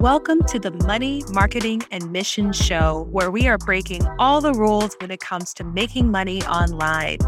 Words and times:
Welcome 0.00 0.44
to 0.44 0.58
the 0.58 0.70
Money, 0.86 1.22
Marketing, 1.30 1.82
and 1.90 2.10
Mission 2.10 2.54
Show, 2.54 3.06
where 3.10 3.30
we 3.30 3.46
are 3.48 3.58
breaking 3.58 4.00
all 4.18 4.40
the 4.40 4.54
rules 4.54 4.96
when 4.98 5.10
it 5.10 5.20
comes 5.20 5.52
to 5.52 5.62
making 5.62 6.10
money 6.10 6.42
online. 6.44 7.18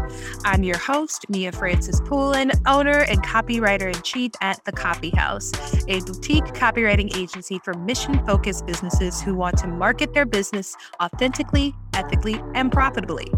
I'm 0.43 0.63
your 0.63 0.79
host, 0.79 1.29
Mia 1.29 1.51
Francis 1.51 2.01
Poulin, 2.01 2.51
owner 2.65 3.03
and 3.03 3.23
copywriter 3.23 3.93
in 3.95 4.01
chief 4.01 4.31
at 4.41 4.65
The 4.65 4.71
Copy 4.71 5.11
House, 5.11 5.51
a 5.87 5.99
boutique 5.99 6.45
copywriting 6.45 7.15
agency 7.15 7.59
for 7.59 7.75
mission 7.75 8.25
focused 8.25 8.65
businesses 8.65 9.21
who 9.21 9.35
want 9.35 9.59
to 9.59 9.67
market 9.67 10.15
their 10.15 10.25
business 10.25 10.75
authentically, 10.99 11.75
ethically, 11.93 12.41
and 12.55 12.71
profitably. 12.71 13.31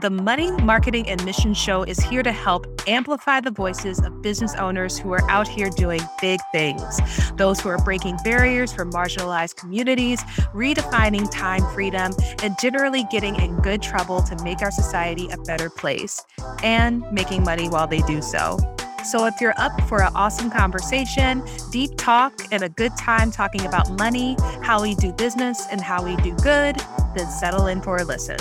The 0.00 0.10
Money, 0.10 0.52
Marketing, 0.62 1.08
and 1.08 1.24
Mission 1.24 1.52
Show 1.54 1.82
is 1.82 1.98
here 1.98 2.22
to 2.22 2.30
help 2.30 2.68
amplify 2.86 3.40
the 3.40 3.50
voices 3.50 3.98
of 3.98 4.22
business 4.22 4.54
owners 4.54 4.96
who 4.96 5.12
are 5.12 5.28
out 5.28 5.48
here 5.48 5.70
doing 5.70 6.00
big 6.20 6.38
things, 6.52 7.00
those 7.34 7.58
who 7.58 7.68
are 7.68 7.78
breaking 7.78 8.16
barriers 8.22 8.72
for 8.72 8.86
marginalized 8.86 9.56
communities, 9.56 10.22
redefining 10.54 11.28
time 11.32 11.62
freedom, 11.74 12.12
and 12.44 12.54
generally 12.60 13.06
getting 13.10 13.34
in 13.40 13.56
good 13.56 13.82
trouble 13.82 14.22
to 14.22 14.40
make 14.44 14.62
our 14.62 14.70
society 14.70 15.28
a 15.30 15.36
better 15.38 15.68
place, 15.68 16.24
and 16.62 17.02
making 17.10 17.42
money 17.42 17.68
while 17.68 17.88
they 17.88 18.02
do 18.02 18.22
so. 18.22 18.56
So, 19.04 19.26
if 19.26 19.40
you're 19.40 19.58
up 19.58 19.80
for 19.88 20.00
an 20.04 20.12
awesome 20.14 20.48
conversation, 20.48 21.42
deep 21.72 21.96
talk, 21.96 22.34
and 22.52 22.62
a 22.62 22.68
good 22.68 22.96
time 22.96 23.32
talking 23.32 23.66
about 23.66 23.90
money, 23.98 24.36
how 24.62 24.80
we 24.80 24.94
do 24.94 25.12
business, 25.12 25.66
and 25.72 25.80
how 25.80 26.04
we 26.04 26.14
do 26.22 26.36
good, 26.36 26.76
then 27.16 27.28
settle 27.28 27.66
in 27.66 27.82
for 27.82 27.96
a 27.96 28.04
listen. 28.04 28.38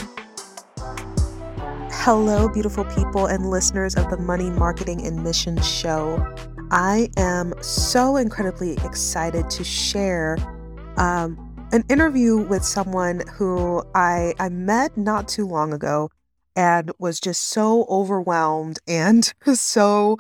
Hello, 2.00 2.48
beautiful 2.48 2.86
people 2.86 3.26
and 3.26 3.50
listeners 3.50 3.96
of 3.96 4.10
the 4.10 4.18
Money 4.18 4.50
Marketing 4.50 5.06
and 5.06 5.22
Mission 5.24 5.62
Show. 5.62 6.26
I 6.72 7.10
am 7.18 7.54
so 7.62 8.16
incredibly 8.16 8.74
excited 8.86 9.50
to 9.50 9.66
share 9.66 10.38
um, 10.96 11.38
an 11.74 11.84
interview 11.90 12.38
with 12.38 12.64
someone 12.64 13.24
who 13.34 13.84
I, 13.94 14.34
I 14.40 14.48
met 14.48 14.96
not 14.96 15.28
too 15.28 15.46
long 15.46 15.74
ago 15.74 16.10
and 16.56 16.92
was 16.98 17.20
just 17.20 17.44
so 17.44 17.86
overwhelmed 17.90 18.80
and 18.88 19.34
so 19.56 20.18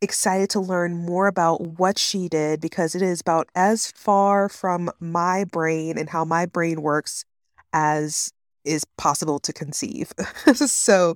excited 0.00 0.48
to 0.50 0.60
learn 0.60 0.96
more 0.96 1.26
about 1.26 1.78
what 1.78 1.98
she 1.98 2.28
did 2.28 2.58
because 2.60 2.94
it 2.94 3.02
is 3.02 3.20
about 3.20 3.50
as 3.54 3.90
far 3.90 4.48
from 4.48 4.88
my 4.98 5.44
brain 5.44 5.98
and 5.98 6.08
how 6.08 6.24
my 6.24 6.46
brain 6.46 6.80
works 6.80 7.26
as 7.72 8.32
is 8.64 8.84
possible 8.96 9.38
to 9.40 9.52
conceive. 9.52 10.12
so, 10.54 11.14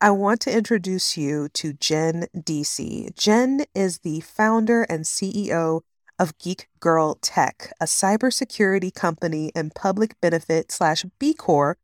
I 0.00 0.10
want 0.10 0.40
to 0.42 0.52
introduce 0.56 1.16
you 1.16 1.48
to 1.54 1.72
Jenn 1.72 2.26
Diesi. 2.36 3.14
Jen 3.16 3.64
is 3.74 3.98
the 3.98 4.20
founder 4.20 4.82
and 4.84 5.04
CEO 5.04 5.82
of 6.18 6.36
Geek 6.38 6.68
Girl 6.80 7.16
Tech, 7.20 7.72
a 7.80 7.84
cybersecurity 7.84 8.92
company 8.92 9.52
and 9.54 9.74
public 9.74 10.20
benefit 10.20 10.72
slash 10.72 11.04
B 11.18 11.34
Corp 11.34 11.78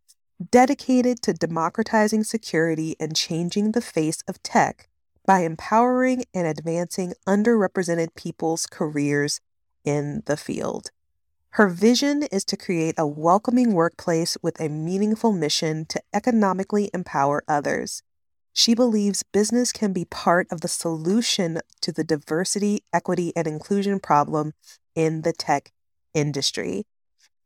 dedicated 0.51 1.23
to 1.23 1.33
democratizing 1.33 2.25
security 2.25 2.97
and 2.99 3.15
changing 3.15 3.73
the 3.73 3.81
face 3.81 4.23
of 4.27 4.43
tech 4.43 4.89
by 5.25 5.41
empowering 5.41 6.25
and 6.35 6.47
advancing 6.47 7.15
underrepresented 7.27 8.15
people's 8.17 8.67
careers 8.67 9.41
in 9.85 10.23
the 10.27 10.37
field. 10.37 10.91
Her 11.57 11.69
vision 11.69 12.23
is 12.33 12.47
to 12.47 12.57
create 12.57 12.95
a 12.97 13.07
welcoming 13.07 13.75
workplace 13.75 14.39
with 14.43 14.59
a 14.59 14.71
meaningful 14.71 15.33
mission 15.33 15.85
to 15.91 16.01
economically 16.15 16.91
empower 16.95 17.45
others. 17.47 18.03
She 18.55 18.75
believes 18.75 19.23
business 19.23 19.71
can 19.71 19.93
be 19.93 20.07
part 20.07 20.47
of 20.51 20.63
the 20.63 20.69
solution 20.69 21.61
to 21.83 21.93
the 21.93 22.05
diversity, 22.05 22.85
equity, 22.91 23.35
and 23.37 23.47
inclusion 23.47 24.01
problem 24.01 24.55
in 24.95 25.23
the 25.23 25.35
tech 25.35 25.73
industry. 26.15 26.87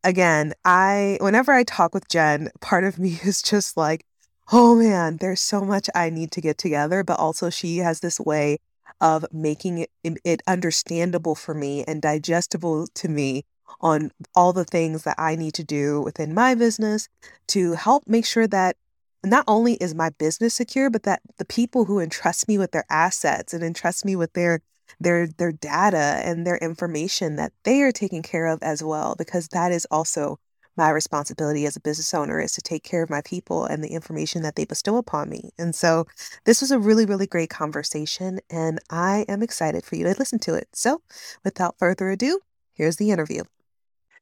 Again, 0.04 0.54
I 0.64 1.18
whenever 1.20 1.50
I 1.52 1.64
talk 1.64 1.92
with 1.92 2.08
Jenn, 2.08 2.50
part 2.60 2.84
of 2.84 3.00
me 3.00 3.18
is 3.24 3.42
just 3.42 3.76
like, 3.76 4.04
oh 4.52 4.76
man, 4.76 5.16
there's 5.16 5.40
so 5.40 5.64
much 5.64 5.90
I 5.96 6.10
need 6.10 6.30
to 6.32 6.40
get 6.40 6.58
together, 6.58 7.02
but 7.02 7.18
also 7.18 7.50
she 7.50 7.78
has 7.78 7.98
this 7.98 8.20
way 8.20 8.58
of 9.00 9.26
making 9.32 9.78
it, 9.78 9.90
it 10.04 10.42
understandable 10.46 11.34
for 11.34 11.54
me 11.54 11.82
and 11.88 12.00
digestible 12.00 12.86
to 12.94 13.08
me 13.08 13.42
on 13.80 14.10
all 14.34 14.52
the 14.52 14.64
things 14.64 15.04
that 15.04 15.16
I 15.18 15.36
need 15.36 15.54
to 15.54 15.64
do 15.64 16.00
within 16.00 16.34
my 16.34 16.54
business 16.54 17.08
to 17.48 17.72
help 17.72 18.04
make 18.06 18.26
sure 18.26 18.46
that 18.46 18.76
not 19.24 19.44
only 19.48 19.74
is 19.74 19.94
my 19.94 20.10
business 20.10 20.54
secure, 20.54 20.88
but 20.88 21.02
that 21.02 21.20
the 21.38 21.44
people 21.44 21.84
who 21.84 21.98
entrust 21.98 22.48
me 22.48 22.58
with 22.58 22.72
their 22.72 22.84
assets 22.88 23.52
and 23.52 23.62
entrust 23.62 24.04
me 24.04 24.16
with 24.16 24.32
their 24.32 24.60
their 25.00 25.26
their 25.26 25.50
data 25.50 26.20
and 26.24 26.46
their 26.46 26.58
information 26.58 27.36
that 27.36 27.52
they 27.64 27.82
are 27.82 27.92
taken 27.92 28.22
care 28.22 28.46
of 28.46 28.62
as 28.62 28.84
well 28.84 29.16
because 29.18 29.48
that 29.48 29.72
is 29.72 29.86
also 29.90 30.38
my 30.76 30.90
responsibility 30.90 31.66
as 31.66 31.74
a 31.74 31.80
business 31.80 32.14
owner 32.14 32.38
is 32.38 32.52
to 32.52 32.60
take 32.60 32.84
care 32.84 33.02
of 33.02 33.10
my 33.10 33.22
people 33.22 33.64
and 33.64 33.82
the 33.82 33.88
information 33.88 34.42
that 34.42 34.56
they 34.56 34.64
bestow 34.64 34.96
upon 34.96 35.28
me. 35.28 35.50
And 35.58 35.74
so 35.74 36.04
this 36.44 36.60
was 36.60 36.70
a 36.70 36.78
really 36.78 37.04
really 37.04 37.26
great 37.26 37.50
conversation 37.50 38.38
and 38.48 38.78
I 38.90 39.24
am 39.28 39.42
excited 39.42 39.84
for 39.84 39.96
you 39.96 40.04
to 40.04 40.14
listen 40.18 40.38
to 40.40 40.54
it. 40.54 40.68
So, 40.72 41.02
without 41.44 41.78
further 41.78 42.10
ado, 42.10 42.40
here's 42.76 42.96
the 42.96 43.10
interview. 43.10 43.42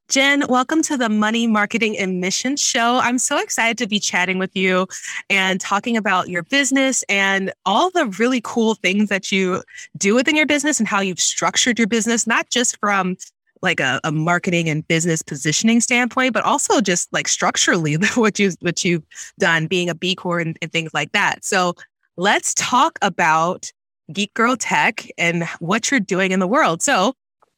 Jenn, 0.07 0.43
welcome 0.47 0.83
to 0.83 0.97
the 0.97 1.09
Money 1.09 1.47
Marketing 1.47 1.97
and 1.97 2.21
Mission 2.21 2.57
Show. 2.57 2.99
I'm 3.01 3.17
so 3.17 3.39
excited 3.39 3.77
to 3.79 3.87
be 3.87 3.99
chatting 3.99 4.37
with 4.37 4.55
you 4.55 4.87
and 5.31 5.59
talking 5.59 5.97
about 5.97 6.29
your 6.29 6.43
business 6.43 7.03
and 7.09 7.51
all 7.65 7.89
the 7.89 8.05
really 8.19 8.39
cool 8.43 8.75
things 8.75 9.09
that 9.09 9.31
you 9.31 9.63
do 9.97 10.13
within 10.13 10.35
your 10.35 10.45
business 10.45 10.79
and 10.79 10.87
how 10.87 10.99
you've 10.99 11.19
structured 11.19 11.79
your 11.79 11.87
business, 11.87 12.27
not 12.27 12.51
just 12.51 12.77
from 12.77 13.17
like 13.63 13.79
a, 13.79 13.99
a 14.03 14.11
marketing 14.11 14.69
and 14.69 14.87
business 14.87 15.23
positioning 15.23 15.81
standpoint, 15.81 16.33
but 16.33 16.43
also 16.43 16.81
just 16.81 17.11
like 17.11 17.27
structurally 17.27 17.95
what 18.13 18.37
you 18.37 18.51
what 18.59 18.85
you've 18.85 19.03
done, 19.39 19.65
being 19.65 19.89
a 19.89 19.95
B 19.95 20.13
Corp 20.13 20.45
and, 20.45 20.57
and 20.61 20.71
things 20.71 20.93
like 20.93 21.13
that. 21.13 21.43
So 21.43 21.73
let's 22.15 22.53
talk 22.53 22.99
about 23.01 23.71
Geek 24.13 24.35
Girl 24.35 24.55
Tech 24.55 25.09
and 25.17 25.45
what 25.59 25.89
you're 25.89 25.99
doing 25.99 26.31
in 26.31 26.39
the 26.39 26.47
world. 26.47 26.83
So 26.83 27.15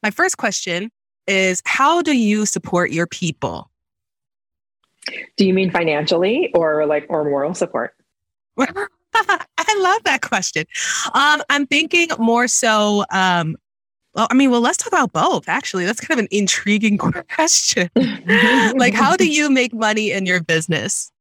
my 0.08 0.12
first 0.12 0.38
question 0.38 0.90
is 1.28 1.62
how 1.66 2.02
do 2.02 2.16
you 2.18 2.46
support 2.46 2.92
your 2.92 3.08
people? 3.08 3.70
Do 5.36 5.46
you 5.46 5.54
mean 5.54 5.70
financially 5.70 6.50
or 6.54 6.86
like 6.86 7.06
or 7.10 7.26
moral 7.26 7.54
support? 7.54 7.94
I 8.58 9.80
love 9.80 10.04
that 10.06 10.22
question. 10.22 10.64
Um, 11.14 11.42
I'm 11.50 11.68
thinking 11.68 12.08
more 12.20 12.48
so. 12.48 13.04
Um, 13.12 13.58
well, 14.14 14.28
I 14.32 14.34
mean, 14.34 14.50
well, 14.50 14.62
let's 14.62 14.78
talk 14.78 14.88
about 14.88 15.12
both. 15.12 15.50
Actually, 15.50 15.84
that's 15.84 16.00
kind 16.00 16.18
of 16.18 16.24
an 16.24 16.30
intriguing 16.32 16.98
question. 17.36 17.90
like, 18.78 18.94
how 18.94 19.18
do 19.18 19.30
you 19.30 19.50
make 19.50 19.74
money 19.74 20.14
in 20.14 20.26
your 20.26 20.42
business? 20.42 21.12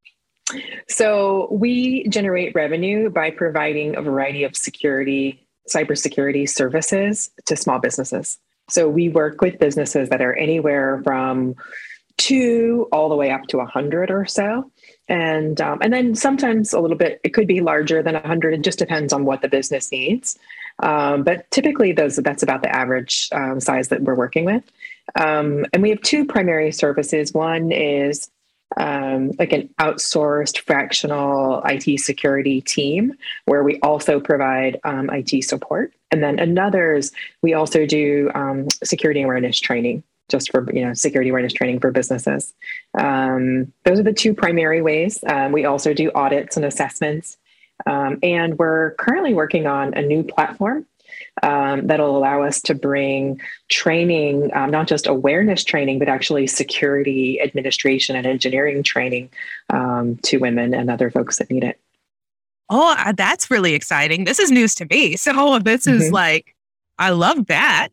So 0.89 1.49
we 1.51 2.07
generate 2.07 2.55
revenue 2.55 3.11
by 3.11 3.33
providing 3.33 3.97
a 3.97 4.03
variety 4.03 4.45
of 4.45 4.57
security, 4.57 5.45
cybersecurity 5.69 6.49
services 6.49 7.33
to 7.47 7.57
small 7.57 7.81
businesses. 7.81 8.39
So 8.69 8.89
we 8.89 9.09
work 9.09 9.41
with 9.41 9.59
businesses 9.59 10.09
that 10.09 10.21
are 10.21 10.35
anywhere 10.35 11.01
from 11.05 11.55
two 12.17 12.89
all 12.93 13.09
the 13.09 13.17
way 13.17 13.31
up 13.31 13.47
to 13.49 13.61
a 13.61 13.67
hundred 13.67 14.11
or 14.11 14.25
so. 14.25 14.71
And 15.09 15.61
um, 15.61 15.79
and 15.83 15.93
then 15.93 16.15
sometimes 16.15 16.73
a 16.73 16.81
little 16.81 16.97
bit, 16.97 17.21
it 17.23 17.31
could 17.31 17.47
be 17.47 17.61
larger 17.61 18.03
than 18.03 18.17
a 18.17 18.27
hundred. 18.27 18.55
It 18.55 18.63
just 18.63 18.79
depends 18.79 19.13
on 19.13 19.25
what 19.25 19.43
the 19.43 19.49
business 19.49 19.93
needs. 19.93 20.37
Um, 20.83 21.23
but 21.23 21.49
typically, 21.51 21.93
those 21.93 22.17
that's 22.17 22.43
about 22.43 22.63
the 22.63 22.75
average 22.75 23.29
um, 23.33 23.61
size 23.61 23.89
that 23.89 24.03
we're 24.03 24.17
working 24.17 24.45
with. 24.45 24.65
Um, 25.15 25.65
and 25.73 25.83
we 25.83 25.91
have 25.91 26.01
two 26.01 26.25
primary 26.25 26.73
services. 26.73 27.33
One 27.33 27.71
is 27.71 28.29
um, 28.77 29.33
like 29.39 29.53
an 29.53 29.69
outsourced 29.81 30.59
fractional 30.61 31.63
IT 31.65 32.01
security 32.01 32.61
team 32.61 33.15
where 33.47 33.63
we 33.63 33.79
also 33.81 34.21
provide 34.21 34.79
um, 34.85 35.09
IT 35.11 35.45
support. 35.45 35.93
And 36.11 36.23
then 36.23 36.39
another's 36.39 37.13
we 37.43 37.55
also 37.55 37.87
do 37.87 38.31
um, 38.35 38.69
security 38.85 39.23
awareness 39.23 39.59
training 39.59 40.03
just 40.29 40.51
for 40.51 40.67
you 40.73 40.85
know 40.85 40.93
security 40.93 41.31
awareness 41.31 41.53
training 41.53 41.81
for 41.81 41.91
businesses. 41.91 42.53
Um, 42.99 43.73
those 43.85 43.99
are 43.99 44.05
the 44.05 44.13
two 44.13 44.35
primary 44.35 44.83
ways. 44.83 45.23
Um, 45.27 45.53
we 45.53 45.65
also 45.65 45.95
do 45.95 46.11
audits 46.15 46.57
and 46.57 46.65
assessments. 46.65 47.37
Um, 47.87 48.19
and 48.23 48.59
we're 48.59 48.95
currently 48.95 49.35
working 49.35 49.67
on 49.67 49.95
a 49.95 50.03
new 50.03 50.23
platform 50.23 50.87
um, 51.43 51.87
that'll 51.87 52.17
allow 52.17 52.43
us 52.43 52.61
to 52.63 52.75
bring 52.75 53.41
training, 53.69 54.51
um, 54.55 54.71
not 54.71 54.89
just 54.89 55.07
awareness 55.07 55.65
training, 55.65 55.99
but 55.99 56.09
actually 56.09 56.47
security, 56.47 57.41
administration, 57.41 58.17
and 58.17 58.27
engineering 58.27 58.83
training 58.83 59.29
um, 59.71 60.17
to 60.23 60.39
women 60.39 60.75
and 60.75 60.91
other 60.91 61.11
folks 61.11 61.39
that 61.39 61.51
need 61.51 61.65
it. 61.65 61.81
Oh, 62.69 62.95
uh, 62.99 63.13
that's 63.13 63.51
really 63.51 63.75
exciting. 63.75 64.25
This 64.25 64.39
is 64.39 64.51
news 64.51 64.75
to 64.77 64.87
me. 64.87 65.17
So, 65.17 65.59
this 65.59 65.87
is 65.87 66.05
mm-hmm. 66.05 66.15
like, 66.15 66.55
I 66.99 67.11
love 67.11 67.47
that. 67.47 67.89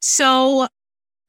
So, 0.00 0.66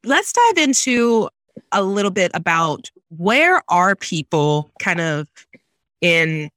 let's 0.03 0.33
dive 0.33 0.57
into 0.57 1.29
a 1.71 1.83
little 1.83 2.11
bit 2.11 2.31
about 2.33 2.89
where 3.09 3.61
are 3.69 3.95
people 3.95 4.71
kind 4.79 5.01
of 5.01 5.27
in 6.01 6.49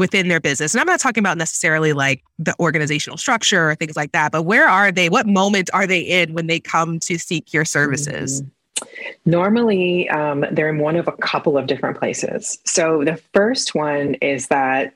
within 0.00 0.26
their 0.26 0.40
business. 0.40 0.74
And 0.74 0.80
I'm 0.80 0.86
not 0.86 0.98
talking 0.98 1.22
about 1.22 1.38
necessarily 1.38 1.92
like 1.92 2.24
the 2.38 2.54
organizational 2.58 3.16
structure 3.16 3.70
or 3.70 3.74
things 3.76 3.94
like 3.94 4.12
that, 4.12 4.32
but 4.32 4.42
where 4.42 4.68
are 4.68 4.90
they? 4.90 5.08
What 5.08 5.26
moment 5.26 5.70
are 5.72 5.86
they 5.86 6.00
in 6.00 6.34
when 6.34 6.48
they 6.48 6.58
come 6.58 6.98
to 7.00 7.18
seek 7.18 7.52
your 7.52 7.64
services? 7.64 8.42
Normally, 9.26 10.08
um, 10.08 10.44
they're 10.50 10.70
in 10.70 10.78
one 10.78 10.96
of 10.96 11.06
a 11.06 11.12
couple 11.12 11.58
of 11.58 11.66
different 11.66 11.98
places. 11.98 12.58
So 12.64 13.04
the 13.04 13.20
first 13.34 13.74
one 13.74 14.14
is 14.14 14.48
that 14.48 14.94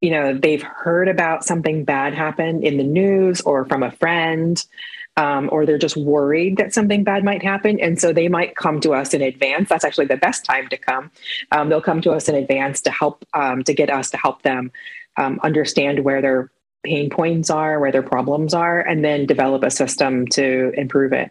you 0.00 0.10
know 0.10 0.32
they've 0.32 0.62
heard 0.62 1.08
about 1.08 1.44
something 1.44 1.84
bad 1.84 2.14
happen 2.14 2.62
in 2.62 2.78
the 2.78 2.84
news 2.84 3.40
or 3.42 3.64
from 3.66 3.82
a 3.82 3.90
friend 3.90 4.64
um, 5.18 5.48
or 5.52 5.66
they're 5.66 5.78
just 5.78 5.96
worried 5.96 6.56
that 6.56 6.72
something 6.72 7.04
bad 7.04 7.24
might 7.24 7.42
happen. 7.42 7.78
And 7.80 8.00
so 8.00 8.12
they 8.12 8.28
might 8.28 8.56
come 8.56 8.80
to 8.80 8.94
us 8.94 9.12
in 9.12 9.20
advance. 9.20 9.68
That's 9.68 9.84
actually 9.84 10.06
the 10.06 10.16
best 10.16 10.44
time 10.44 10.68
to 10.68 10.78
come. 10.78 11.10
Um, 11.52 11.68
they'll 11.68 11.82
come 11.82 12.00
to 12.02 12.12
us 12.12 12.28
in 12.28 12.36
advance 12.36 12.80
to 12.82 12.90
help 12.90 13.24
um, 13.34 13.64
to 13.64 13.74
get 13.74 13.90
us 13.90 14.10
to 14.10 14.16
help 14.16 14.42
them 14.42 14.70
um, 15.16 15.40
understand 15.42 16.04
where 16.04 16.22
their 16.22 16.50
pain 16.84 17.10
points 17.10 17.50
are 17.50 17.80
where 17.80 17.90
their 17.90 18.04
problems 18.04 18.54
are 18.54 18.80
and 18.80 19.04
then 19.04 19.26
develop 19.26 19.64
a 19.64 19.70
system 19.70 20.26
to 20.28 20.72
improve 20.76 21.12
it. 21.12 21.30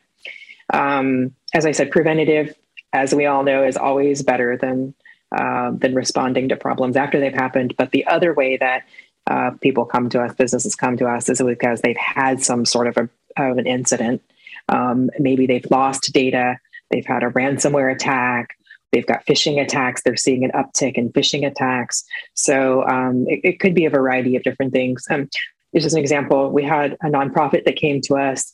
Um, 0.74 1.34
as 1.54 1.66
i 1.66 1.72
said 1.72 1.92
preventative 1.92 2.54
as 2.92 3.16
we 3.16 3.26
all 3.26 3.44
know 3.44 3.64
is 3.64 3.78
always 3.78 4.22
better 4.22 4.58
than 4.58 4.94
uh, 5.36 5.72
than 5.72 5.94
responding 5.94 6.50
to 6.50 6.56
problems 6.56 6.96
after 6.96 7.20
they've 7.20 7.34
happened. 7.34 7.76
But 7.78 7.92
the 7.92 8.06
other 8.08 8.34
way 8.34 8.58
that 8.58 8.84
uh, 9.30 9.52
people 9.62 9.86
come 9.86 10.10
to 10.10 10.22
us, 10.22 10.34
businesses 10.36 10.76
come 10.76 10.96
to 10.98 11.06
us, 11.06 11.28
is 11.28 11.42
because 11.42 11.82
they've 11.82 11.98
had 11.98 12.42
some 12.42 12.66
sort 12.66 12.88
of, 12.88 12.98
a, 12.98 13.10
of 13.40 13.58
an 13.58 13.68
incident. 13.68 14.22
Um, 14.70 15.10
maybe 15.20 15.48
they've 15.48 15.66
lost 15.70 16.12
data, 16.14 16.58
they've 16.92 17.06
had 17.06 17.24
a 17.24 17.30
ransomware 17.30 17.94
attack, 17.94 18.58
they've 18.92 19.06
got 19.06 19.26
phishing 19.26 19.62
attacks, 19.62 20.02
they're 20.04 20.16
seeing 20.16 20.44
an 20.44 20.52
uptick 20.52 20.96
in 20.96 21.12
phishing 21.12 21.46
attacks. 21.46 22.04
So 22.34 22.86
um, 22.88 23.26
it, 23.28 23.42
it, 23.44 23.60
could 23.60 23.74
be 23.74 23.86
a 23.86 23.90
variety 23.90 24.36
of 24.36 24.44
different 24.44 24.74
things. 24.74 25.06
Um, 25.10 25.30
this 25.74 25.86
is 25.86 25.94
an 25.94 26.00
example. 26.00 26.52
We 26.52 26.64
had 26.64 26.94
a 27.02 27.08
nonprofit 27.08 27.66
that 27.66 27.76
came 27.76 28.02
to 28.02 28.16
us 28.16 28.54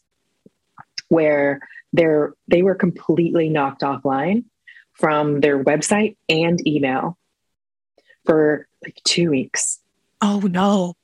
where 1.10 1.60
they're, 1.94 2.34
they 2.48 2.62
were 2.62 2.76
completely 2.76 3.50
knocked 3.50 3.82
offline 3.82 4.46
from 4.94 5.40
their 5.40 5.64
website 5.64 6.16
and 6.30 6.66
email 6.68 7.18
for 8.26 8.68
like 8.84 9.00
two 9.04 9.30
weeks. 9.30 9.80
Oh 10.22 10.40
no. 10.40 10.96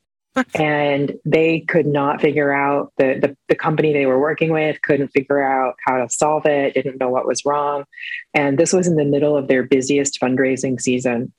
And 0.55 1.13
they 1.25 1.61
could 1.61 1.85
not 1.85 2.21
figure 2.21 2.53
out 2.53 2.91
the, 2.97 3.19
the, 3.21 3.37
the 3.47 3.55
company 3.55 3.93
they 3.93 4.05
were 4.05 4.19
working 4.19 4.51
with 4.51 4.81
couldn't 4.81 5.09
figure 5.09 5.41
out 5.41 5.75
how 5.85 5.97
to 5.97 6.09
solve 6.09 6.45
it 6.45 6.73
didn't 6.73 6.99
know 6.99 7.09
what 7.09 7.27
was 7.27 7.45
wrong. 7.45 7.85
And 8.33 8.57
this 8.57 8.73
was 8.73 8.87
in 8.87 8.95
the 8.95 9.05
middle 9.05 9.35
of 9.35 9.47
their 9.47 9.63
busiest 9.63 10.19
fundraising 10.21 10.79
season. 10.79 11.33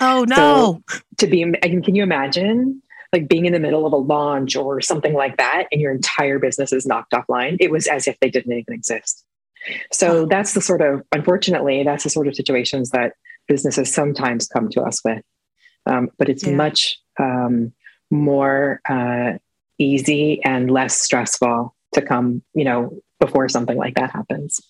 Oh 0.00 0.24
no. 0.28 0.36
so 0.36 0.96
to 1.18 1.26
be 1.26 1.42
can 1.42 1.94
you 1.94 2.02
imagine 2.02 2.82
like 3.12 3.28
being 3.28 3.44
in 3.44 3.52
the 3.52 3.58
middle 3.58 3.86
of 3.86 3.92
a 3.92 3.96
launch 3.96 4.56
or 4.56 4.80
something 4.80 5.14
like 5.14 5.36
that 5.36 5.66
and 5.72 5.80
your 5.80 5.92
entire 5.92 6.38
business 6.38 6.72
is 6.72 6.86
knocked 6.86 7.12
offline? 7.12 7.56
It 7.60 7.70
was 7.70 7.86
as 7.86 8.06
if 8.06 8.18
they 8.20 8.30
didn't 8.30 8.52
even 8.52 8.74
exist. 8.74 9.24
So 9.92 10.26
that's 10.26 10.54
the 10.54 10.60
sort 10.60 10.80
of, 10.80 11.02
unfortunately, 11.12 11.82
that's 11.84 12.04
the 12.04 12.10
sort 12.10 12.28
of 12.28 12.34
situations 12.34 12.90
that 12.90 13.12
businesses 13.46 13.92
sometimes 13.92 14.46
come 14.46 14.68
to 14.70 14.82
us 14.82 15.02
with. 15.04 15.22
Um, 15.86 16.08
but 16.18 16.28
it's 16.28 16.46
yeah. 16.46 16.54
much 16.54 16.98
um, 17.18 17.72
more 18.10 18.80
uh, 18.88 19.34
easy 19.78 20.42
and 20.44 20.70
less 20.70 21.00
stressful 21.00 21.74
to 21.92 22.02
come, 22.02 22.42
you 22.54 22.64
know, 22.64 23.00
before 23.18 23.48
something 23.48 23.76
like 23.76 23.94
that 23.94 24.10
happens. 24.10 24.60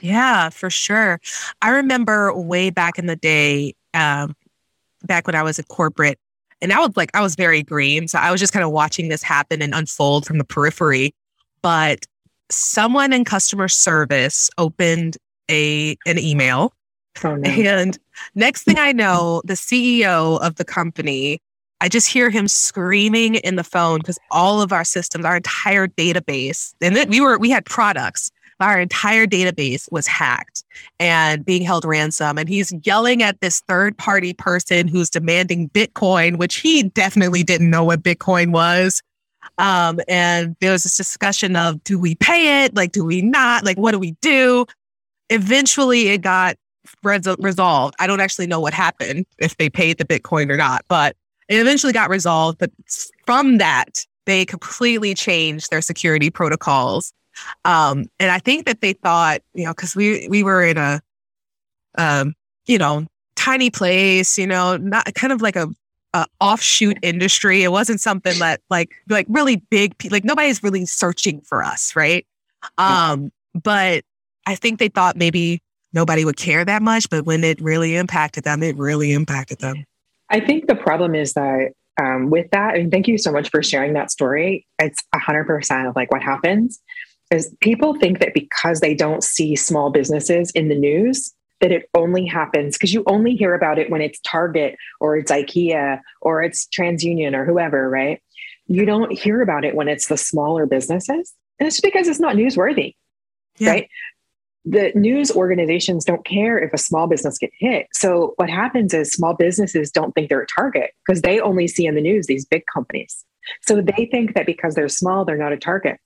Yeah, 0.00 0.50
for 0.50 0.70
sure. 0.70 1.20
I 1.62 1.70
remember 1.70 2.32
way 2.34 2.70
back 2.70 2.98
in 2.98 3.06
the 3.06 3.16
day, 3.16 3.74
um, 3.94 4.36
back 5.04 5.26
when 5.26 5.34
I 5.34 5.42
was 5.42 5.58
a 5.58 5.64
corporate, 5.64 6.18
and 6.60 6.72
I 6.72 6.80
was 6.80 6.96
like, 6.96 7.10
I 7.14 7.20
was 7.20 7.36
very 7.36 7.62
green. 7.62 8.08
So 8.08 8.18
I 8.18 8.30
was 8.30 8.40
just 8.40 8.52
kind 8.52 8.64
of 8.64 8.70
watching 8.70 9.08
this 9.08 9.22
happen 9.22 9.62
and 9.62 9.74
unfold 9.74 10.26
from 10.26 10.38
the 10.38 10.44
periphery. 10.44 11.14
But 11.62 12.04
someone 12.50 13.12
in 13.12 13.24
customer 13.24 13.68
service 13.68 14.50
opened 14.58 15.16
a 15.50 15.96
an 16.06 16.18
email. 16.18 16.72
Oh, 17.24 17.34
no. 17.34 17.48
And 17.48 17.98
next 18.34 18.62
thing 18.62 18.78
I 18.78 18.92
know, 18.92 19.42
the 19.44 19.54
CEO 19.54 20.40
of 20.40 20.56
the 20.56 20.64
company, 20.64 21.40
I 21.80 21.88
just 21.88 22.08
hear 22.08 22.30
him 22.30 22.48
screaming 22.48 23.36
in 23.36 23.56
the 23.56 23.64
phone 23.64 23.98
because 23.98 24.18
all 24.30 24.60
of 24.60 24.72
our 24.72 24.84
systems, 24.84 25.24
our 25.24 25.36
entire 25.36 25.86
database, 25.86 26.74
and 26.80 26.96
then 26.96 27.08
we 27.08 27.20
were 27.20 27.38
we 27.38 27.50
had 27.50 27.64
products. 27.64 28.30
Our 28.60 28.80
entire 28.80 29.24
database 29.24 29.90
was 29.92 30.08
hacked 30.08 30.64
and 30.98 31.44
being 31.44 31.62
held 31.62 31.84
ransom. 31.84 32.38
And 32.38 32.48
he's 32.48 32.72
yelling 32.82 33.22
at 33.22 33.40
this 33.40 33.60
third 33.68 33.96
party 33.96 34.34
person 34.34 34.88
who's 34.88 35.08
demanding 35.08 35.68
Bitcoin, 35.68 36.38
which 36.38 36.56
he 36.56 36.82
definitely 36.82 37.44
didn't 37.44 37.70
know 37.70 37.84
what 37.84 38.02
Bitcoin 38.02 38.50
was. 38.50 39.00
Um, 39.58 40.00
and 40.08 40.56
there 40.60 40.72
was 40.72 40.82
this 40.82 40.96
discussion 40.96 41.54
of 41.54 41.82
do 41.84 42.00
we 42.00 42.16
pay 42.16 42.64
it? 42.64 42.74
Like, 42.74 42.90
do 42.90 43.04
we 43.04 43.22
not? 43.22 43.64
Like, 43.64 43.78
what 43.78 43.92
do 43.92 44.00
we 44.00 44.16
do? 44.20 44.66
Eventually, 45.30 46.08
it 46.08 46.22
got 46.22 46.56
res- 47.04 47.36
resolved. 47.38 47.94
I 48.00 48.08
don't 48.08 48.20
actually 48.20 48.48
know 48.48 48.60
what 48.60 48.74
happened 48.74 49.24
if 49.38 49.56
they 49.56 49.70
paid 49.70 49.98
the 49.98 50.04
Bitcoin 50.04 50.50
or 50.50 50.56
not, 50.56 50.82
but 50.88 51.16
it 51.48 51.58
eventually 51.58 51.92
got 51.92 52.10
resolved. 52.10 52.58
But 52.58 52.70
from 53.26 53.58
that, 53.58 54.04
they 54.26 54.44
completely 54.44 55.14
changed 55.14 55.70
their 55.70 55.80
security 55.80 56.30
protocols. 56.30 57.12
Um, 57.64 58.06
and 58.18 58.30
I 58.30 58.38
think 58.38 58.66
that 58.66 58.80
they 58.80 58.92
thought, 58.92 59.40
you 59.54 59.64
know, 59.64 59.72
because 59.72 59.94
we 59.94 60.28
we 60.28 60.42
were 60.42 60.62
in 60.62 60.76
a, 60.76 61.00
um, 61.96 62.34
you 62.66 62.78
know, 62.78 63.06
tiny 63.36 63.70
place, 63.70 64.38
you 64.38 64.46
know, 64.46 64.76
not 64.76 65.14
kind 65.14 65.32
of 65.32 65.40
like 65.40 65.56
a 65.56 65.68
uh, 66.14 66.26
offshoot 66.40 66.98
industry. 67.02 67.62
It 67.62 67.70
wasn't 67.70 68.00
something 68.00 68.38
that 68.40 68.60
like 68.70 68.90
like 69.08 69.26
really 69.28 69.56
big 69.56 69.94
like 70.10 70.24
nobody's 70.24 70.62
really 70.62 70.84
searching 70.84 71.40
for 71.42 71.62
us, 71.62 71.94
right? 71.94 72.26
Um, 72.76 73.30
but 73.54 74.02
I 74.46 74.54
think 74.54 74.78
they 74.78 74.88
thought 74.88 75.16
maybe 75.16 75.62
nobody 75.92 76.24
would 76.24 76.36
care 76.36 76.64
that 76.64 76.82
much, 76.82 77.08
but 77.08 77.24
when 77.24 77.44
it 77.44 77.60
really 77.60 77.96
impacted 77.96 78.44
them, 78.44 78.62
it 78.62 78.76
really 78.76 79.12
impacted 79.12 79.58
them. 79.58 79.84
I 80.30 80.40
think 80.40 80.66
the 80.66 80.76
problem 80.76 81.14
is 81.14 81.34
that 81.34 81.72
um, 82.00 82.30
with 82.30 82.50
that, 82.52 82.76
and 82.76 82.90
thank 82.90 83.08
you 83.08 83.18
so 83.18 83.32
much 83.32 83.50
for 83.50 83.62
sharing 83.62 83.94
that 83.94 84.10
story. 84.10 84.66
It's 84.78 85.02
a 85.14 85.18
hundred 85.18 85.46
percent 85.46 85.88
of 85.88 85.96
like 85.96 86.12
what 86.12 86.22
happens 86.22 86.80
is 87.30 87.54
people 87.60 87.94
think 87.94 88.20
that 88.20 88.34
because 88.34 88.80
they 88.80 88.94
don't 88.94 89.22
see 89.22 89.56
small 89.56 89.90
businesses 89.90 90.50
in 90.52 90.68
the 90.68 90.74
news, 90.74 91.34
that 91.60 91.72
it 91.72 91.88
only 91.94 92.24
happens 92.24 92.76
because 92.76 92.94
you 92.94 93.02
only 93.06 93.34
hear 93.34 93.54
about 93.54 93.78
it 93.78 93.90
when 93.90 94.00
it's 94.00 94.20
Target 94.20 94.76
or 95.00 95.16
it's 95.16 95.30
IKEA 95.30 96.00
or 96.22 96.42
it's 96.42 96.66
TransUnion 96.66 97.34
or 97.34 97.44
whoever, 97.44 97.90
right? 97.90 98.22
You 98.66 98.84
don't 98.84 99.12
hear 99.12 99.42
about 99.42 99.64
it 99.64 99.74
when 99.74 99.88
it's 99.88 100.06
the 100.06 100.16
smaller 100.16 100.66
businesses. 100.66 101.34
And 101.58 101.66
it's 101.66 101.80
because 101.80 102.06
it's 102.06 102.20
not 102.20 102.36
newsworthy, 102.36 102.94
yeah. 103.58 103.70
right? 103.70 103.90
The 104.70 104.92
news 104.94 105.30
organizations 105.30 106.04
don't 106.04 106.26
care 106.26 106.58
if 106.58 106.72
a 106.74 106.78
small 106.78 107.06
business 107.06 107.38
get 107.38 107.50
hit. 107.58 107.86
So 107.92 108.34
what 108.36 108.50
happens 108.50 108.92
is 108.92 109.12
small 109.12 109.34
businesses 109.34 109.90
don't 109.90 110.12
think 110.12 110.28
they're 110.28 110.42
a 110.42 110.46
target 110.46 110.90
because 111.06 111.22
they 111.22 111.40
only 111.40 111.66
see 111.66 111.86
in 111.86 111.94
the 111.94 112.02
news 112.02 112.26
these 112.26 112.44
big 112.44 112.64
companies. 112.72 113.24
So 113.62 113.80
they 113.80 114.08
think 114.12 114.34
that 114.34 114.44
because 114.44 114.74
they're 114.74 114.88
small, 114.88 115.24
they're 115.24 115.38
not 115.38 115.54
a 115.54 115.56
target. 115.56 115.98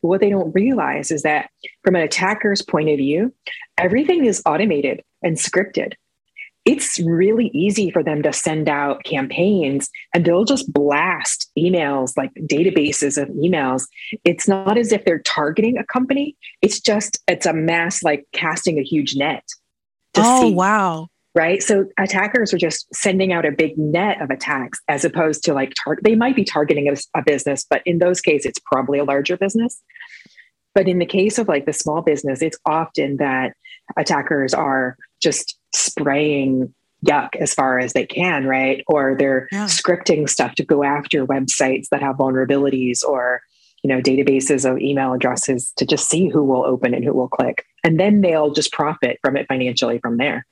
But 0.00 0.08
what 0.08 0.20
they 0.22 0.30
don't 0.30 0.54
realize 0.54 1.10
is 1.10 1.22
that 1.22 1.50
from 1.84 1.94
an 1.94 2.02
attacker's 2.02 2.62
point 2.62 2.88
of 2.88 2.96
view, 2.96 3.34
everything 3.76 4.24
is 4.24 4.42
automated 4.46 5.02
and 5.22 5.36
scripted. 5.36 5.92
It's 6.66 6.98
really 6.98 7.50
easy 7.54 7.90
for 7.90 8.02
them 8.02 8.22
to 8.24 8.32
send 8.32 8.68
out 8.68 9.04
campaigns 9.04 9.88
and 10.12 10.24
they'll 10.24 10.44
just 10.44 10.70
blast 10.72 11.50
emails 11.56 12.16
like 12.16 12.32
databases 12.34 13.20
of 13.20 13.28
emails. 13.28 13.84
It's 14.24 14.48
not 14.48 14.76
as 14.76 14.92
if 14.92 15.04
they're 15.04 15.20
targeting 15.20 15.78
a 15.78 15.84
company. 15.84 16.36
It's 16.60 16.80
just, 16.80 17.18
it's 17.28 17.46
a 17.46 17.52
mass 17.52 18.02
like 18.02 18.26
casting 18.32 18.78
a 18.78 18.82
huge 18.82 19.14
net. 19.16 19.44
oh, 20.16 20.42
see. 20.42 20.54
wow 20.54 21.08
right? 21.36 21.62
So 21.62 21.84
attackers 21.98 22.54
are 22.54 22.58
just 22.58 22.92
sending 22.94 23.30
out 23.30 23.44
a 23.44 23.52
big 23.52 23.76
net 23.76 24.22
of 24.22 24.30
attacks 24.30 24.80
as 24.88 25.04
opposed 25.04 25.44
to 25.44 25.52
like 25.52 25.74
tar- 25.84 25.98
they 26.02 26.14
might 26.14 26.34
be 26.34 26.44
targeting 26.44 26.88
a, 26.88 26.94
a 27.14 27.22
business, 27.22 27.64
but 27.68 27.82
in 27.84 27.98
those 27.98 28.22
cases, 28.22 28.46
it's 28.46 28.58
probably 28.58 28.98
a 28.98 29.04
larger 29.04 29.36
business. 29.36 29.82
But 30.74 30.88
in 30.88 30.98
the 30.98 31.06
case 31.06 31.38
of 31.38 31.46
like 31.46 31.66
the 31.66 31.74
small 31.74 32.00
business, 32.00 32.40
it's 32.40 32.58
often 32.64 33.18
that 33.18 33.52
attackers 33.98 34.54
are 34.54 34.96
just 35.20 35.55
spraying 35.74 36.72
yuck 37.04 37.36
as 37.36 37.54
far 37.54 37.78
as 37.78 37.92
they 37.92 38.06
can, 38.06 38.46
right? 38.46 38.82
Or 38.86 39.16
they're 39.18 39.48
yeah. 39.52 39.66
scripting 39.66 40.28
stuff 40.28 40.54
to 40.56 40.64
go 40.64 40.82
after 40.82 41.26
websites 41.26 41.88
that 41.90 42.02
have 42.02 42.16
vulnerabilities 42.16 43.02
or 43.04 43.42
you 43.82 43.88
know 43.94 44.00
databases 44.00 44.68
of 44.68 44.78
email 44.80 45.12
addresses 45.12 45.72
to 45.76 45.86
just 45.86 46.08
see 46.08 46.28
who 46.28 46.42
will 46.42 46.64
open 46.64 46.94
and 46.94 47.04
who 47.04 47.12
will 47.12 47.28
click 47.28 47.64
and 47.84 48.00
then 48.00 48.22
they'll 48.22 48.50
just 48.50 48.72
profit 48.72 49.18
from 49.22 49.36
it 49.36 49.46
financially 49.46 49.98
from 49.98 50.16
there 50.16 50.44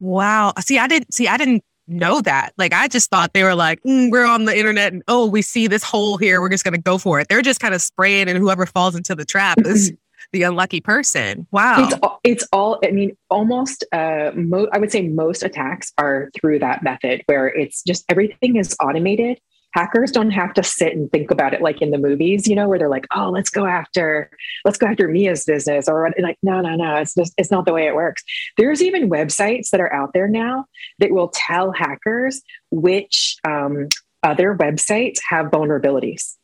Wow. 0.00 0.54
See, 0.58 0.78
I 0.78 0.86
didn't 0.86 1.12
see. 1.14 1.28
I 1.28 1.36
didn't 1.36 1.62
know 1.86 2.20
that. 2.22 2.52
Like, 2.56 2.72
I 2.72 2.88
just 2.88 3.10
thought 3.10 3.32
they 3.34 3.44
were 3.44 3.54
like, 3.54 3.80
mm, 3.82 4.10
we're 4.10 4.24
on 4.24 4.46
the 4.46 4.58
internet, 4.58 4.92
and 4.92 5.02
oh, 5.06 5.26
we 5.26 5.42
see 5.42 5.66
this 5.66 5.82
hole 5.82 6.16
here. 6.16 6.40
We're 6.40 6.48
just 6.48 6.64
going 6.64 6.74
to 6.74 6.80
go 6.80 6.98
for 6.98 7.20
it. 7.20 7.28
They're 7.28 7.42
just 7.42 7.60
kind 7.60 7.74
of 7.74 7.82
spraying, 7.82 8.28
and 8.28 8.38
whoever 8.38 8.66
falls 8.66 8.96
into 8.96 9.14
the 9.14 9.26
trap 9.26 9.58
is 9.60 9.92
the 10.32 10.42
unlucky 10.42 10.80
person. 10.80 11.46
Wow. 11.50 11.84
It's 11.84 11.98
all, 12.02 12.20
it's 12.24 12.48
all 12.52 12.78
I 12.84 12.90
mean, 12.90 13.16
almost. 13.28 13.84
Uh, 13.92 14.30
mo- 14.34 14.68
I 14.72 14.78
would 14.78 14.92
say 14.92 15.08
most 15.08 15.42
attacks 15.42 15.92
are 15.98 16.30
through 16.38 16.60
that 16.60 16.82
method, 16.82 17.22
where 17.26 17.46
it's 17.46 17.82
just 17.82 18.04
everything 18.08 18.56
is 18.56 18.76
automated, 18.80 19.40
hackers 19.72 20.10
don't 20.10 20.30
have 20.30 20.52
to 20.54 20.62
sit 20.62 20.94
and 20.94 21.10
think 21.12 21.30
about 21.30 21.54
it 21.54 21.62
like 21.62 21.80
in 21.80 21.90
the 21.90 21.98
movies, 21.98 22.48
you 22.48 22.54
know, 22.54 22.68
where 22.68 22.78
they're 22.78 22.88
like, 22.88 23.06
oh, 23.14 23.30
let's 23.30 23.50
go 23.50 23.66
after, 23.66 24.30
let's 24.64 24.78
go 24.78 24.86
after 24.86 25.08
Mia's 25.08 25.44
business. 25.44 25.88
Or 25.88 26.12
like, 26.18 26.38
no, 26.42 26.60
no, 26.60 26.74
no, 26.74 26.96
it's 26.96 27.14
just, 27.14 27.32
it's 27.36 27.50
not 27.50 27.66
the 27.66 27.72
way 27.72 27.86
it 27.86 27.94
works. 27.94 28.22
There's 28.56 28.82
even 28.82 29.10
websites 29.10 29.70
that 29.70 29.80
are 29.80 29.92
out 29.92 30.12
there 30.12 30.28
now 30.28 30.66
that 30.98 31.10
will 31.10 31.30
tell 31.34 31.72
hackers 31.72 32.42
which 32.70 33.36
um, 33.46 33.88
other 34.22 34.56
websites 34.56 35.18
have 35.28 35.46
vulnerabilities. 35.46 36.36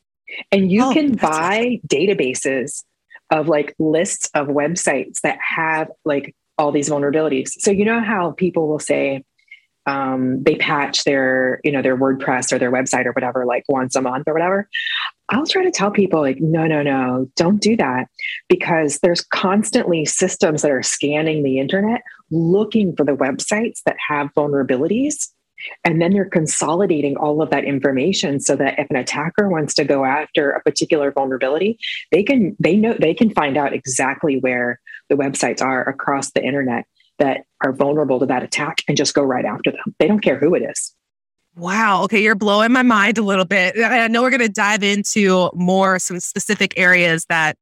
And 0.50 0.70
you 0.70 0.84
oh, 0.84 0.92
can 0.92 1.14
buy 1.14 1.80
databases 1.86 2.82
of 3.30 3.48
like 3.48 3.74
lists 3.78 4.30
of 4.34 4.48
websites 4.48 5.20
that 5.22 5.38
have 5.40 5.90
like 6.04 6.34
all 6.58 6.72
these 6.72 6.88
vulnerabilities. 6.88 7.50
So 7.58 7.70
you 7.70 7.84
know 7.84 8.00
how 8.00 8.32
people 8.32 8.68
will 8.68 8.78
say, 8.78 9.24
um, 9.86 10.42
they 10.42 10.56
patch 10.56 11.04
their 11.04 11.60
you 11.64 11.70
know 11.70 11.80
their 11.80 11.96
wordpress 11.96 12.52
or 12.52 12.58
their 12.58 12.72
website 12.72 13.06
or 13.06 13.12
whatever 13.12 13.46
like 13.46 13.64
once 13.68 13.94
a 13.94 14.02
month 14.02 14.26
or 14.26 14.32
whatever 14.32 14.68
i'll 15.28 15.46
try 15.46 15.62
to 15.62 15.70
tell 15.70 15.90
people 15.90 16.20
like 16.20 16.40
no 16.40 16.66
no 16.66 16.82
no 16.82 17.28
don't 17.36 17.60
do 17.60 17.76
that 17.76 18.08
because 18.48 18.98
there's 18.98 19.22
constantly 19.22 20.04
systems 20.04 20.62
that 20.62 20.70
are 20.70 20.82
scanning 20.82 21.42
the 21.42 21.58
internet 21.58 22.02
looking 22.30 22.94
for 22.96 23.04
the 23.04 23.16
websites 23.16 23.80
that 23.86 23.96
have 24.08 24.32
vulnerabilities 24.34 25.28
and 25.84 26.00
then 26.00 26.12
they're 26.12 26.28
consolidating 26.28 27.16
all 27.16 27.42
of 27.42 27.50
that 27.50 27.64
information 27.64 28.40
so 28.40 28.56
that 28.56 28.78
if 28.78 28.88
an 28.90 28.96
attacker 28.96 29.48
wants 29.48 29.74
to 29.74 29.84
go 29.84 30.04
after 30.04 30.50
a 30.50 30.60
particular 30.62 31.10
vulnerability 31.10 31.78
they 32.12 32.22
can 32.22 32.56
they 32.58 32.76
know 32.76 32.94
they 32.98 33.14
can 33.14 33.30
find 33.30 33.56
out 33.56 33.72
exactly 33.72 34.38
where 34.40 34.80
the 35.08 35.14
websites 35.14 35.62
are 35.62 35.88
across 35.88 36.32
the 36.32 36.42
internet 36.42 36.86
that 37.18 37.44
are 37.62 37.72
vulnerable 37.72 38.18
to 38.20 38.26
that 38.26 38.42
attack 38.42 38.82
and 38.88 38.96
just 38.96 39.14
go 39.14 39.22
right 39.22 39.44
after 39.44 39.70
them. 39.70 39.94
They 39.98 40.06
don't 40.06 40.20
care 40.20 40.38
who 40.38 40.54
it 40.54 40.62
is. 40.62 40.94
Wow. 41.56 42.02
Okay. 42.04 42.22
You're 42.22 42.34
blowing 42.34 42.72
my 42.72 42.82
mind 42.82 43.16
a 43.16 43.22
little 43.22 43.46
bit. 43.46 43.78
I 43.82 44.08
know 44.08 44.22
we're 44.22 44.30
going 44.30 44.40
to 44.40 44.48
dive 44.48 44.82
into 44.82 45.50
more 45.54 45.98
some 45.98 46.20
specific 46.20 46.74
areas 46.76 47.24
that 47.28 47.56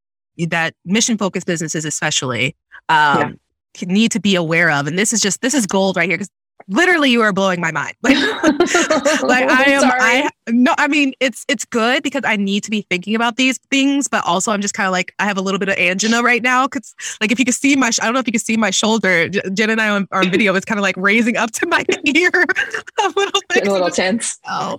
that 0.49 0.75
mission 0.85 1.17
focused 1.17 1.47
businesses, 1.47 1.85
especially, 1.85 2.57
um, 2.89 3.39
yeah. 3.81 3.87
need 3.87 4.11
to 4.11 4.21
be 4.21 4.35
aware 4.35 4.69
of. 4.69 4.89
And 4.89 4.99
this 4.99 5.13
is 5.13 5.21
just 5.21 5.41
this 5.43 5.55
is 5.55 5.67
gold 5.67 5.97
right 5.97 6.09
here 6.09 6.19
because 6.19 6.31
literally 6.69 7.11
you 7.11 7.21
are 7.23 7.33
blowing 7.33 7.61
my 7.61 7.71
mind 7.71 7.95
like, 8.03 8.17
like 9.23 9.49
i 9.49 9.65
am 9.69 9.81
Sorry. 9.81 10.01
i 10.01 10.31
no 10.49 10.75
i 10.79 10.89
mean 10.89 11.13
it's 11.21 11.45
it's 11.49 11.65
good 11.65 12.03
because 12.03 12.23
i 12.25 12.37
need 12.37 12.63
to 12.65 12.71
be 12.71 12.83
thinking 12.83 13.15
about 13.15 13.37
these 13.37 13.59
things 13.71 14.09
but 14.09 14.25
also 14.27 14.53
i'm 14.53 14.61
just 14.61 14.75
kind 14.75 14.87
of 14.87 14.93
like 14.93 15.15
i 15.19 15.25
have 15.25 15.37
a 15.37 15.43
little 15.43 15.59
bit 15.59 15.69
of 15.69 15.77
angina 15.77 16.23
right 16.23 16.43
now 16.43 16.67
because 16.67 16.95
like 17.21 17.31
if 17.33 17.39
you 17.39 17.45
can 17.45 17.55
see 17.55 17.77
my 17.77 17.91
i 18.01 18.05
don't 18.05 18.15
know 18.15 18.21
if 18.21 18.27
you 18.27 18.33
can 18.33 18.41
see 18.41 18.57
my 18.57 18.71
shoulder 18.71 19.29
jen 19.29 19.71
and 19.71 19.81
i 19.81 19.89
on 19.89 20.07
our 20.13 20.25
video 20.25 20.55
is 20.55 20.65
kind 20.65 20.79
of 20.79 20.83
like 20.83 20.97
raising 20.97 21.37
up 21.37 21.51
to 21.51 21.67
my 21.67 21.85
ear 22.05 22.31
a 22.33 23.09
little 23.17 23.41
bit 23.49 23.67
a 23.67 23.73
little 23.73 23.91
tense 23.91 24.39
oh 24.49 24.79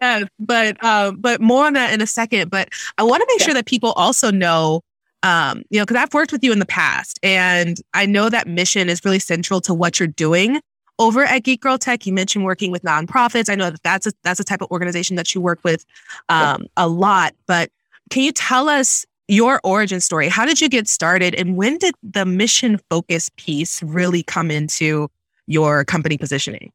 yeah, 0.00 0.24
but 0.40 0.82
um, 0.82 1.18
but 1.20 1.40
more 1.40 1.64
on 1.64 1.74
that 1.74 1.92
in 1.92 2.02
a 2.02 2.08
second. 2.08 2.50
But 2.50 2.70
I 2.98 3.04
want 3.04 3.20
to 3.20 3.26
make 3.28 3.38
yeah. 3.38 3.44
sure 3.44 3.54
that 3.54 3.66
people 3.66 3.92
also 3.92 4.32
know 4.32 4.82
um, 5.22 5.62
you 5.70 5.78
know, 5.78 5.84
because 5.84 5.96
I've 5.96 6.12
worked 6.12 6.32
with 6.32 6.42
you 6.42 6.52
in 6.52 6.58
the 6.58 6.66
past 6.66 7.20
and 7.22 7.80
I 7.94 8.06
know 8.06 8.28
that 8.28 8.48
mission 8.48 8.88
is 8.88 9.04
really 9.04 9.18
central 9.18 9.60
to 9.62 9.74
what 9.74 10.00
you're 10.00 10.08
doing 10.08 10.60
over 10.98 11.24
at 11.24 11.42
Geek 11.44 11.60
Girl 11.60 11.78
Tech, 11.78 12.06
you 12.06 12.12
mentioned 12.12 12.44
working 12.44 12.70
with 12.70 12.82
nonprofits. 12.82 13.50
I 13.50 13.54
know 13.54 13.70
that 13.70 13.82
that's 13.82 14.06
a, 14.06 14.12
that's 14.22 14.40
a 14.40 14.44
type 14.44 14.60
of 14.60 14.70
organization 14.70 15.16
that 15.16 15.34
you 15.34 15.40
work 15.40 15.60
with 15.64 15.84
um, 16.28 16.66
a 16.76 16.88
lot. 16.88 17.34
But 17.46 17.70
can 18.10 18.22
you 18.22 18.32
tell 18.32 18.68
us 18.68 19.04
your 19.28 19.60
origin 19.64 20.00
story? 20.00 20.28
How 20.28 20.44
did 20.44 20.60
you 20.60 20.68
get 20.68 20.88
started, 20.88 21.34
and 21.34 21.56
when 21.56 21.78
did 21.78 21.94
the 22.02 22.26
mission 22.26 22.78
focus 22.90 23.30
piece 23.36 23.82
really 23.82 24.22
come 24.22 24.50
into 24.50 25.10
your 25.46 25.84
company 25.84 26.18
positioning? 26.18 26.72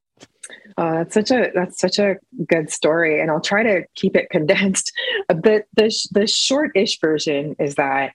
Uh, 0.77 1.03
that's 1.03 1.13
such 1.13 1.31
a 1.31 1.51
that's 1.53 1.79
such 1.79 1.99
a 1.99 2.15
good 2.47 2.69
story, 2.69 3.19
and 3.19 3.31
I'll 3.31 3.41
try 3.41 3.63
to 3.63 3.83
keep 3.95 4.15
it 4.15 4.29
condensed. 4.29 4.91
The 5.29 5.65
the 5.75 5.93
the 6.11 6.25
short-ish 6.25 7.01
version 7.01 7.57
is 7.59 7.75
that 7.75 8.13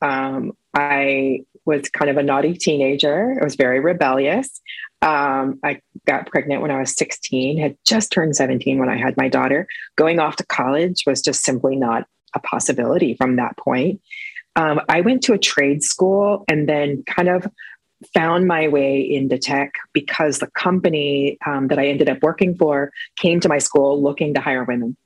um, 0.00 0.52
I 0.72 1.40
was 1.66 1.88
kind 1.90 2.10
of 2.10 2.16
a 2.16 2.22
naughty 2.22 2.54
teenager. 2.54 3.36
I 3.40 3.44
was 3.44 3.56
very 3.56 3.80
rebellious. 3.80 4.60
Um, 5.02 5.58
I 5.62 5.80
got 6.06 6.26
pregnant 6.26 6.62
when 6.62 6.70
I 6.70 6.78
was 6.78 6.96
16, 6.96 7.58
had 7.58 7.76
just 7.84 8.10
turned 8.10 8.34
17 8.34 8.78
when 8.78 8.88
I 8.88 8.96
had 8.96 9.16
my 9.16 9.28
daughter. 9.28 9.66
Going 9.96 10.18
off 10.18 10.36
to 10.36 10.46
college 10.46 11.04
was 11.06 11.20
just 11.20 11.42
simply 11.42 11.76
not 11.76 12.06
a 12.34 12.40
possibility 12.40 13.14
from 13.14 13.36
that 13.36 13.56
point. 13.56 14.00
Um, 14.54 14.80
I 14.88 15.02
went 15.02 15.22
to 15.24 15.34
a 15.34 15.38
trade 15.38 15.82
school 15.82 16.44
and 16.48 16.68
then 16.68 17.02
kind 17.04 17.28
of 17.28 17.46
found 18.14 18.46
my 18.46 18.68
way 18.68 19.00
into 19.00 19.38
tech 19.38 19.74
because 19.92 20.38
the 20.38 20.46
company 20.48 21.38
um, 21.46 21.68
that 21.68 21.78
I 21.78 21.86
ended 21.88 22.08
up 22.08 22.22
working 22.22 22.54
for 22.56 22.90
came 23.16 23.40
to 23.40 23.48
my 23.48 23.58
school 23.58 24.02
looking 24.02 24.34
to 24.34 24.40
hire 24.40 24.64
women. 24.64 24.96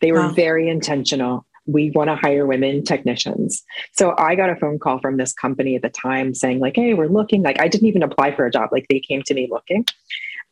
They 0.00 0.12
were 0.12 0.20
wow. 0.20 0.32
very 0.32 0.68
intentional 0.68 1.46
we 1.66 1.90
want 1.90 2.08
to 2.08 2.16
hire 2.16 2.46
women 2.46 2.82
technicians. 2.84 3.62
So 3.92 4.14
I 4.18 4.34
got 4.34 4.50
a 4.50 4.56
phone 4.56 4.78
call 4.78 4.98
from 4.98 5.16
this 5.16 5.32
company 5.32 5.76
at 5.76 5.82
the 5.82 5.88
time 5.88 6.34
saying, 6.34 6.60
like, 6.60 6.76
hey, 6.76 6.94
we're 6.94 7.08
looking. 7.08 7.42
Like, 7.42 7.60
I 7.60 7.68
didn't 7.68 7.88
even 7.88 8.02
apply 8.02 8.34
for 8.34 8.46
a 8.46 8.50
job. 8.50 8.70
Like, 8.72 8.86
they 8.88 9.00
came 9.00 9.22
to 9.24 9.34
me 9.34 9.48
looking. 9.50 9.86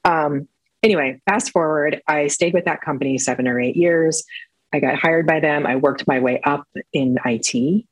Um, 0.05 0.49
anyway, 0.83 1.21
fast 1.29 1.51
forward, 1.51 2.01
I 2.07 2.29
stayed 2.29 2.55
with 2.55 2.65
that 2.67 2.81
company 2.81 3.19
seven 3.19 3.49
or 3.49 3.61
eight 3.61 3.77
years. 3.77 4.25
I 4.73 4.81
got 4.81 4.97
hired 4.97 5.27
by 5.27 5.41
them. 5.41 5.67
I 5.67 5.77
worked 5.77 6.07
my 6.07 6.21
way 6.21 6.41
up 6.45 6.67
in 6.93 7.19
IT. 7.25 7.85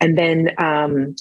And 0.00 0.16
then 0.16 0.52
um, 0.58 1.14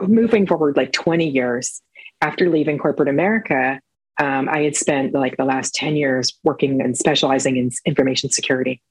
moving 0.00 0.46
forward, 0.46 0.76
like 0.76 0.92
20 0.92 1.28
years 1.28 1.82
after 2.20 2.48
leaving 2.48 2.78
corporate 2.78 3.08
America, 3.08 3.80
um, 4.18 4.48
I 4.48 4.60
had 4.60 4.76
spent 4.76 5.12
like 5.12 5.36
the 5.36 5.44
last 5.44 5.74
10 5.74 5.96
years 5.96 6.38
working 6.42 6.80
and 6.80 6.96
specializing 6.96 7.56
in 7.56 7.70
information 7.84 8.30
security. 8.30 8.82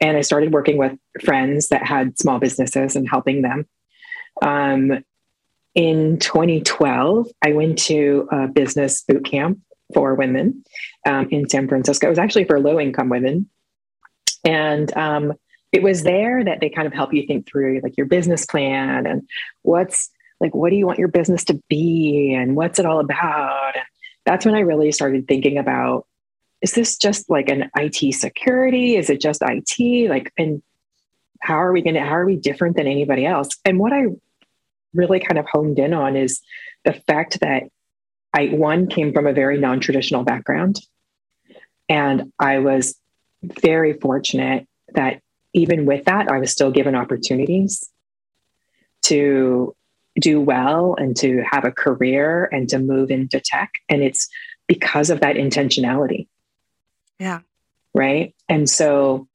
And 0.00 0.16
I 0.16 0.20
started 0.20 0.52
working 0.52 0.76
with 0.76 0.92
friends 1.24 1.68
that 1.68 1.84
had 1.84 2.18
small 2.18 2.38
businesses 2.38 2.96
and 2.96 3.08
helping 3.08 3.42
them. 3.42 3.66
Um, 4.42 5.04
in 5.74 6.18
2012, 6.18 7.28
I 7.42 7.52
went 7.52 7.78
to 7.80 8.28
a 8.30 8.48
business 8.48 9.02
boot 9.02 9.24
camp 9.24 9.60
for 9.94 10.14
women 10.14 10.64
um, 11.06 11.28
in 11.30 11.48
San 11.48 11.68
Francisco. 11.68 12.06
It 12.06 12.10
was 12.10 12.18
actually 12.18 12.44
for 12.44 12.60
low 12.60 12.80
income 12.80 13.08
women. 13.08 13.48
And 14.44 14.94
um, 14.96 15.32
it 15.72 15.82
was 15.82 16.02
there 16.02 16.44
that 16.44 16.60
they 16.60 16.70
kind 16.70 16.86
of 16.86 16.92
help 16.92 17.12
you 17.12 17.26
think 17.26 17.46
through 17.46 17.80
like 17.82 17.96
your 17.96 18.06
business 18.06 18.46
plan 18.46 19.06
and 19.06 19.28
what's 19.62 20.10
like, 20.40 20.54
what 20.54 20.70
do 20.70 20.76
you 20.76 20.86
want 20.86 20.98
your 20.98 21.08
business 21.08 21.44
to 21.44 21.60
be 21.68 22.34
and 22.34 22.56
what's 22.56 22.78
it 22.78 22.86
all 22.86 23.00
about? 23.00 23.74
And 23.74 23.84
that's 24.26 24.44
when 24.44 24.54
I 24.54 24.60
really 24.60 24.92
started 24.92 25.26
thinking 25.26 25.56
about 25.56 26.06
is 26.60 26.72
this 26.72 26.96
just 26.96 27.30
like 27.30 27.48
an 27.48 27.70
IT 27.76 28.14
security? 28.14 28.96
Is 28.96 29.08
it 29.08 29.20
just 29.20 29.42
IT? 29.42 30.08
Like, 30.08 30.32
and 30.36 30.62
how 31.40 31.54
are 31.54 31.72
we 31.72 31.82
going 31.82 31.94
to, 31.94 32.00
how 32.00 32.16
are 32.16 32.26
we 32.26 32.36
different 32.36 32.76
than 32.76 32.86
anybody 32.86 33.26
else? 33.26 33.50
And 33.64 33.78
what 33.78 33.92
I 33.92 34.06
really 34.94 35.20
kind 35.20 35.38
of 35.38 35.46
honed 35.46 35.78
in 35.78 35.92
on 35.92 36.16
is 36.16 36.40
the 36.84 36.94
fact 36.94 37.40
that 37.40 37.64
I, 38.34 38.46
one, 38.46 38.88
came 38.88 39.12
from 39.12 39.26
a 39.26 39.32
very 39.32 39.58
non 39.58 39.80
traditional 39.80 40.24
background. 40.24 40.80
And 41.88 42.32
I 42.38 42.58
was 42.58 42.98
very 43.42 43.92
fortunate 43.92 44.66
that 44.94 45.20
even 45.52 45.86
with 45.86 46.06
that, 46.06 46.30
I 46.30 46.38
was 46.38 46.50
still 46.50 46.70
given 46.70 46.94
opportunities 46.94 47.88
to 49.02 49.76
do 50.20 50.40
well 50.40 50.94
and 50.98 51.16
to 51.16 51.42
have 51.50 51.64
a 51.64 51.72
career 51.72 52.48
and 52.52 52.68
to 52.70 52.78
move 52.78 53.10
into 53.10 53.40
tech. 53.40 53.72
And 53.88 54.02
it's 54.02 54.28
because 54.66 55.10
of 55.10 55.20
that 55.20 55.36
intentionality. 55.36 56.26
Yeah. 57.18 57.40
Right. 57.94 58.34
And 58.48 58.68
so 58.68 59.28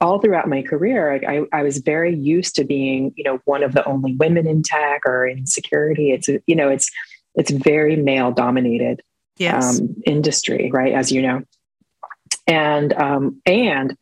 all 0.00 0.18
throughout 0.18 0.48
my 0.48 0.62
career, 0.62 1.20
I, 1.26 1.44
I, 1.52 1.62
was 1.62 1.78
very 1.78 2.14
used 2.14 2.56
to 2.56 2.64
being, 2.64 3.12
you 3.16 3.24
know, 3.24 3.40
one 3.44 3.62
of 3.62 3.72
the 3.72 3.84
only 3.84 4.14
women 4.16 4.46
in 4.46 4.62
tech 4.62 5.02
or 5.06 5.26
in 5.26 5.46
security. 5.46 6.10
It's, 6.10 6.28
you 6.46 6.56
know, 6.56 6.68
it's, 6.68 6.90
it's 7.34 7.50
very 7.50 7.96
male 7.96 8.32
dominated 8.32 9.02
yes. 9.36 9.80
um, 9.80 9.94
industry, 10.04 10.70
right? 10.72 10.92
As 10.92 11.12
you 11.12 11.22
know. 11.22 11.42
And, 12.46 12.92
um, 12.94 13.40
and 13.46 13.96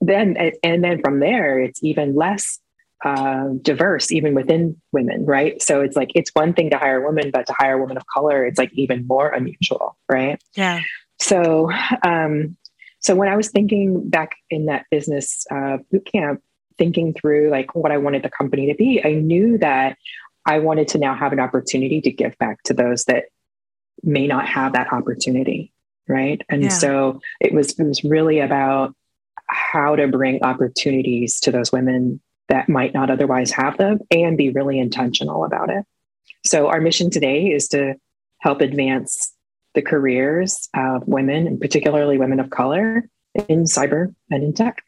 then, 0.00 0.36
and 0.62 0.82
then 0.82 1.00
from 1.00 1.20
there, 1.20 1.60
it's 1.60 1.82
even 1.84 2.16
less 2.16 2.58
uh, 3.04 3.48
diverse 3.62 4.10
even 4.10 4.34
within 4.34 4.80
women, 4.92 5.24
right? 5.26 5.60
So 5.60 5.80
it's 5.80 5.96
like 5.96 6.10
it's 6.14 6.30
one 6.34 6.54
thing 6.54 6.70
to 6.70 6.78
hire 6.78 7.02
a 7.02 7.06
woman, 7.06 7.30
but 7.30 7.46
to 7.46 7.54
hire 7.58 7.74
a 7.74 7.78
woman 7.78 7.96
of 7.96 8.06
color, 8.06 8.46
it's 8.46 8.58
like 8.58 8.72
even 8.74 9.06
more 9.06 9.28
unusual, 9.28 9.96
right? 10.08 10.42
Yeah. 10.54 10.80
So, 11.20 11.70
um, 12.02 12.56
so 13.00 13.14
when 13.14 13.28
I 13.28 13.36
was 13.36 13.50
thinking 13.50 14.08
back 14.08 14.36
in 14.50 14.66
that 14.66 14.86
business 14.90 15.44
uh, 15.50 15.78
boot 15.90 16.08
camp, 16.10 16.42
thinking 16.78 17.14
through 17.14 17.50
like 17.50 17.74
what 17.74 17.92
I 17.92 17.98
wanted 17.98 18.22
the 18.22 18.30
company 18.30 18.66
to 18.68 18.74
be, 18.74 19.02
I 19.04 19.12
knew 19.12 19.58
that 19.58 19.98
I 20.46 20.58
wanted 20.58 20.88
to 20.88 20.98
now 20.98 21.14
have 21.14 21.32
an 21.32 21.40
opportunity 21.40 22.00
to 22.00 22.10
give 22.10 22.36
back 22.38 22.62
to 22.64 22.74
those 22.74 23.04
that 23.04 23.24
may 24.02 24.26
not 24.26 24.46
have 24.46 24.72
that 24.72 24.92
opportunity, 24.92 25.72
right? 26.08 26.40
And 26.48 26.64
yeah. 26.64 26.68
so 26.68 27.20
it 27.40 27.52
was 27.52 27.78
it 27.78 27.84
was 27.84 28.02
really 28.04 28.40
about 28.40 28.94
how 29.46 29.94
to 29.96 30.08
bring 30.08 30.42
opportunities 30.42 31.40
to 31.40 31.50
those 31.50 31.70
women 31.70 32.20
that 32.48 32.68
might 32.68 32.94
not 32.94 33.10
otherwise 33.10 33.50
have 33.52 33.76
them 33.78 34.00
and 34.10 34.36
be 34.36 34.50
really 34.50 34.78
intentional 34.78 35.44
about 35.44 35.70
it. 35.70 35.84
So, 36.44 36.68
our 36.68 36.80
mission 36.80 37.10
today 37.10 37.46
is 37.46 37.68
to 37.68 37.94
help 38.38 38.60
advance 38.60 39.32
the 39.74 39.82
careers 39.82 40.68
of 40.74 41.06
women, 41.06 41.46
and 41.46 41.60
particularly 41.60 42.18
women 42.18 42.40
of 42.40 42.50
color, 42.50 43.08
in 43.48 43.64
cyber 43.64 44.14
and 44.30 44.44
in 44.44 44.52
tech. 44.52 44.82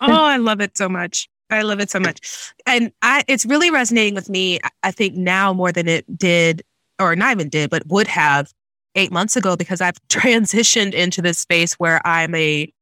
Oh, 0.00 0.24
I 0.24 0.36
love 0.36 0.60
it 0.60 0.76
so 0.76 0.88
much. 0.88 1.28
I 1.50 1.62
love 1.62 1.80
it 1.80 1.90
so 1.90 2.00
much. 2.00 2.52
And 2.66 2.92
I 3.02 3.24
it's 3.26 3.46
really 3.46 3.70
resonating 3.70 4.14
with 4.14 4.28
me, 4.28 4.60
I 4.82 4.90
think 4.90 5.14
now 5.14 5.52
more 5.52 5.72
than 5.72 5.88
it 5.88 6.18
did, 6.18 6.62
or 6.98 7.16
not 7.16 7.32
even 7.32 7.48
did, 7.48 7.70
but 7.70 7.86
would 7.86 8.06
have 8.06 8.52
eight 8.94 9.12
months 9.12 9.36
ago 9.36 9.56
because 9.56 9.80
I've 9.80 9.98
transitioned 10.08 10.94
into 10.94 11.22
this 11.22 11.38
space 11.38 11.74
where 11.74 12.06
I'm 12.06 12.34
a 12.34 12.72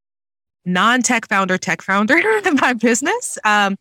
non-tech 0.66 1.28
founder, 1.28 1.56
tech 1.56 1.80
founder 1.80 2.18
in 2.44 2.56
my 2.56 2.75
business. 2.75 3.38
Um, 3.44 3.76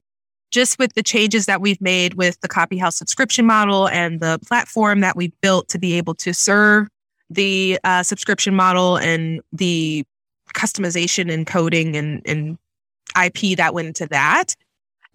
just 0.51 0.79
with 0.79 0.93
the 0.93 1.03
changes 1.03 1.47
that 1.47 1.59
we've 1.59 1.81
made 1.81 2.13
with 2.13 2.39
the 2.39 2.47
Copy 2.47 2.77
House 2.77 2.95
subscription 2.95 3.45
model 3.45 3.89
and 3.89 4.21
the 4.21 4.39
platform 4.47 5.01
that 5.01 5.17
we 5.17 5.33
built 5.41 5.67
to 5.69 5.77
be 5.77 5.97
able 5.97 6.13
to 6.15 6.33
serve 6.33 6.87
the 7.29 7.77
uh, 7.83 8.03
subscription 8.03 8.55
model 8.55 8.97
and 8.97 9.41
the 9.51 10.05
customization 10.53 11.33
and 11.33 11.45
coding 11.45 11.97
and, 11.97 12.21
and 12.25 12.57
IP 13.21 13.57
that 13.57 13.73
went 13.73 13.87
into 13.87 14.07
that. 14.07 14.55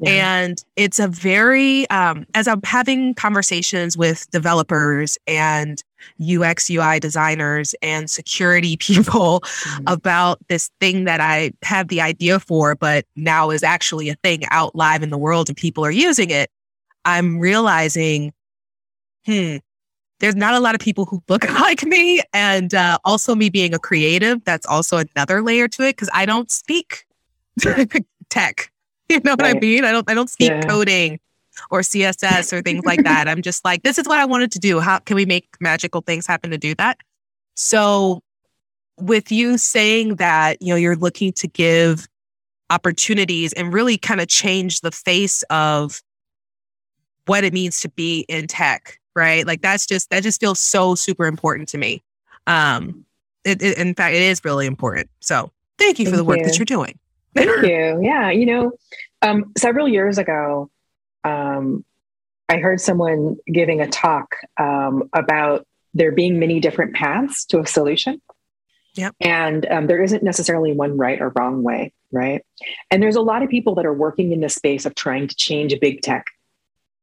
And 0.07 0.63
it's 0.77 0.99
a 0.99 1.09
very, 1.09 1.89
um, 1.91 2.27
as 2.35 2.49
I'm 2.49 2.63
having 2.63 3.15
conversations 3.15 3.99
with 3.99 4.31
developers 4.31 5.19
and 5.27 5.83
UX, 6.21 6.71
UI 6.71 7.01
designers 7.01 7.75
and 7.83 8.11
security 8.11 8.77
people 8.79 9.41
mm-hmm. 9.41 9.85
about 9.87 10.39
this 10.49 10.71
thing 10.81 11.05
that 11.05 11.21
I 11.21 11.53
have 11.63 11.89
the 11.89 12.01
idea 12.01 12.41
for, 12.41 12.75
but 12.75 13.05
now 13.17 13.51
is 13.51 13.63
actually 13.63 14.09
a 14.09 14.15
thing 14.17 14.45
out 14.51 14.75
live 14.75 15.03
in 15.03 15.11
the 15.11 15.19
world 15.19 15.49
and 15.49 15.57
people 15.57 15.85
are 15.85 15.91
using 15.91 16.31
it. 16.31 16.51
I'm 17.05 17.39
realizing, 17.39 18.33
hmm, 19.25 19.57
there's 20.21 20.37
not 20.37 20.55
a 20.55 20.61
lot 20.61 20.75
of 20.75 20.81
people 20.81 21.07
who 21.07 21.23
look 21.29 21.49
like 21.61 21.85
me. 21.85 22.21
And 22.33 22.75
uh, 22.75 22.99
also, 23.05 23.35
me 23.35 23.49
being 23.51 23.75
a 23.75 23.79
creative, 23.79 24.45
that's 24.45 24.67
also 24.67 25.03
another 25.15 25.43
layer 25.43 25.69
to 25.69 25.83
it 25.83 25.97
because 25.97 26.11
I 26.13 26.27
don't 26.27 26.51
speak 26.51 27.07
tech. 28.31 28.71
You 29.09 29.21
know 29.25 29.33
what 29.33 29.43
right. 29.43 29.57
I 29.57 29.59
mean? 29.59 29.85
I 29.85 29.91
don't 29.91 30.09
I 30.09 30.15
don't 30.15 30.31
speak 30.31 30.51
yeah. 30.51 30.63
coding 30.63 31.19
or 31.71 31.81
CSS 31.81 32.53
or 32.53 32.63
things 32.63 32.85
like 32.85 33.03
that. 33.05 33.29
I'm 33.29 33.43
just 33.43 33.65
like, 33.65 33.83
this 33.83 33.99
is 33.99 34.07
what 34.07 34.19
I 34.19 34.25
wanted 34.25 34.53
to 34.53 34.59
do. 34.59 34.81
How 34.81 34.99
can 34.99 35.17
we 35.17 35.25
make 35.25 35.49
magical 35.61 36.01
things 36.01 36.27
happen 36.27 36.51
to 36.51 36.59
do 36.59 36.75
that? 36.77 36.99
So 37.55 38.23
with 38.99 39.31
you 39.33 39.59
saying 39.59 40.17
that, 40.17 40.61
you 40.61 40.69
know, 40.69 40.77
you're 40.77 40.97
looking 40.97 41.33
to 41.35 41.49
give 41.49 42.07
opportunities 42.71 43.53
and 43.53 43.73
really 43.73 43.99
kind 43.99 44.21
of 44.21 44.29
change 44.29 44.81
the 44.81 44.93
face 44.93 45.43
of 45.51 46.01
what 47.27 47.45
it 47.45 47.53
means 47.53 47.81
to 47.81 47.89
be 47.91 48.25
in 48.29 48.47
tech, 48.47 48.99
right? 49.15 49.47
Like 49.47 49.63
that's 49.63 49.87
just 49.87 50.11
that 50.11 50.23
just 50.23 50.41
feels 50.41 50.61
so 50.61 50.95
super 50.95 51.27
important 51.27 51.69
to 51.71 51.79
me. 51.79 52.03
Um 52.47 53.05
it, 53.45 53.63
it 53.63 53.79
in 53.79 53.95
fact 53.95 54.15
it 54.15 54.23
is 54.23 54.45
really 54.45 54.67
important. 54.67 55.11
So 55.21 55.51
thank 55.79 55.99
you 55.99 56.07
thank 56.07 56.15
for 56.15 56.17
the 56.17 56.25
work 56.25 56.39
you. 56.39 56.45
that 56.45 56.59
you're 56.59 56.65
doing. 56.65 56.99
Thank 57.35 57.65
you. 57.67 58.01
Yeah. 58.03 58.31
You 58.31 58.47
know, 58.47 58.73
um, 59.23 59.53
several 59.57 59.89
years 59.89 60.19
ago, 60.19 60.71
um, 61.25 61.85
I 62.49 62.59
heard 62.59 62.81
someone 62.81 63.37
giving 63.47 63.81
a 63.81 63.89
talk 63.89 64.35
um, 64.59 65.09
about 65.13 65.67
there 65.95 66.13
being 66.13 66.39
many 66.39 66.61
different 66.61 66.95
paths 66.95 67.45
to 67.47 67.61
a 67.61 67.67
solution. 67.67 68.21
Yep. 68.97 69.15
And 69.21 69.67
um, 69.71 69.87
there 69.87 70.03
isn't 70.03 70.23
necessarily 70.23 70.73
one 70.73 70.97
right 70.97 71.21
or 71.21 71.33
wrong 71.37 71.63
way, 71.63 71.93
right? 72.11 72.45
And 72.91 73.03
there's 73.03 73.17
a 73.17 73.21
lot 73.21 73.43
of 73.43 73.49
people 73.49 73.77
that 73.77 73.87
are 73.87 73.95
working 73.95 74.33
in 74.33 74.41
the 74.41 74.49
space 74.49 74.85
of 74.85 74.95
trying 74.95 75.29
to 75.29 75.35
change 75.37 75.79
big 75.81 76.03
tech, 76.03 76.27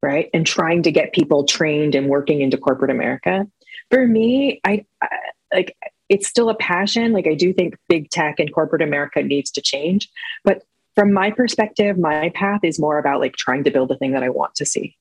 right? 0.01 0.29
And 0.33 0.45
trying 0.45 0.83
to 0.83 0.91
get 0.91 1.13
people 1.13 1.45
trained 1.45 1.95
and 1.95 2.09
working 2.09 2.41
into 2.41 2.57
corporate 2.57 2.91
America. 2.91 3.47
For 3.89 4.05
me, 4.05 4.59
I, 4.65 4.85
I 5.01 5.07
like 5.53 5.77
it's 6.09 6.27
still 6.27 6.49
a 6.49 6.55
passion. 6.55 7.13
Like 7.13 7.27
I 7.27 7.35
do 7.35 7.53
think 7.53 7.77
big 7.87 8.09
tech 8.09 8.39
and 8.39 8.53
corporate 8.53 8.81
America 8.81 9.23
needs 9.23 9.51
to 9.51 9.61
change. 9.61 10.09
But 10.43 10.63
from 10.97 11.13
my 11.13 11.29
perspective, 11.29 11.95
my 11.99 12.29
path 12.33 12.61
is 12.63 12.79
more 12.79 12.97
about 12.97 13.19
like 13.19 13.35
trying 13.35 13.63
to 13.63 13.69
build 13.69 13.87
the 13.87 13.95
thing 13.97 14.13
that 14.13 14.23
I 14.23 14.29
want 14.29 14.55
to 14.55 14.65
see. 14.65 14.97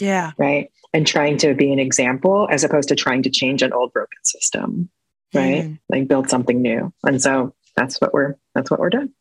Yeah. 0.00 0.30
Right. 0.38 0.70
And 0.94 1.06
trying 1.06 1.36
to 1.38 1.52
be 1.52 1.70
an 1.70 1.78
example 1.78 2.48
as 2.50 2.64
opposed 2.64 2.88
to 2.88 2.94
trying 2.94 3.22
to 3.24 3.30
change 3.30 3.60
an 3.60 3.70
old 3.74 3.92
broken 3.92 4.24
system. 4.24 4.88
Right. 5.34 5.64
Mm. 5.64 5.78
Like 5.90 6.08
build 6.08 6.30
something 6.30 6.62
new. 6.62 6.94
And 7.04 7.20
so 7.20 7.54
that's 7.76 8.00
what 8.00 8.14
we're 8.14 8.36
that's 8.54 8.70
what 8.70 8.80
we're 8.80 8.88
doing. 8.88 9.12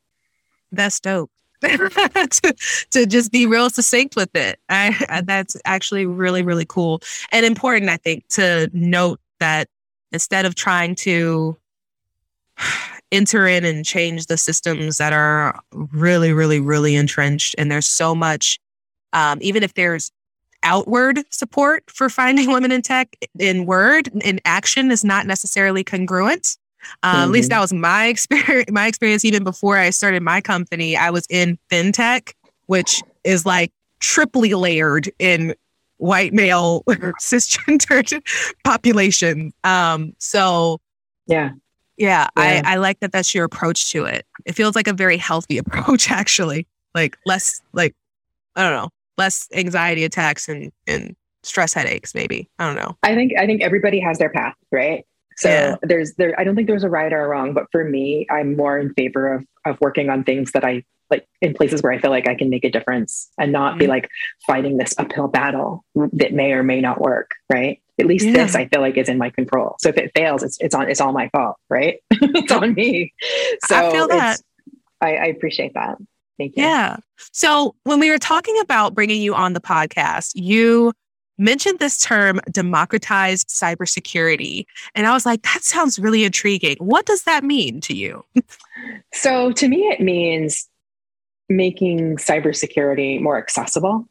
That's 0.71 1.01
dope. 1.01 1.29
to, 1.61 2.55
to 2.91 3.05
just 3.05 3.33
be 3.33 3.45
real 3.45 3.69
succinct 3.69 4.15
with 4.15 4.33
it. 4.33 4.59
I, 4.69 5.23
that's 5.25 5.57
actually 5.65 6.05
really, 6.05 6.41
really 6.41 6.65
cool 6.65 7.01
and 7.33 7.45
important, 7.45 7.89
I 7.89 7.97
think, 7.97 8.29
to 8.29 8.69
note 8.71 9.19
that 9.41 9.67
instead 10.13 10.45
of 10.45 10.55
trying 10.55 10.95
to 10.95 11.57
enter 13.13 13.47
in 13.47 13.63
and 13.63 13.85
change 13.85 14.25
the 14.25 14.37
systems 14.37 14.97
that 14.97 15.13
are 15.13 15.59
really, 15.71 16.33
really, 16.33 16.59
really 16.59 16.95
entrenched. 16.95 17.55
And 17.57 17.71
there's 17.71 17.87
so 17.87 18.13
much, 18.15 18.59
um, 19.13 19.37
even 19.41 19.63
if 19.63 19.75
there's 19.75 20.11
outward 20.63 21.19
support 21.29 21.83
for 21.87 22.09
finding 22.09 22.51
women 22.51 22.71
in 22.71 22.81
tech, 22.81 23.15
in 23.37 23.65
word, 23.65 24.09
in 24.23 24.39
action 24.45 24.91
is 24.91 25.03
not 25.03 25.27
necessarily 25.27 25.83
congruent. 25.83 26.57
Uh, 27.03 27.13
mm-hmm. 27.13 27.23
At 27.23 27.29
least 27.29 27.49
mm-hmm. 27.49 27.57
that 27.57 27.61
was 27.61 27.73
my 27.73 28.05
experience. 28.07 28.71
My 28.71 28.87
experience, 28.87 29.23
even 29.23 29.43
before 29.43 29.77
I 29.77 29.91
started 29.91 30.23
my 30.23 30.41
company, 30.41 30.97
I 30.97 31.11
was 31.11 31.27
in 31.29 31.57
fintech, 31.71 32.33
which 32.65 33.01
is 33.23 33.45
like 33.45 33.71
triply 33.99 34.53
layered 34.53 35.09
in 35.19 35.55
white 35.97 36.33
male 36.33 36.83
cisgendered 37.21 38.21
population. 38.63 39.53
Um, 39.63 40.13
so 40.17 40.79
yeah. 41.27 41.51
Yeah, 41.97 42.27
yeah. 42.37 42.61
I, 42.65 42.73
I 42.73 42.75
like 42.77 42.99
that 43.01 43.11
that's 43.11 43.35
your 43.35 43.45
approach 43.45 43.91
to 43.91 44.05
it. 44.05 44.25
It 44.45 44.53
feels 44.53 44.75
like 44.75 44.87
a 44.87 44.93
very 44.93 45.17
healthy 45.17 45.57
approach, 45.59 46.11
actually. 46.11 46.67
Like 46.95 47.17
less 47.25 47.61
like 47.73 47.95
I 48.55 48.63
don't 48.63 48.73
know, 48.73 48.89
less 49.17 49.47
anxiety 49.53 50.03
attacks 50.03 50.47
and 50.47 50.71
and 50.87 51.15
stress 51.43 51.73
headaches, 51.73 52.15
maybe. 52.15 52.49
I 52.59 52.67
don't 52.67 52.75
know. 52.75 52.97
I 53.03 53.15
think 53.15 53.33
I 53.37 53.45
think 53.45 53.61
everybody 53.61 53.99
has 53.99 54.17
their 54.17 54.29
path, 54.29 54.55
right? 54.71 55.05
So 55.37 55.49
yeah. 55.49 55.75
there's 55.81 56.13
there 56.15 56.39
I 56.39 56.43
don't 56.43 56.55
think 56.55 56.67
there's 56.67 56.83
a 56.83 56.89
right 56.89 57.11
or 57.11 57.25
a 57.25 57.27
wrong, 57.27 57.53
but 57.53 57.65
for 57.71 57.83
me, 57.83 58.27
I'm 58.29 58.55
more 58.55 58.77
in 58.77 58.93
favor 58.93 59.33
of 59.33 59.45
of 59.65 59.77
working 59.81 60.09
on 60.09 60.23
things 60.23 60.51
that 60.51 60.63
I 60.63 60.83
like 61.09 61.27
in 61.41 61.53
places 61.53 61.83
where 61.83 61.91
I 61.91 61.99
feel 61.99 62.11
like 62.11 62.27
I 62.27 62.35
can 62.35 62.49
make 62.49 62.63
a 62.63 62.71
difference 62.71 63.29
and 63.37 63.51
not 63.51 63.71
mm-hmm. 63.71 63.79
be 63.79 63.87
like 63.87 64.09
fighting 64.47 64.77
this 64.77 64.95
uphill 64.97 65.27
battle 65.27 65.85
that 65.95 66.33
may 66.33 66.53
or 66.53 66.63
may 66.63 66.81
not 66.81 66.99
work. 66.99 67.31
Right. 67.51 67.81
At 67.99 68.07
least 68.07 68.25
yeah. 68.25 68.33
this 68.33 68.55
I 68.55 68.67
feel 68.67 68.81
like 68.81 68.97
is 68.97 69.09
in 69.09 69.17
my 69.17 69.29
control. 69.29 69.75
So 69.79 69.89
if 69.89 69.97
it 69.97 70.11
fails, 70.15 70.43
it's 70.43 70.57
it's 70.59 70.73
on 70.73 70.89
it's 70.89 70.99
all 70.99 71.13
my 71.13 71.29
fault, 71.29 71.57
right? 71.69 71.99
it's 72.11 72.51
on 72.51 72.73
me. 72.73 73.13
So 73.65 73.75
I 73.75 73.91
feel 73.91 74.07
that. 74.07 74.39
I, 75.01 75.15
I 75.15 75.25
appreciate 75.25 75.73
that. 75.73 75.97
Thank 76.37 76.57
you. 76.57 76.63
Yeah. 76.63 76.97
So 77.31 77.75
when 77.83 77.99
we 77.99 78.09
were 78.09 78.17
talking 78.17 78.57
about 78.61 78.95
bringing 78.95 79.21
you 79.21 79.35
on 79.35 79.53
the 79.53 79.59
podcast, 79.59 80.31
you 80.35 80.93
mentioned 81.37 81.79
this 81.79 81.97
term 81.97 82.39
democratized 82.51 83.49
cybersecurity. 83.49 84.65
And 84.95 85.07
I 85.07 85.13
was 85.13 85.25
like, 85.25 85.41
that 85.43 85.63
sounds 85.63 85.99
really 85.99 86.23
intriguing. 86.23 86.77
What 86.79 87.05
does 87.05 87.23
that 87.23 87.43
mean 87.43 87.81
to 87.81 87.95
you? 87.95 88.25
so 89.13 89.51
to 89.51 89.67
me, 89.67 89.83
it 89.87 89.99
means 89.99 90.69
making 91.49 92.17
cybersecurity 92.17 93.21
more 93.21 93.37
accessible 93.37 94.07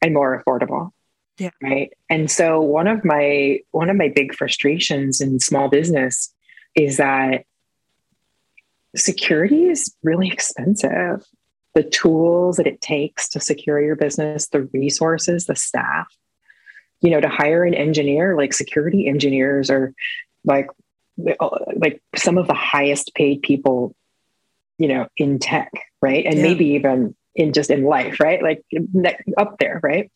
and 0.00 0.14
more 0.14 0.42
affordable. 0.42 0.92
Yeah. 1.38 1.50
Right. 1.62 1.92
And 2.10 2.30
so 2.30 2.60
one 2.60 2.86
of 2.86 3.04
my 3.04 3.60
one 3.70 3.90
of 3.90 3.96
my 3.96 4.08
big 4.08 4.34
frustrations 4.34 5.20
in 5.20 5.40
small 5.40 5.68
business 5.68 6.32
is 6.74 6.96
that 6.96 7.44
security 8.96 9.66
is 9.66 9.94
really 10.02 10.28
expensive. 10.28 11.24
The 11.74 11.84
tools 11.84 12.56
that 12.56 12.66
it 12.66 12.80
takes 12.80 13.28
to 13.30 13.40
secure 13.40 13.80
your 13.80 13.94
business, 13.94 14.48
the 14.48 14.62
resources, 14.72 15.46
the 15.46 15.54
staff, 15.54 16.06
you 17.00 17.10
know, 17.10 17.20
to 17.20 17.28
hire 17.28 17.64
an 17.64 17.74
engineer, 17.74 18.36
like 18.36 18.52
security 18.52 19.06
engineers 19.06 19.70
are 19.70 19.94
like 20.44 20.68
like 21.16 22.02
some 22.16 22.38
of 22.38 22.46
the 22.46 22.54
highest 22.54 23.14
paid 23.14 23.42
people, 23.42 23.94
you 24.78 24.88
know, 24.88 25.08
in 25.16 25.38
tech 25.38 25.70
right? 26.00 26.24
And 26.24 26.36
yeah. 26.36 26.42
maybe 26.42 26.66
even 26.66 27.14
in 27.34 27.52
just 27.52 27.70
in 27.70 27.84
life, 27.84 28.20
right? 28.20 28.42
Like 28.42 28.64
up 29.36 29.58
there, 29.58 29.80
right? 29.82 30.10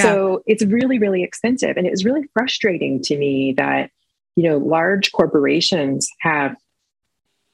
So 0.00 0.42
it's 0.46 0.64
really, 0.64 0.98
really 0.98 1.22
expensive. 1.22 1.76
And 1.76 1.86
it 1.86 1.90
was 1.90 2.04
really 2.04 2.22
frustrating 2.32 3.02
to 3.02 3.16
me 3.16 3.54
that, 3.56 3.90
you 4.36 4.44
know, 4.44 4.58
large 4.58 5.12
corporations 5.12 6.08
have 6.20 6.56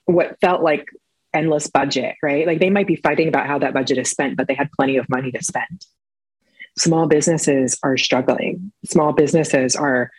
what 0.05 0.39
felt 0.41 0.63
like 0.63 0.87
endless 1.35 1.67
budget, 1.67 2.15
right? 2.23 2.47
Like 2.47 2.61
they 2.61 2.71
might 2.71 2.87
be 2.87 2.97
fighting 2.97 3.29
about 3.29 3.47
how 3.47 3.59
that 3.59 3.75
budget 3.75 3.99
is 3.99 4.11
spent, 4.11 4.37
but 4.37 4.47
they 4.49 4.55
had 4.55 4.71
plenty 4.73 4.97
of 4.97 5.09
money 5.09 5.31
to 5.33 5.43
spend. 5.43 5.87
Small 6.79 7.07
businesses 7.07 7.77
are 7.83 7.97
struggling. 7.97 8.73
Small 8.85 9.13
businesses 9.13 9.75
are 9.75 10.11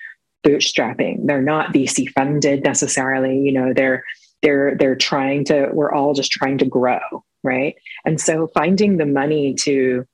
bootstrapping. 0.45 1.25
They're 1.25 1.41
not 1.41 1.73
VC 1.73 2.10
funded 2.10 2.63
necessarily. 2.63 3.39
You 3.39 3.53
know, 3.53 3.73
they're 3.73 4.03
they're 4.41 4.75
they're 4.77 4.95
trying 4.95 5.45
to. 5.45 5.69
We're 5.71 5.91
all 5.91 6.13
just 6.13 6.32
trying 6.32 6.58
to 6.60 6.65
grow, 6.65 6.99
right? 7.43 7.75
And 8.05 8.19
so 8.19 8.47
finding 8.47 8.97
the 8.97 9.05
money 9.05 9.53
to 9.62 10.05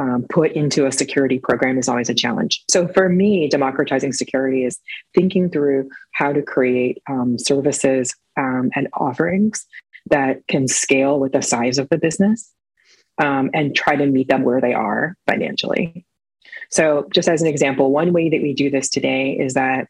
um, 0.00 0.24
put 0.30 0.52
into 0.52 0.86
a 0.86 0.92
security 0.92 1.38
program 1.38 1.76
is 1.76 1.88
always 1.88 2.08
a 2.08 2.14
challenge. 2.14 2.64
So 2.70 2.88
for 2.88 3.10
me, 3.10 3.48
democratizing 3.48 4.14
security 4.14 4.64
is 4.64 4.80
thinking 5.14 5.50
through 5.50 5.90
how 6.12 6.32
to 6.32 6.40
create 6.40 7.02
um, 7.08 7.38
services 7.38 8.16
um, 8.38 8.70
and 8.74 8.88
offerings 8.94 9.66
that 10.08 10.46
can 10.48 10.68
scale 10.68 11.20
with 11.20 11.32
the 11.32 11.42
size 11.42 11.76
of 11.76 11.90
the 11.90 11.98
business 11.98 12.50
um, 13.18 13.50
and 13.52 13.76
try 13.76 13.94
to 13.94 14.06
meet 14.06 14.28
them 14.28 14.42
where 14.42 14.60
they 14.60 14.72
are 14.72 15.16
financially. 15.26 16.06
So, 16.70 17.06
just 17.12 17.28
as 17.28 17.42
an 17.42 17.48
example, 17.48 17.90
one 17.90 18.14
way 18.14 18.30
that 18.30 18.40
we 18.40 18.54
do 18.54 18.70
this 18.70 18.88
today 18.88 19.32
is 19.32 19.54
that 19.54 19.88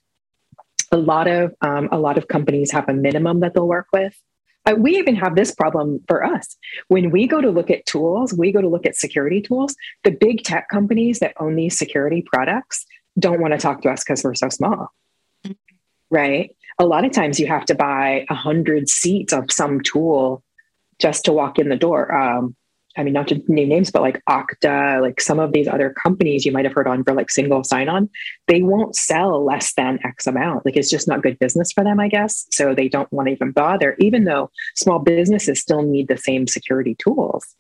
a 0.91 0.97
lot 0.97 1.29
of 1.29 1.55
um, 1.61 1.89
a 1.93 1.99
lot 2.01 2.19
of 2.19 2.27
companies 2.27 2.73
have 2.73 2.89
a 2.89 2.95
minimum 2.95 3.41
that 3.41 3.55
they'll 3.55 3.69
work 3.69 3.87
with. 3.93 4.19
Uh, 4.67 4.75
we 4.77 4.97
even 4.97 5.17
have 5.17 5.37
this 5.37 5.55
problem 5.55 6.01
for 6.07 6.25
us 6.25 6.57
when 6.89 7.11
we 7.11 7.27
go 7.27 7.41
to 7.41 7.51
look 7.51 7.71
at 7.71 7.87
tools. 7.87 8.35
We 8.35 8.53
go 8.53 8.61
to 8.61 8.69
look 8.69 8.87
at 8.87 8.97
security 8.97 9.41
tools. 9.41 9.75
The 10.05 10.11
big 10.11 10.45
tech 10.45 10.69
companies 10.69 11.21
that 11.21 11.35
own 11.41 11.57
these 11.57 11.79
security 11.79 12.23
products 12.23 12.85
don't 13.19 13.41
want 13.41 13.53
to 13.53 13.59
talk 13.59 13.83
to 13.83 13.91
us 13.91 14.05
because 14.05 14.23
we're 14.23 14.35
so 14.35 14.49
small, 14.49 14.93
mm-hmm. 15.47 15.53
right? 16.11 16.55
A 16.79 16.85
lot 16.85 17.05
of 17.05 17.13
times 17.13 17.41
you 17.41 17.47
have 17.47 17.65
to 17.67 17.75
buy 17.75 18.27
a 18.29 18.35
hundred 18.35 18.89
seats 18.89 19.33
of 19.33 19.51
some 19.51 19.81
tool 19.81 20.43
just 20.99 21.25
to 21.25 21.33
walk 21.33 21.59
in 21.59 21.69
the 21.69 21.77
door. 21.77 22.15
Um, 22.15 22.55
I 22.97 23.05
mean, 23.05 23.15
not 23.15 23.29
to 23.29 23.41
name 23.47 23.69
names, 23.69 23.91
but 23.91 24.03
like 24.03 24.21
Okta, 24.29 25.01
like 25.01 25.21
some 25.21 25.39
of 25.39 25.53
these 25.53 25.69
other 25.69 25.95
companies 26.03 26.45
you 26.45 26.51
might 26.51 26.65
have 26.65 26.75
heard 26.75 26.89
on 26.89 27.05
for 27.05 27.15
like 27.15 27.31
single 27.31 27.63
sign 27.63 27.89
on, 27.89 28.11
they 28.49 28.63
won't 28.63 28.97
sell 28.97 29.45
less 29.45 29.73
than 29.75 30.01
X 30.05 30.27
amount. 30.27 30.67
Like 30.67 30.77
it's 30.77 30.91
just 30.91 31.07
not 31.07 31.23
good 31.23 31.39
business 31.39 31.71
for 31.71 31.85
them, 31.85 32.01
I 32.01 32.09
guess. 32.09 32.47
So 32.51 32.75
they 32.75 32.89
don't 32.89 33.11
want 33.13 33.29
to 33.29 33.33
even 33.33 33.53
bother, 33.53 33.95
even 34.01 34.25
though 34.25 34.51
small 34.75 34.99
businesses 34.99 35.61
still 35.61 35.83
need 35.83 36.09
the 36.09 36.17
same 36.17 36.49
security 36.49 36.97
tools. 36.97 37.55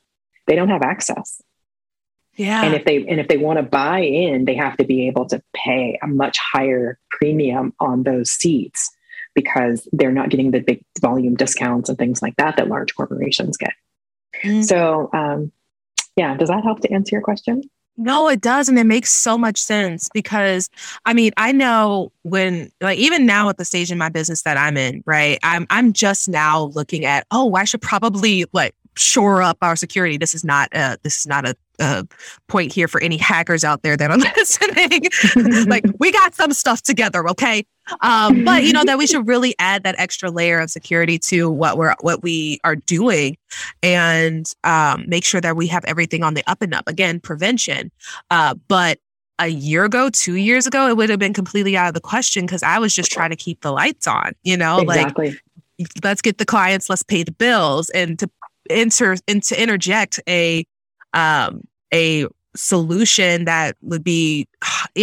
They 0.47 0.57
don't 0.57 0.69
have 0.69 0.83
access. 0.83 1.41
Yeah. 2.35 2.65
And 2.65 2.75
if 2.75 2.85
they 2.85 2.97
and 3.07 3.21
if 3.21 3.29
they 3.29 3.37
want 3.37 3.59
to 3.59 3.63
buy 3.63 4.01
in, 4.01 4.47
they 4.47 4.55
have 4.55 4.77
to 4.79 4.85
be 4.85 5.07
able 5.07 5.27
to 5.27 5.43
pay 5.55 5.99
a 6.03 6.07
much 6.09 6.39
higher 6.39 6.99
premium 7.11 7.73
on 7.79 8.03
those 8.03 8.33
seats 8.33 8.91
because 9.35 9.87
they're 9.93 10.13
not 10.13 10.31
getting 10.31 10.51
the 10.51 10.61
big 10.61 10.83
volume 11.01 11.37
discounts 11.37 11.89
and 11.89 11.99
things 11.99 12.21
like 12.21 12.35
that 12.37 12.57
that 12.57 12.69
large 12.69 12.95
corporations 12.97 13.57
get. 13.57 13.75
Mm-hmm. 14.45 14.63
So, 14.63 15.11
um, 15.13 15.53
yeah, 16.17 16.37
does 16.37 16.49
that 16.49 16.65
help 16.65 16.81
to 16.81 16.93
answer 16.93 17.15
your 17.15 17.23
question? 17.23 17.63
No, 17.97 18.29
it 18.29 18.41
does. 18.41 18.69
And 18.69 18.79
it 18.79 18.85
makes 18.85 19.11
so 19.11 19.37
much 19.37 19.59
sense 19.59 20.09
because 20.15 20.71
I 21.05 21.13
mean, 21.13 21.33
I 21.37 21.53
know 21.53 22.13
when 22.23 22.71
like 22.81 22.99
even 22.99 23.27
now 23.27 23.51
at 23.51 23.59
the 23.59 23.65
stage 23.65 23.93
in 23.93 23.99
my 23.99 24.09
business 24.09 24.43
that 24.43 24.57
I'm 24.57 24.79
in, 24.79 25.03
right? 25.05 25.39
I'm 25.43 25.67
I'm 25.69 25.93
just 25.93 26.29
now 26.29 26.65
looking 26.75 27.05
at, 27.05 27.27
oh, 27.31 27.55
I 27.55 27.65
should 27.65 27.83
probably 27.83 28.47
like 28.55 28.75
shore 28.97 29.43
up 29.43 29.59
our 29.63 29.77
security. 29.77 30.17
This 30.17 30.35
is 30.35 30.45
not 30.45 30.69
a 30.73 30.99
this 31.03 31.19
is 31.19 31.27
not 31.27 31.47
a, 31.47 31.57
a 31.79 32.07
point 32.49 32.73
here 32.73 32.89
for 32.89 33.01
any 33.01 33.17
hackers 33.17 33.65
out 33.65 33.83
there 33.83 33.97
that 33.97 34.11
are 34.11 34.19
listening. 34.37 35.67
like 35.69 35.85
we 35.99 36.13
got 36.13 36.35
some 36.35 36.53
stuff 36.53 36.83
together, 36.83 37.29
okay? 37.29 37.65
Um, 38.03 38.45
but 38.45 38.65
you 38.65 38.73
know 38.73 38.85
that 38.85 38.99
we 38.99 39.07
should 39.07 39.27
really 39.27 39.55
add 39.59 39.83
that 39.83 39.95
extra 39.99 40.31
layer 40.31 40.61
of 40.61 40.71
security 40.71 41.19
to 41.19 41.51
what 41.51 41.77
we're 41.77 41.95
what 42.01 42.23
we 42.23 42.61
are 42.65 42.77
doing, 42.77 43.37
and 43.83 44.47
um, 44.65 45.05
make 45.09 45.25
sure 45.25 45.41
that 45.41 45.57
we 45.57 45.67
have 45.69 45.85
everything 45.85 46.23
on 46.23 46.35
the 46.35 46.45
up 46.47 46.63
and 46.63 46.75
up. 46.75 46.87
Again, 46.89 47.21
prevention. 47.21 47.91
Uh, 48.31 48.55
but 48.69 48.99
a 49.39 49.49
year 49.49 49.87
ago, 49.87 50.11
two 50.11 50.35
years 50.35 50.67
ago, 50.67 50.87
it 50.87 50.97
would 50.97 51.09
have 51.09 51.19
been 51.19 51.33
completely 51.33 51.77
out 51.77 51.89
of 51.89 51.95
the 51.95 52.01
question 52.01 52.45
because 52.45 52.63
I 52.63 52.79
was 52.79 52.95
just 52.95 53.11
trying 53.11 53.31
to 53.31 53.37
keep 53.37 53.63
the 53.63 53.73
lights 53.73 54.07
on. 54.07 54.33
You 54.43 54.57
know, 54.57 54.81
exactly. 54.81 55.31
like 55.31 55.41
let's 56.05 56.23
get 56.23 56.39
the 56.39 56.45
clients, 56.45 56.91
let's 56.91 57.03
pay 57.03 57.23
the 57.23 57.33
bills, 57.33 57.91
and 57.91 58.19
to 58.19 58.31
enter 58.69 59.17
and 59.27 59.43
to 59.45 59.61
interject 59.61 60.21
a 60.29 60.67
um, 61.15 61.63
a 61.93 62.27
solution 62.57 63.45
that 63.45 63.77
would 63.81 64.03
be 64.03 64.49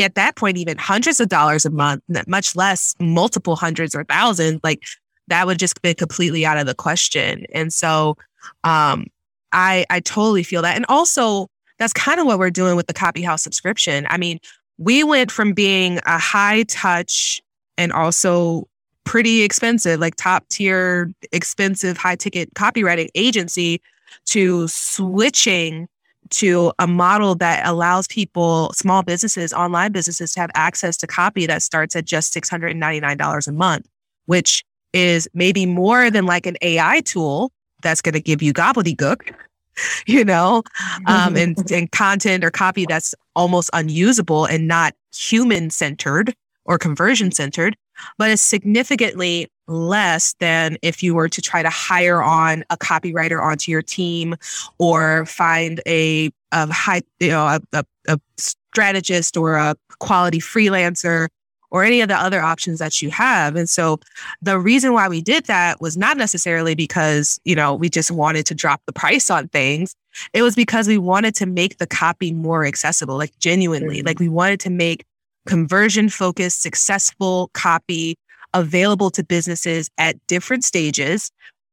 at 0.02 0.16
that 0.16 0.36
point 0.36 0.58
even 0.58 0.78
hundreds 0.78 1.20
of 1.20 1.30
dollars 1.30 1.66
a 1.66 1.70
month, 1.70 2.04
much 2.28 2.56
less 2.56 2.96
multiple 3.00 3.56
hundreds 3.56 3.96
or 3.96 4.04
thousands, 4.04 4.60
like 4.64 4.84
that 5.28 5.46
would 5.48 5.60
just 5.60 5.82
be 5.82 5.94
completely 5.94 6.46
out 6.46 6.58
of 6.58 6.66
the 6.66 6.76
question. 6.76 7.46
And 7.54 7.72
so 7.74 8.18
um, 8.64 9.08
I 9.52 9.86
I 9.90 10.00
totally 10.02 10.44
feel 10.44 10.62
that. 10.62 10.76
And 10.76 10.86
also 10.90 11.48
that's 11.80 11.94
kind 11.94 12.20
of 12.20 12.26
what 12.26 12.40
we're 12.40 12.50
doing 12.50 12.76
with 12.76 12.88
the 12.88 12.94
Copy 12.94 13.22
House 13.22 13.44
subscription. 13.44 14.08
I 14.10 14.18
mean, 14.18 14.40
we 14.78 15.04
went 15.04 15.32
from 15.32 15.54
being 15.54 16.00
a 16.06 16.18
high 16.18 16.64
touch 16.64 17.42
and 17.78 17.92
also 17.92 18.68
pretty 19.08 19.42
expensive, 19.42 20.02
like 20.02 20.16
top 20.16 20.48
tier, 20.50 21.12
expensive, 21.32 21.98
high 21.98 22.16
ticket 22.16 22.54
copywriting 22.56 23.08
agency 23.16 23.82
to 24.26 24.68
switching 24.68 25.88
to 26.30 26.74
a 26.78 26.88
model 26.88 27.34
that 27.36 27.66
allows 27.66 28.06
people, 28.08 28.74
small 28.74 29.02
businesses, 29.02 29.54
online 29.54 29.94
businesses, 29.94 30.34
to 30.34 30.42
have 30.42 30.52
access 30.56 30.98
to 30.98 31.08
copy 31.08 31.46
that 31.46 31.64
starts 31.64 31.96
at 31.96 32.04
just 32.04 32.34
$699 32.34 33.48
a 33.48 33.52
month, 33.54 33.88
which 34.26 34.66
is 34.92 35.30
maybe 35.34 35.66
more 35.66 36.12
than 36.12 36.26
like 36.26 36.46
an 36.46 36.58
AI 36.62 37.00
tool 37.02 37.52
that's 37.82 38.02
going 38.02 38.14
to 38.14 38.20
give 38.20 38.42
you 38.42 38.54
gobbledygook, 38.54 39.34
you 40.06 40.26
know, 40.26 40.64
um, 41.06 41.36
and, 41.38 41.72
and 41.72 41.92
content 41.94 42.44
or 42.44 42.52
copy 42.52 42.86
that's 42.86 43.16
almost 43.38 43.70
unusable 43.72 44.44
and 44.44 44.68
not 44.68 44.94
human 45.16 45.70
centered 45.70 46.36
or 46.66 46.78
conversion 46.78 47.32
centered 47.32 47.78
but 48.18 48.30
it's 48.30 48.42
significantly 48.42 49.50
less 49.68 50.34
than 50.40 50.78
if 50.82 51.04
you 51.04 51.14
were 51.14 51.30
to 51.30 51.42
try 51.42 51.62
to 51.62 51.70
hire 51.70 52.22
on 52.22 52.64
a 52.70 52.78
copywriter 52.78 53.42
onto 53.42 53.72
your 53.72 53.82
team 53.82 54.36
or 54.78 55.26
find 55.26 55.82
a, 55.86 56.32
a 56.52 56.72
high, 56.72 57.02
you 57.20 57.30
know, 57.30 57.46
a, 57.46 57.62
a, 57.74 57.84
a 58.08 58.20
strategist 58.38 59.36
or 59.36 59.56
a 59.56 59.76
quality 60.00 60.40
freelancer 60.40 61.28
or 61.70 61.84
any 61.84 62.02
of 62.02 62.08
the 62.08 62.16
other 62.16 62.40
options 62.40 62.80
that 62.80 63.02
you 63.02 63.10
have. 63.10 63.56
And 63.56 63.70
so 63.70 64.00
the 64.42 64.58
reason 64.58 64.94
why 64.94 65.10
we 65.10 65.22
did 65.22 65.46
that 65.46 65.82
was 65.82 65.98
not 65.98 66.18
necessarily 66.18 66.76
because, 66.76 67.40
you 67.44 67.56
know, 67.56 67.76
we 67.76 67.90
just 67.90 68.10
wanted 68.10 68.46
to 68.46 68.56
drop 68.56 68.82
the 68.86 68.94
price 68.94 69.30
on 69.30 69.50
things. 69.50 69.94
It 70.34 70.44
was 70.44 70.56
because 70.56 70.88
we 70.88 70.98
wanted 70.98 71.36
to 71.36 71.46
make 71.46 71.78
the 71.78 71.88
copy 71.88 72.34
more 72.34 72.66
accessible, 72.66 73.18
like 73.18 73.38
genuinely. 73.40 74.02
Like 74.02 74.20
we 74.20 74.30
wanted 74.30 74.62
to 74.62 74.70
make 74.70 75.06
conversion 75.48 76.10
focused, 76.10 76.62
successful 76.62 77.50
copy 77.54 78.18
available 78.54 79.10
to 79.12 79.24
businesses 79.24 79.90
at 79.98 80.16
different 80.28 80.64
stages 80.64 81.32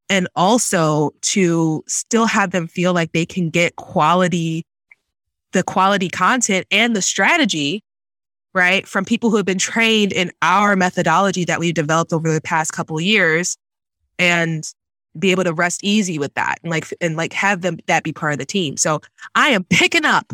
and 0.09 0.29
also 0.37 1.13
to 1.23 1.83
still 1.87 2.27
have 2.27 2.51
them 2.51 2.67
feel 2.67 2.93
like 2.93 3.13
they 3.13 3.27
can 3.27 3.51
get 3.51 3.77
quality 3.77 4.65
the 5.53 5.63
quality 5.63 6.09
content 6.09 6.67
and 6.73 6.97
the 6.97 7.03
strategy 7.03 7.83
right 8.55 8.89
from 8.89 9.05
people 9.05 9.31
who 9.31 9.37
have 9.37 9.47
been 9.47 9.59
trained 9.59 10.13
in 10.13 10.33
our 10.43 10.75
methodology 10.75 11.45
that 11.45 11.61
we've 11.61 11.75
developed 11.75 12.13
over 12.13 12.33
the 12.33 12.41
past 12.41 12.73
couple 12.73 13.01
years 13.01 13.57
and 14.19 14.65
be 15.17 15.31
able 15.31 15.45
to 15.45 15.53
rest 15.53 15.83
easy 15.85 16.19
with 16.19 16.35
that 16.35 16.59
and 16.63 16.71
like 16.71 16.93
and 17.01 17.17
like 17.17 17.33
have 17.33 17.63
them 17.63 17.79
that 17.87 18.03
be 18.03 18.13
part 18.13 18.33
of 18.33 18.39
the 18.39 18.45
team. 18.45 18.77
So 18.77 19.01
i 19.37 19.51
am 19.51 19.63
picking 19.65 20.05
up 20.05 20.33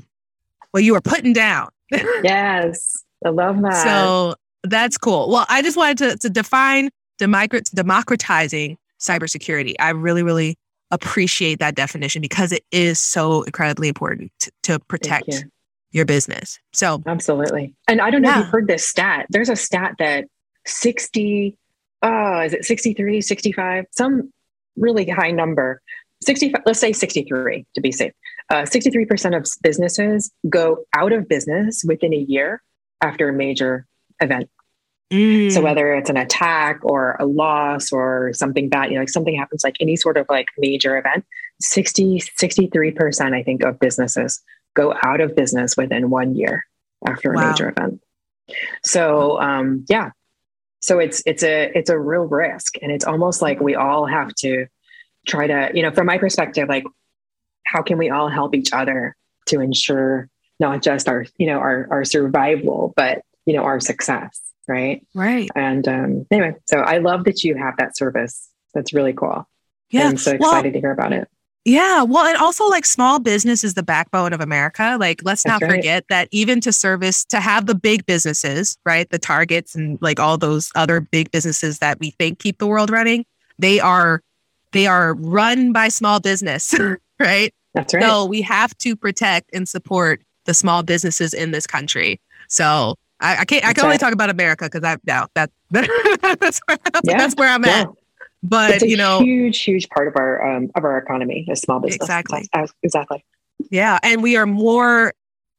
what 0.71 0.85
you 0.85 0.95
are 0.95 1.03
putting 1.03 1.35
down. 1.35 1.69
Yes 2.23 3.05
I 3.25 3.31
love 3.31 3.61
that. 3.63 3.85
So 3.85 4.35
that's 4.63 4.99
cool. 4.99 5.29
Well, 5.31 5.47
I 5.49 5.63
just 5.63 5.77
wanted 5.77 5.99
to, 5.99 6.19
to 6.19 6.31
define 6.31 6.91
democratizing 7.19 8.79
cybersecurity. 8.99 9.75
I 9.79 9.91
really, 9.91 10.23
really 10.23 10.57
appreciate 10.91 11.59
that 11.61 11.75
definition 11.75 12.21
because 12.21 12.53
it 12.53 12.65
is 12.73 12.99
so 12.99 13.43
incredibly 13.43 13.89
important 13.89 14.33
to, 14.41 14.51
to 14.65 14.79
protect 14.81 15.29
you. 15.29 15.41
your 15.93 16.05
business. 16.05 16.59
So 16.73 17.03
absolutely. 17.07 17.75
And 17.89 18.01
I 18.01 18.11
don't 18.11 18.23
know 18.23 18.29
yeah. 18.29 18.39
if 18.39 18.45
you've 18.45 18.53
heard 18.53 18.69
this 18.69 18.89
stat. 18.89 19.27
There's 19.31 19.49
a 19.49 19.57
stat 19.57 19.95
that 19.99 20.27
60, 20.67 21.57
oh, 22.03 22.41
is 22.41 22.55
it 22.55 22.65
63, 22.65 23.21
65, 23.21 23.85
some 23.93 24.33
really 24.77 25.09
high 25.09 25.31
number. 25.31 25.81
65, 26.23 26.63
let's 26.67 26.81
say 26.81 26.93
63 26.93 27.67
to 27.75 27.81
be 27.81 27.93
safe. 27.93 28.13
Uh, 28.51 28.63
63% 28.63 29.37
of 29.37 29.47
businesses 29.63 30.31
go 30.49 30.85
out 30.95 31.13
of 31.13 31.29
business 31.29 31.85
within 31.87 32.13
a 32.13 32.19
year 32.19 32.61
after 33.01 33.29
a 33.29 33.33
major 33.33 33.87
event. 34.21 34.49
Mm. 35.13 35.51
So 35.51 35.61
whether 35.61 35.93
it's 35.95 36.11
an 36.11 36.17
attack 36.17 36.81
or 36.83 37.17
a 37.19 37.27
loss 37.27 37.93
or 37.93 38.33
something 38.33 38.69
bad, 38.69 38.91
you 38.91 38.95
know, 38.95 39.01
like 39.01 39.09
something 39.09 39.37
happens, 39.37 39.65
like 39.65 39.77
any 39.81 39.97
sort 39.97 40.17
of 40.17 40.27
like 40.29 40.47
major 40.59 40.97
event, 40.97 41.25
60, 41.61 42.21
63%, 42.21 43.35
I 43.35 43.43
think, 43.43 43.65
of 43.65 43.81
businesses 43.81 44.41
go 44.75 44.95
out 45.03 45.21
of 45.21 45.35
business 45.35 45.77
within 45.77 46.11
one 46.11 46.37
year 46.37 46.65
after 47.07 47.33
a 47.33 47.37
wow. 47.37 47.51
major 47.51 47.71
event. 47.71 48.01
So 48.85 49.41
um, 49.41 49.85
yeah. 49.89 50.11
So 50.81 50.99
it's 50.99 51.23
it's 51.27 51.43
a 51.43 51.71
it's 51.77 51.91
a 51.91 51.99
real 51.99 52.23
risk. 52.23 52.77
And 52.81 52.91
it's 52.91 53.05
almost 53.05 53.43
like 53.43 53.61
we 53.61 53.75
all 53.75 54.07
have 54.07 54.35
to 54.37 54.67
try 55.27 55.47
to, 55.47 55.71
you 55.75 55.83
know, 55.83 55.91
from 55.91 56.07
my 56.07 56.19
perspective, 56.19 56.69
like 56.69 56.85
how 57.67 57.83
can 57.83 57.99
we 57.99 58.11
all 58.11 58.29
help 58.29 58.55
each 58.55 58.73
other 58.73 59.17
to 59.47 59.61
ensure 59.61 60.29
not 60.61 60.83
just 60.83 61.09
our 61.09 61.27
you 61.39 61.47
know 61.47 61.59
our 61.59 61.89
our 61.91 62.05
survival 62.05 62.93
but 62.97 63.23
you 63.47 63.55
know 63.55 63.63
our 63.63 63.81
success 63.81 64.41
right 64.69 65.05
right 65.15 65.49
and 65.57 65.89
um 65.89 66.27
anyway 66.31 66.55
so 66.67 66.79
i 66.79 66.99
love 66.99 67.25
that 67.25 67.43
you 67.43 67.57
have 67.57 67.77
that 67.79 67.97
service 67.97 68.49
that's 68.75 68.93
really 68.93 69.13
cool 69.13 69.49
yeah 69.91 70.07
i'm 70.09 70.17
so 70.17 70.33
excited 70.33 70.41
well, 70.41 70.73
to 70.73 70.81
hear 70.81 70.93
about 70.93 71.13
it 71.13 71.29
yeah. 71.65 72.03
Well, 72.03 72.27
and 72.27 72.39
also 72.39 72.67
like 72.69 72.87
small 72.87 73.19
business 73.19 73.65
is 73.65 73.75
the 73.75 73.83
backbone 73.83 74.33
of 74.33 74.41
America. 74.41 74.97
Like, 74.99 75.21
let's 75.25 75.43
That's 75.43 75.61
not 75.61 75.69
right. 75.69 75.77
forget 75.77 76.05
that 76.09 76.29
even 76.31 76.61
to 76.63 76.73
service, 76.73 77.25
to 77.27 77.41
have 77.41 77.67
the 77.67 77.75
big 77.75 78.07
businesses, 78.07 78.79
right? 78.87 79.09
The 79.11 79.19
targets 79.19 79.75
and 79.75 79.99
like 80.01 80.19
all 80.19 80.39
those 80.39 80.71
other 80.75 81.01
big 81.01 81.31
businesses 81.31 81.79
that 81.81 82.01
we 82.01 82.11
think 82.13 82.39
keep 82.39 82.59
the 82.59 82.67
world 82.67 82.89
running, 82.89 83.27
they 83.59 83.79
are 83.79 84.23
they 84.73 84.87
are 84.87 85.15
run 85.15 85.73
by 85.73 85.89
small 85.89 86.19
business, 86.19 86.75
right? 87.21 87.53
That's 87.75 87.93
right. 87.93 88.03
So 88.03 88.25
we 88.25 88.43
have 88.43 88.77
to 88.79 88.97
protect 88.97 89.51
and 89.53 89.69
support 89.69 90.23
the 90.51 90.55
small 90.55 90.83
businesses 90.83 91.33
in 91.33 91.53
this 91.53 91.65
country. 91.65 92.21
So 92.49 92.97
I, 93.21 93.39
I 93.39 93.45
can't. 93.45 93.65
I 93.65 93.73
can 93.73 93.85
only 93.85 93.99
talk 93.99 94.13
about 94.13 94.31
America 94.31 94.65
because 94.65 94.83
I 94.83 94.97
no 95.07 95.29
that 95.35 95.51
that's 95.71 96.61
where, 96.67 96.79
yeah. 97.05 97.19
that's 97.19 97.37
where 97.37 97.49
I'm 97.49 97.65
yeah. 97.65 97.83
at. 97.83 97.89
But 98.43 98.83
you 98.83 98.97
know, 98.97 99.21
huge, 99.21 99.63
huge 99.63 99.89
part 99.91 100.09
of 100.09 100.17
our 100.17 100.43
um, 100.45 100.71
of 100.75 100.85
our 100.85 100.99
economy 100.99 101.47
is 101.49 101.61
small 101.61 101.79
business. 101.79 101.97
Exactly. 101.97 102.49
Exactly. 102.83 103.25
Yeah, 103.71 104.01
and 104.03 104.23
we 104.25 104.37
are 104.37 104.47
more 104.47 105.13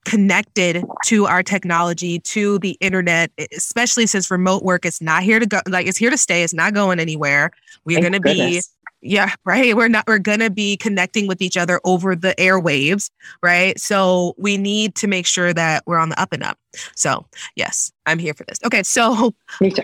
connected 0.04 0.84
to 1.06 1.28
our 1.28 1.44
technology, 1.44 2.20
to 2.20 2.60
the 2.60 2.76
internet, 2.82 3.32
especially 3.56 4.08
since 4.08 4.30
remote 4.30 4.64
work 4.64 4.86
is 4.86 5.00
not 5.00 5.24
here 5.24 5.40
to 5.40 5.46
go. 5.46 5.62
Like 5.70 5.88
it's 5.88 5.98
here 5.98 6.10
to 6.10 6.18
stay. 6.18 6.44
It's 6.44 6.54
not 6.54 6.74
going 6.74 7.00
anywhere. 7.00 7.52
We 7.86 7.96
are 7.96 8.02
going 8.02 8.14
to 8.14 8.20
be 8.20 8.62
yeah, 9.02 9.34
right. 9.46 9.76
We're 9.76 9.88
not, 9.88 10.06
we're 10.08 10.20
going 10.20 10.40
to 10.40 10.52
be 10.52 10.78
connecting 10.78 11.28
with 11.28 11.42
each 11.42 11.58
other 11.58 11.82
over 11.84 12.16
the 12.16 12.36
airwaves, 12.38 13.10
right? 13.42 13.80
So 13.80 14.36
we 14.38 14.58
need 14.58 14.96
to 14.96 15.08
make 15.08 15.26
sure 15.26 15.54
that 15.54 15.84
we're 15.88 15.98
on 15.98 16.10
the 16.10 16.22
up 16.22 16.32
and 16.34 16.44
up. 16.44 16.58
So, 16.96 17.26
yes, 17.56 17.92
I'm 18.06 18.20
here 18.20 18.34
for 18.34 18.44
this. 18.44 18.60
Okay. 18.64 18.84
So, 18.84 19.34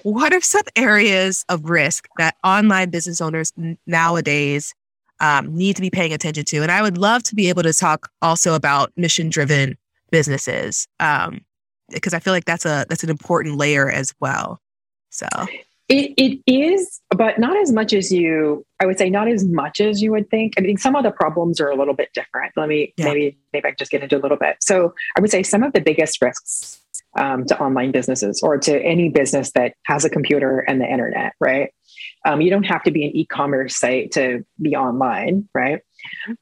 what 0.03 0.33
are 0.33 0.41
some 0.41 0.63
areas 0.75 1.45
of 1.49 1.69
risk 1.69 2.07
that 2.17 2.35
online 2.43 2.89
business 2.89 3.19
owners 3.19 3.51
nowadays 3.87 4.73
um, 5.19 5.55
need 5.55 5.75
to 5.77 5.81
be 5.81 5.89
paying 5.89 6.13
attention 6.13 6.45
to? 6.45 6.61
And 6.61 6.71
I 6.71 6.81
would 6.81 6.97
love 6.97 7.23
to 7.23 7.35
be 7.35 7.49
able 7.49 7.63
to 7.63 7.73
talk 7.73 8.09
also 8.21 8.53
about 8.53 8.91
mission 8.95 9.29
driven 9.29 9.77
businesses 10.11 10.87
um, 10.99 11.41
because 11.89 12.13
I 12.13 12.19
feel 12.19 12.33
like 12.33 12.45
that's 12.45 12.65
a 12.65 12.85
that's 12.87 13.03
an 13.03 13.09
important 13.09 13.57
layer 13.57 13.89
as 13.89 14.13
well. 14.19 14.61
So 15.09 15.27
it, 15.89 16.13
it 16.17 16.41
is, 16.51 17.01
but 17.09 17.39
not 17.39 17.55
as 17.57 17.71
much 17.71 17.93
as 17.93 18.11
you, 18.11 18.65
I 18.81 18.85
would 18.85 18.97
say, 18.97 19.09
not 19.09 19.27
as 19.27 19.45
much 19.45 19.79
as 19.79 20.01
you 20.01 20.11
would 20.11 20.29
think. 20.29 20.53
I 20.57 20.61
mean, 20.61 20.77
some 20.77 20.95
of 20.95 21.03
the 21.03 21.11
problems 21.11 21.61
are 21.61 21.69
a 21.69 21.75
little 21.75 21.93
bit 21.93 22.09
different. 22.13 22.51
Let 22.57 22.67
me 22.67 22.93
yeah. 22.97 23.05
maybe, 23.05 23.37
maybe 23.53 23.67
I 23.67 23.69
can 23.71 23.77
just 23.77 23.91
get 23.91 24.03
into 24.03 24.17
a 24.17 24.19
little 24.19 24.37
bit. 24.37 24.57
So 24.59 24.93
I 25.15 25.21
would 25.21 25.31
say 25.31 25.43
some 25.43 25.63
of 25.63 25.73
the 25.73 25.81
biggest 25.81 26.21
risks 26.21 26.81
um, 27.17 27.45
to 27.45 27.59
online 27.59 27.91
businesses 27.91 28.41
or 28.43 28.57
to 28.57 28.81
any 28.81 29.09
business 29.09 29.51
that 29.55 29.73
has 29.85 30.03
a 30.03 30.09
computer 30.09 30.59
and 30.59 30.81
the 30.81 30.85
internet, 30.85 31.33
right? 31.39 31.71
Um, 32.25 32.41
you 32.41 32.49
don't 32.49 32.65
have 32.65 32.83
to 32.83 32.91
be 32.91 33.05
an 33.05 33.15
e 33.15 33.25
commerce 33.25 33.75
site 33.77 34.11
to 34.11 34.45
be 34.61 34.75
online, 34.75 35.47
right? 35.53 35.81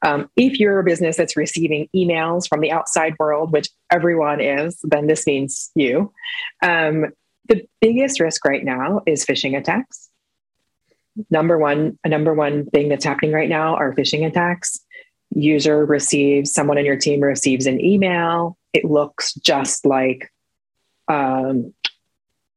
Um, 0.02 0.28
if 0.36 0.58
you're 0.58 0.80
a 0.80 0.84
business 0.84 1.16
that's 1.16 1.36
receiving 1.36 1.88
emails 1.94 2.48
from 2.48 2.60
the 2.60 2.72
outside 2.72 3.14
world, 3.18 3.52
which 3.52 3.68
everyone 3.90 4.40
is, 4.40 4.78
then 4.82 5.06
this 5.06 5.26
means 5.26 5.70
you. 5.74 6.12
Um, 6.62 7.06
the 7.48 7.66
biggest 7.80 8.20
risk 8.20 8.44
right 8.44 8.64
now 8.64 9.00
is 9.06 9.24
phishing 9.24 9.56
attacks. 9.56 10.08
Number 11.30 11.58
one, 11.58 11.98
a 12.04 12.08
number 12.08 12.34
one 12.34 12.66
thing 12.66 12.88
that's 12.88 13.04
happening 13.04 13.32
right 13.32 13.48
now 13.48 13.74
are 13.74 13.94
phishing 13.94 14.26
attacks. 14.26 14.80
User 15.30 15.84
receives, 15.84 16.52
someone 16.52 16.78
in 16.78 16.84
your 16.84 16.96
team 16.96 17.20
receives 17.20 17.66
an 17.66 17.80
email. 17.80 18.56
It 18.72 18.84
looks 18.84 19.34
just 19.34 19.86
like 19.86 20.30
um, 21.08 21.72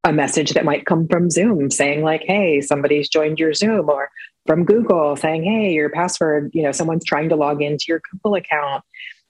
a 0.04 0.12
message 0.12 0.52
that 0.52 0.66
might 0.66 0.86
come 0.86 1.08
from 1.08 1.30
Zoom 1.30 1.72
saying, 1.72 2.04
like, 2.04 2.24
hey, 2.26 2.62
somebody's 2.62 3.10
joined 3.10 3.40
your 3.40 3.54
Zoom, 3.54 3.90
or 3.90 4.10
from 4.46 4.66
Google 4.66 5.16
saying, 5.16 5.44
hey, 5.44 5.72
your 5.74 5.90
password, 5.90 6.52
you 6.54 6.64
know, 6.64 6.72
someone's 6.72 7.06
trying 7.06 7.30
to 7.30 7.36
log 7.36 7.62
into 7.62 7.86
your 7.88 8.02
Google 8.12 8.36
account. 8.36 8.84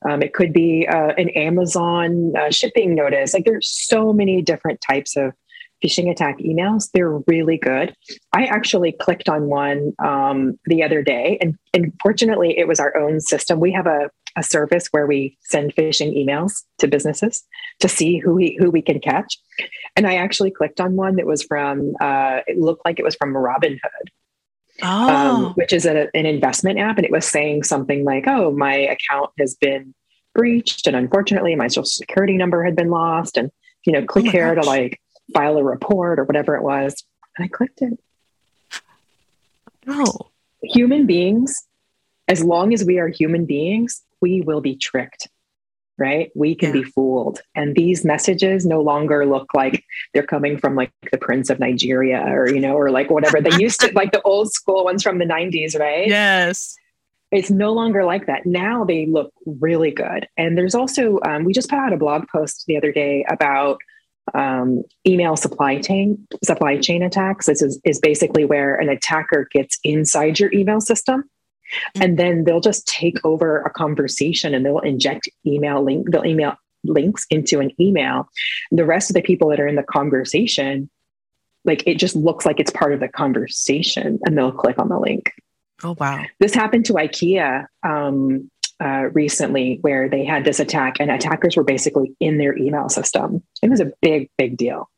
Um, 0.08 0.22
it 0.22 0.34
could 0.34 0.54
be 0.54 0.88
uh, 0.88 1.13
an 1.17 1.30
Amazon 1.30 2.34
uh, 2.38 2.52
shipping 2.52 2.95
notice. 2.95 3.34
Like 3.34 3.45
there's 3.45 3.67
so 3.67 4.13
many 4.13 4.41
different 4.41 4.80
types 4.82 5.17
of 5.17 5.34
phishing 5.83 6.09
attack 6.09 6.39
emails. 6.39 6.89
They're 6.93 7.17
really 7.27 7.57
good. 7.57 7.93
I 8.33 8.45
actually 8.45 8.91
clicked 8.91 9.29
on 9.29 9.47
one 9.47 9.93
um, 9.99 10.59
the 10.65 10.83
other 10.83 11.01
day, 11.01 11.37
and, 11.41 11.57
and 11.73 11.93
fortunately, 12.01 12.57
it 12.57 12.67
was 12.67 12.79
our 12.79 12.95
own 12.97 13.19
system. 13.19 13.59
We 13.59 13.71
have 13.71 13.87
a, 13.87 14.09
a 14.35 14.43
service 14.43 14.87
where 14.91 15.07
we 15.07 15.37
send 15.41 15.75
phishing 15.75 16.15
emails 16.15 16.63
to 16.79 16.87
businesses 16.87 17.43
to 17.79 17.89
see 17.89 18.17
who 18.17 18.35
we 18.35 18.57
who 18.59 18.69
we 18.69 18.81
can 18.81 18.99
catch. 18.99 19.37
And 19.95 20.07
I 20.07 20.15
actually 20.15 20.51
clicked 20.51 20.79
on 20.79 20.95
one 20.95 21.15
that 21.15 21.25
was 21.25 21.43
from. 21.43 21.93
Uh, 21.99 22.39
it 22.47 22.57
looked 22.57 22.85
like 22.85 22.99
it 22.99 23.03
was 23.03 23.15
from 23.15 23.33
Robinhood. 23.33 24.09
Oh. 24.81 25.09
Um, 25.09 25.53
which 25.55 25.73
is 25.73 25.85
a, 25.85 26.07
an 26.15 26.25
investment 26.25 26.79
app, 26.79 26.97
and 26.97 27.05
it 27.05 27.11
was 27.11 27.25
saying 27.25 27.63
something 27.63 28.05
like, 28.05 28.25
"Oh, 28.27 28.51
my 28.51 28.73
account 28.75 29.31
has 29.37 29.55
been 29.55 29.93
breached, 30.33 30.87
and 30.87 30.95
unfortunately, 30.95 31.55
my 31.55 31.67
social 31.67 31.85
security 31.85 32.37
number 32.37 32.63
had 32.63 32.75
been 32.75 32.89
lost." 32.89 33.37
And 33.37 33.51
you 33.85 33.93
know, 33.93 34.05
click 34.05 34.27
oh 34.27 34.31
here 34.31 34.55
gosh. 34.55 34.63
to 34.63 34.69
like 34.69 35.01
file 35.33 35.57
a 35.57 35.63
report 35.63 36.19
or 36.19 36.23
whatever 36.23 36.55
it 36.55 36.63
was. 36.63 37.03
And 37.37 37.45
I 37.45 37.47
clicked 37.47 37.81
it. 37.81 37.99
No. 39.85 40.05
Human 40.61 41.05
beings, 41.05 41.67
as 42.27 42.43
long 42.43 42.73
as 42.73 42.83
we 42.83 42.99
are 42.99 43.07
human 43.07 43.45
beings, 43.45 44.03
we 44.21 44.41
will 44.41 44.61
be 44.61 44.75
tricked, 44.75 45.27
right? 45.97 46.31
We 46.35 46.55
can 46.55 46.69
yeah. 46.69 46.81
be 46.81 46.83
fooled. 46.83 47.41
And 47.55 47.75
these 47.75 48.03
messages 48.03 48.65
no 48.65 48.81
longer 48.81 49.25
look 49.25 49.53
like 49.53 49.83
they're 50.13 50.23
coming 50.23 50.57
from 50.57 50.75
like 50.75 50.91
the 51.11 51.17
Prince 51.17 51.49
of 51.49 51.59
Nigeria 51.59 52.23
or, 52.27 52.49
you 52.49 52.59
know, 52.59 52.73
or 52.73 52.91
like 52.91 53.09
whatever 53.09 53.41
they 53.41 53.55
used 53.57 53.79
to, 53.81 53.91
like 53.95 54.11
the 54.11 54.21
old 54.23 54.51
school 54.51 54.83
ones 54.83 55.01
from 55.01 55.17
the 55.17 55.25
90s, 55.25 55.79
right? 55.79 56.07
Yes. 56.07 56.75
It's 57.31 57.51
no 57.51 57.73
longer 57.73 58.03
like 58.05 58.25
that. 58.25 58.45
Now 58.45 58.83
they 58.83 59.05
look 59.05 59.31
really 59.45 59.91
good. 59.91 60.27
And 60.35 60.57
there's 60.57 60.75
also, 60.75 61.19
um, 61.25 61.45
we 61.45 61.53
just 61.53 61.69
put 61.69 61.77
out 61.77 61.93
a 61.93 61.97
blog 61.97 62.27
post 62.27 62.65
the 62.67 62.75
other 62.75 62.91
day 62.91 63.23
about 63.29 63.79
um, 64.33 64.83
email 65.05 65.35
supply 65.35 65.79
chain 65.79 66.27
supply 66.43 66.77
chain 66.77 67.03
attacks. 67.03 67.45
This 67.45 67.61
is, 67.61 67.79
is 67.83 67.99
basically 67.99 68.45
where 68.45 68.75
an 68.75 68.89
attacker 68.89 69.47
gets 69.51 69.79
inside 69.83 70.39
your 70.39 70.53
email 70.53 70.81
system 70.81 71.23
mm-hmm. 71.69 72.01
and 72.01 72.17
then 72.17 72.43
they'll 72.43 72.59
just 72.59 72.87
take 72.87 73.23
over 73.25 73.61
a 73.61 73.69
conversation 73.69 74.53
and 74.53 74.65
they'll 74.65 74.79
inject 74.79 75.29
email 75.45 75.83
link 75.83 76.09
they'll 76.11 76.25
email 76.25 76.55
links 76.83 77.25
into 77.29 77.59
an 77.59 77.71
email 77.79 78.27
the 78.71 78.85
rest 78.85 79.09
of 79.09 79.13
the 79.13 79.21
people 79.21 79.49
that 79.49 79.59
are 79.59 79.67
in 79.67 79.75
the 79.75 79.83
conversation 79.83 80.89
like 81.65 81.83
it 81.85 81.95
just 81.95 82.15
looks 82.15 82.45
like 82.45 82.59
it's 82.59 82.71
part 82.71 82.93
of 82.93 82.99
the 82.99 83.07
conversation 83.07 84.19
and 84.23 84.37
they'll 84.37 84.51
click 84.51 84.79
on 84.79 84.89
the 84.89 84.97
link 84.97 85.31
oh 85.83 85.95
wow 85.99 86.23
this 86.39 86.53
happened 86.53 86.85
to 86.85 86.93
ikea 86.93 87.65
um, 87.83 88.49
uh, 88.81 89.09
recently 89.13 89.79
where 89.81 90.07
they 90.09 90.23
had 90.23 90.45
this 90.45 90.59
attack 90.59 90.97
and 90.99 91.11
attackers 91.11 91.57
were 91.57 91.63
basically 91.63 92.15
in 92.19 92.37
their 92.37 92.57
email 92.57 92.89
system. 92.89 93.43
It 93.61 93.69
was 93.69 93.79
a 93.79 93.91
big, 94.01 94.29
big 94.37 94.57
deal. 94.57 94.89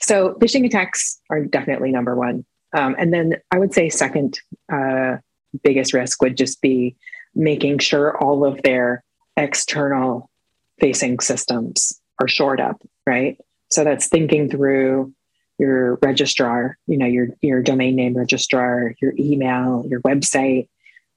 So 0.00 0.34
phishing 0.34 0.64
attacks 0.64 1.20
are 1.30 1.44
definitely 1.44 1.90
number 1.90 2.14
one. 2.14 2.44
Um, 2.72 2.96
and 2.98 3.12
then 3.12 3.36
I 3.50 3.58
would 3.58 3.74
say 3.74 3.88
second 3.88 4.40
uh, 4.72 5.18
biggest 5.62 5.92
risk 5.92 6.22
would 6.22 6.36
just 6.36 6.62
be 6.62 6.96
making 7.34 7.78
sure 7.78 8.16
all 8.22 8.44
of 8.44 8.62
their 8.62 9.02
external 9.36 10.30
facing 10.78 11.20
systems 11.20 12.00
are 12.20 12.28
shored 12.28 12.60
up, 12.60 12.80
right? 13.06 13.38
So 13.70 13.84
that's 13.84 14.08
thinking 14.08 14.50
through 14.50 15.12
your 15.58 15.96
registrar, 16.02 16.78
you 16.86 16.96
know, 16.96 17.06
your 17.06 17.28
your 17.42 17.62
domain 17.62 17.96
name 17.96 18.16
registrar, 18.16 18.94
your 19.00 19.12
email, 19.18 19.84
your 19.86 20.00
website, 20.00 20.68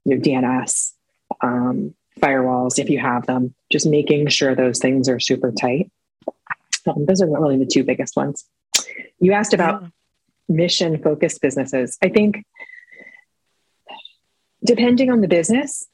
your 0.04 0.18
DNS, 0.18 0.92
um, 1.44 1.94
firewalls 2.20 2.78
if 2.78 2.88
you 2.88 2.98
have 2.98 3.26
them, 3.26 3.54
just 3.70 3.86
making 3.86 4.28
sure 4.28 4.54
those 4.54 4.78
things 4.78 5.08
are 5.08 5.20
super 5.20 5.52
tight. 5.52 5.90
Um, 6.86 7.06
those 7.06 7.20
are 7.20 7.28
really 7.28 7.58
the 7.58 7.66
two 7.66 7.84
biggest 7.84 8.16
ones. 8.16 8.44
You 9.20 9.32
asked 9.32 9.54
about 9.54 9.82
yeah. 9.82 9.88
mission 10.48 11.02
focused 11.02 11.40
businesses. 11.40 11.98
I 12.02 12.08
think 12.08 12.44
depending 14.64 15.10
on 15.10 15.20
the 15.20 15.28
business, 15.28 15.86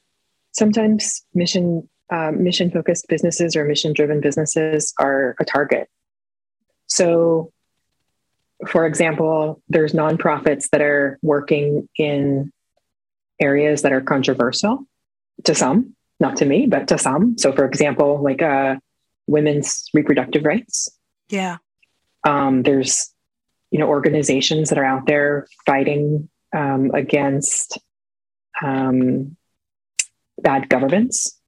sometimes 0.53 1.23
mission 1.33 1.87
uh, 2.09 2.31
mission 2.31 2.69
focused 2.69 3.07
businesses 3.07 3.55
or 3.55 3.63
mission 3.63 3.93
driven 3.93 4.19
businesses 4.19 4.93
are 4.99 5.35
a 5.39 5.45
target. 5.45 5.87
So, 6.87 7.53
for 8.67 8.85
example, 8.85 9.61
there's 9.69 9.93
nonprofits 9.93 10.69
that 10.71 10.81
are 10.81 11.17
working 11.21 11.87
in 11.97 12.51
areas 13.39 13.81
that 13.83 13.93
are 13.93 14.01
controversial 14.01 14.85
to 15.43 15.55
some, 15.55 15.95
not 16.19 16.37
to 16.37 16.45
me, 16.45 16.65
but 16.65 16.87
to 16.87 16.97
some. 16.97 17.37
So, 17.37 17.51
for 17.51 17.65
example, 17.65 18.21
like 18.21 18.41
uh, 18.41 18.75
women's 19.27 19.89
reproductive 19.93 20.45
rights. 20.45 20.89
Yeah. 21.29 21.57
Um, 22.23 22.63
there's, 22.63 23.13
you 23.71 23.79
know, 23.79 23.87
organizations 23.87 24.69
that 24.69 24.77
are 24.77 24.85
out 24.85 25.07
there 25.07 25.47
fighting 25.65 26.29
um, 26.53 26.91
against 26.93 27.79
um, 28.61 29.35
bad 30.41 30.69
governments. 30.69 31.39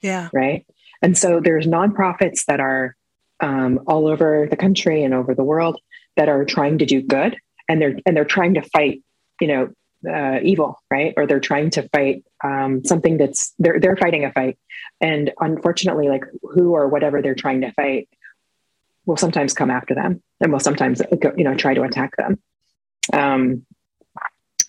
Yeah. 0.00 0.28
Right. 0.32 0.66
And 1.02 1.18
so 1.18 1.40
there's 1.40 1.66
nonprofits 1.66 2.44
that 2.46 2.60
are 2.60 2.96
um, 3.40 3.80
all 3.86 4.06
over 4.06 4.46
the 4.48 4.56
country 4.56 5.02
and 5.02 5.12
over 5.12 5.34
the 5.34 5.44
world 5.44 5.80
that 6.16 6.28
are 6.28 6.44
trying 6.44 6.78
to 6.78 6.86
do 6.86 7.02
good, 7.02 7.36
and 7.68 7.80
they're 7.80 7.96
and 8.06 8.16
they're 8.16 8.24
trying 8.24 8.54
to 8.54 8.62
fight, 8.62 9.02
you 9.40 9.48
know, 9.48 9.70
uh, 10.08 10.38
evil, 10.42 10.80
right? 10.90 11.14
Or 11.16 11.26
they're 11.26 11.40
trying 11.40 11.70
to 11.70 11.88
fight 11.88 12.24
um, 12.42 12.84
something 12.84 13.18
that's 13.18 13.54
they're 13.58 13.78
they're 13.80 13.96
fighting 13.96 14.24
a 14.24 14.32
fight, 14.32 14.58
and 15.00 15.32
unfortunately, 15.40 16.08
like 16.08 16.24
who 16.42 16.74
or 16.74 16.88
whatever 16.88 17.22
they're 17.22 17.34
trying 17.34 17.60
to 17.62 17.72
fight 17.72 18.08
will 19.06 19.16
sometimes 19.16 19.52
come 19.52 19.70
after 19.70 19.94
them, 19.94 20.22
and 20.40 20.52
will 20.52 20.60
sometimes 20.60 21.02
you 21.36 21.44
know 21.44 21.54
try 21.54 21.74
to 21.74 21.82
attack 21.82 22.16
them. 22.16 22.38
Um, 23.12 23.66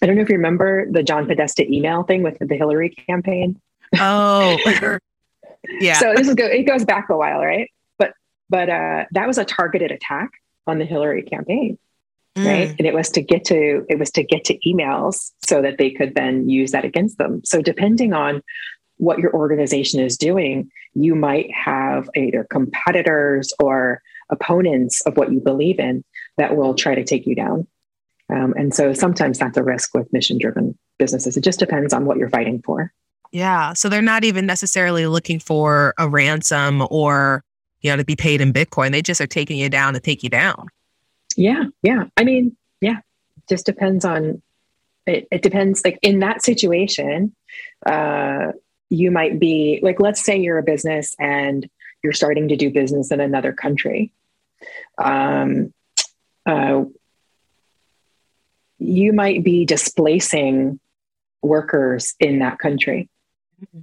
I 0.02 0.06
don't 0.06 0.15
know 0.15 0.22
if 0.22 0.30
you 0.30 0.36
remember 0.36 0.89
the 0.91 1.02
John 1.02 1.28
Podesta 1.28 1.65
email 1.72 2.04
thing 2.04 2.24
with 2.24 2.38
the 2.39 2.56
Hillary 2.56 2.89
campaign. 2.89 3.60
Oh, 4.00 4.58
yeah. 5.80 5.98
So 5.98 6.13
this 6.13 6.28
is 6.28 6.36
go. 6.36 6.46
It 6.46 6.63
goes 6.63 6.84
back 6.84 7.10
a 7.10 7.17
while, 7.17 7.39
right? 7.39 7.72
But 7.98 8.13
but 8.50 8.69
uh, 8.69 9.06
that 9.12 9.28
was 9.28 9.38
a 9.38 9.46
targeted 9.46 9.91
attack 9.91 10.32
on 10.67 10.80
the 10.80 10.86
Hillary 10.86 11.24
campaign, 11.24 11.78
mm. 12.36 12.46
right? 12.46 12.76
And 12.78 12.88
it 12.88 12.93
was 12.93 13.10
to 13.12 13.22
get 13.22 13.46
to 13.46 13.86
it 13.89 14.00
was 14.00 14.12
to 14.12 14.24
get 14.24 14.43
to 14.46 14.58
emails 14.60 15.32
so 15.48 15.62
that 15.62 15.78
they 15.78 15.91
could 15.91 16.15
then 16.15 16.50
use 16.50 16.72
that 16.72 16.86
against 16.86 17.17
them. 17.17 17.41
So 17.43 17.62
depending 17.62 18.13
on 18.13 18.41
what 18.98 19.19
your 19.19 19.34
organization 19.34 20.00
is 20.00 20.17
doing, 20.17 20.69
you 20.93 21.15
might 21.15 21.52
have 21.54 22.10
either 22.15 22.46
competitors 22.50 23.54
or 23.60 24.02
opponents 24.30 25.02
of 25.02 25.17
what 25.17 25.32
you 25.32 25.39
believe 25.39 25.80
in 25.80 26.04
that 26.38 26.56
will 26.56 26.74
try 26.74 26.96
to 26.96 27.04
take 27.04 27.26
you 27.26 27.36
down. 27.36 27.67
Um, 28.30 28.54
and 28.58 28.74
so 28.74 28.93
sometimes 28.93 29.39
that's 29.39 29.58
a 29.58 29.63
risk 29.63 29.93
with 29.93 30.12
mission 30.13 30.38
driven 30.38 30.78
businesses. 30.98 31.38
It 31.38 31.43
just 31.43 31.60
depends 31.60 31.93
on 31.93 32.06
what 32.06 32.17
you're 32.17 32.30
fighting 32.30 32.62
for. 32.65 32.91
Yeah. 33.32 33.74
So 33.74 33.89
they're 33.89 34.02
not 34.02 34.24
even 34.24 34.46
necessarily 34.46 35.08
looking 35.08 35.39
for 35.39 35.93
a 35.98 36.08
ransom 36.08 36.86
or, 36.89 37.43
you 37.82 37.89
know, 37.89 37.98
to 37.98 38.06
be 38.06 38.15
paid 38.15 38.41
in 38.41 38.54
Bitcoin. 38.54 38.91
They 38.91 39.02
just 39.02 39.19
are 39.19 39.28
taking 39.28 39.58
you 39.58 39.69
down 39.69 39.93
to 39.93 40.00
take 40.00 40.24
you 40.24 40.30
down. 40.30 40.67
Yeah. 41.38 41.65
Yeah. 41.82 42.06
I 42.17 42.24
mean, 42.24 42.56
yeah, 42.82 43.00
just 43.50 43.65
depends 43.65 44.06
on 44.06 44.41
it, 45.06 45.28
it 45.32 45.41
depends 45.41 45.84
like 45.84 46.00
in 46.02 46.19
that 46.19 46.43
situation, 46.43 47.36
uh, 47.86 48.54
you 48.89 49.12
might 49.12 49.39
be 49.39 49.80
like, 49.82 50.00
let's 50.00 50.24
say 50.24 50.38
you're 50.38 50.58
a 50.58 50.63
business 50.63 51.15
and 51.19 51.69
you're 52.04 52.13
starting 52.13 52.50
to 52.50 52.56
do 52.56 52.72
business 52.72 53.12
in 53.12 53.19
another 53.19 53.54
country. 53.54 54.13
Um, 54.98 55.74
uh, 56.46 56.84
you 58.80 59.13
might 59.13 59.43
be 59.43 59.65
displacing 59.65 60.80
workers 61.41 62.15
in 62.19 62.39
that 62.39 62.60
country 62.60 63.10
mm-hmm. 63.62 63.80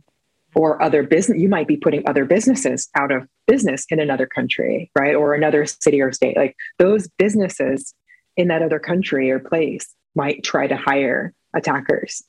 or 0.55 0.83
other 0.83 1.03
business 1.03 1.39
you 1.39 1.49
might 1.49 1.69
be 1.69 1.77
putting 1.77 2.07
other 2.09 2.25
businesses 2.25 2.89
out 2.95 3.13
of 3.13 3.29
business 3.51 3.85
in 3.91 4.01
another 4.01 4.27
country 4.27 4.91
right 4.99 5.15
or 5.15 5.35
another 5.35 5.67
city 5.67 6.01
or 6.01 6.13
state 6.13 6.37
like 6.37 6.55
those 6.79 7.09
businesses 7.19 7.95
in 8.37 8.49
that 8.49 8.63
other 8.63 8.79
country 8.79 9.31
or 9.31 9.39
place 9.39 9.95
might 10.15 10.43
try 10.43 10.67
to 10.67 10.77
hire 10.77 11.33
attackers 11.55 12.23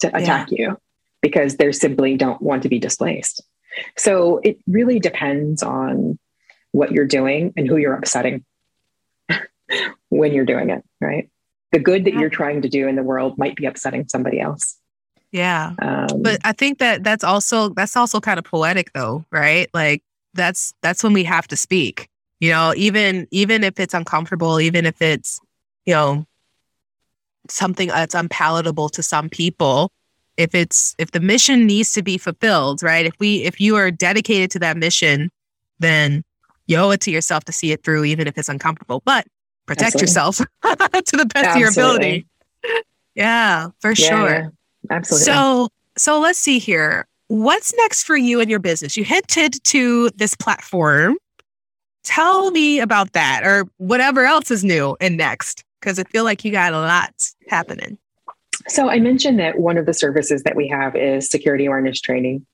to 0.00 0.08
attack 0.16 0.48
yeah. 0.50 0.70
you 0.70 0.78
because 1.22 1.56
they 1.56 1.70
simply 1.72 2.16
don't 2.16 2.42
want 2.42 2.62
to 2.62 2.68
be 2.68 2.78
displaced 2.78 3.42
so 3.96 4.40
it 4.44 4.58
really 4.66 4.98
depends 4.98 5.62
on 5.62 6.18
what 6.72 6.92
you're 6.92 7.06
doing 7.06 7.52
and 7.56 7.68
who 7.68 7.76
you're 7.76 7.94
upsetting 7.94 8.44
when 10.08 10.32
you're 10.32 10.44
doing 10.44 10.70
it 10.70 10.82
right 11.00 11.30
the 11.74 11.80
good 11.80 12.04
that 12.04 12.14
you're 12.14 12.30
trying 12.30 12.62
to 12.62 12.68
do 12.68 12.86
in 12.86 12.94
the 12.94 13.02
world 13.02 13.36
might 13.36 13.56
be 13.56 13.66
upsetting 13.66 14.06
somebody 14.08 14.38
else. 14.38 14.78
Yeah. 15.32 15.72
Um, 15.82 16.22
but 16.22 16.38
I 16.44 16.52
think 16.52 16.78
that 16.78 17.02
that's 17.02 17.24
also 17.24 17.70
that's 17.70 17.96
also 17.96 18.20
kind 18.20 18.38
of 18.38 18.44
poetic 18.44 18.92
though, 18.92 19.24
right? 19.32 19.68
Like 19.74 20.00
that's 20.34 20.74
that's 20.82 21.02
when 21.02 21.12
we 21.12 21.24
have 21.24 21.48
to 21.48 21.56
speak. 21.56 22.08
You 22.40 22.50
know, 22.50 22.74
even 22.76 23.26
even 23.30 23.64
if 23.64 23.80
it's 23.80 23.94
uncomfortable, 23.94 24.60
even 24.60 24.86
if 24.86 25.00
it's, 25.00 25.40
you 25.86 25.94
know, 25.94 26.26
something 27.48 27.88
that's 27.88 28.14
unpalatable 28.14 28.88
to 28.90 29.02
some 29.02 29.28
people, 29.28 29.90
if 30.36 30.54
it's 30.54 30.94
if 30.98 31.12
the 31.12 31.20
mission 31.20 31.66
needs 31.66 31.92
to 31.92 32.02
be 32.02 32.18
fulfilled, 32.18 32.82
right? 32.82 33.06
If 33.06 33.14
we 33.18 33.42
if 33.44 33.60
you 33.60 33.76
are 33.76 33.90
dedicated 33.90 34.50
to 34.52 34.58
that 34.60 34.76
mission, 34.76 35.30
then 35.78 36.24
you 36.66 36.76
owe 36.78 36.90
it 36.90 37.00
to 37.02 37.10
yourself 37.10 37.44
to 37.44 37.52
see 37.52 37.72
it 37.72 37.82
through, 37.82 38.04
even 38.04 38.26
if 38.26 38.36
it's 38.36 38.48
uncomfortable. 38.48 39.02
But 39.04 39.26
protect 39.66 39.94
Absolutely. 39.94 40.06
yourself 40.06 40.36
to 41.06 41.16
the 41.16 41.26
best 41.26 41.46
Absolutely. 41.46 41.50
of 41.54 41.56
your 41.56 41.70
ability. 41.70 42.26
Yeah, 43.14 43.68
for 43.80 43.90
yeah, 43.90 43.94
sure. 43.94 44.28
Yeah. 44.28 44.48
Absolutely. 44.90 45.24
So, 45.24 45.68
so 45.96 46.20
let's 46.20 46.38
see 46.38 46.58
here. 46.58 47.06
What's 47.28 47.72
next 47.76 48.04
for 48.04 48.16
you 48.16 48.40
and 48.40 48.50
your 48.50 48.58
business? 48.58 48.96
You 48.96 49.04
hinted 49.04 49.62
to 49.64 50.10
this 50.10 50.34
platform. 50.34 51.16
Tell 52.02 52.50
me 52.50 52.80
about 52.80 53.12
that 53.12 53.46
or 53.46 53.66
whatever 53.78 54.24
else 54.24 54.50
is 54.50 54.62
new 54.62 54.96
and 55.00 55.16
next, 55.16 55.64
because 55.80 55.98
I 55.98 56.04
feel 56.04 56.24
like 56.24 56.44
you 56.44 56.52
got 56.52 56.74
a 56.74 56.78
lot 56.78 57.14
happening. 57.48 57.96
So, 58.68 58.88
I 58.88 58.98
mentioned 59.00 59.38
that 59.40 59.58
one 59.58 59.78
of 59.78 59.86
the 59.86 59.94
services 59.94 60.42
that 60.44 60.54
we 60.54 60.68
have 60.68 60.96
is 60.96 61.28
security 61.30 61.66
awareness 61.66 62.00
training. 62.00 62.46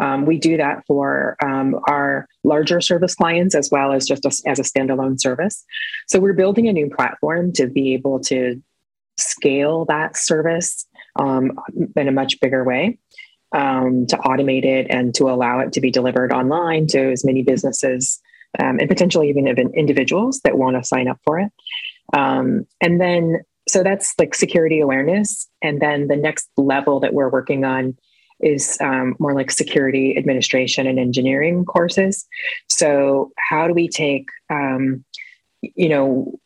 Um, 0.00 0.26
we 0.26 0.38
do 0.38 0.56
that 0.56 0.84
for 0.86 1.36
um, 1.42 1.78
our 1.88 2.28
larger 2.44 2.80
service 2.80 3.14
clients 3.14 3.54
as 3.54 3.70
well 3.70 3.92
as 3.92 4.06
just 4.06 4.24
a, 4.24 4.48
as 4.48 4.58
a 4.58 4.62
standalone 4.62 5.20
service. 5.20 5.64
So 6.06 6.20
we're 6.20 6.34
building 6.34 6.68
a 6.68 6.72
new 6.72 6.88
platform 6.88 7.52
to 7.54 7.66
be 7.66 7.94
able 7.94 8.20
to 8.20 8.62
scale 9.16 9.84
that 9.86 10.16
service 10.16 10.86
um, 11.18 11.58
in 11.96 12.08
a 12.08 12.12
much 12.12 12.38
bigger 12.40 12.62
way, 12.62 12.98
um, 13.52 14.06
to 14.06 14.16
automate 14.18 14.64
it 14.64 14.86
and 14.90 15.14
to 15.14 15.24
allow 15.24 15.60
it 15.60 15.72
to 15.72 15.80
be 15.80 15.90
delivered 15.90 16.32
online 16.32 16.86
to 16.88 17.12
as 17.12 17.24
many 17.24 17.42
businesses 17.42 18.20
um, 18.58 18.78
and 18.78 18.88
potentially 18.88 19.28
even 19.28 19.48
even 19.48 19.72
individuals 19.74 20.40
that 20.44 20.58
want 20.58 20.76
to 20.76 20.84
sign 20.84 21.08
up 21.08 21.18
for 21.24 21.38
it. 21.38 21.52
Um, 22.14 22.66
and 22.80 23.00
then, 23.00 23.42
so 23.68 23.82
that's 23.82 24.14
like 24.18 24.34
security 24.34 24.80
awareness. 24.80 25.48
And 25.62 25.80
then 25.80 26.08
the 26.08 26.16
next 26.16 26.48
level 26.56 27.00
that 27.00 27.12
we're 27.12 27.28
working 27.28 27.64
on 27.64 27.96
is 28.40 28.78
um, 28.80 29.16
more 29.18 29.34
like 29.34 29.50
security 29.50 30.16
administration 30.16 30.86
and 30.86 30.98
engineering 30.98 31.64
courses. 31.64 32.26
So, 32.68 33.32
how 33.50 33.66
do 33.66 33.74
we 33.74 33.88
take, 33.88 34.28
um, 34.48 35.04
you 35.60 35.88
know, 35.88 36.38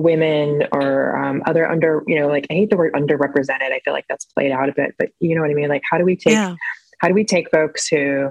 women 0.00 0.66
or 0.72 1.16
um, 1.16 1.42
other 1.46 1.68
under, 1.70 2.02
you 2.06 2.18
know, 2.18 2.28
like 2.28 2.46
I 2.50 2.54
hate 2.54 2.70
the 2.70 2.76
word 2.76 2.92
underrepresented. 2.94 3.72
I 3.72 3.80
feel 3.84 3.94
like 3.94 4.06
that's 4.08 4.24
played 4.26 4.52
out 4.52 4.68
a 4.68 4.72
bit, 4.72 4.94
but 4.98 5.10
you 5.20 5.34
know 5.34 5.42
what 5.42 5.50
I 5.50 5.54
mean. 5.54 5.68
Like, 5.68 5.82
how 5.90 5.98
do 5.98 6.04
we 6.04 6.16
take, 6.16 6.34
yeah. 6.34 6.54
how 6.98 7.08
do 7.08 7.14
we 7.14 7.24
take 7.24 7.50
folks 7.50 7.88
who 7.88 8.30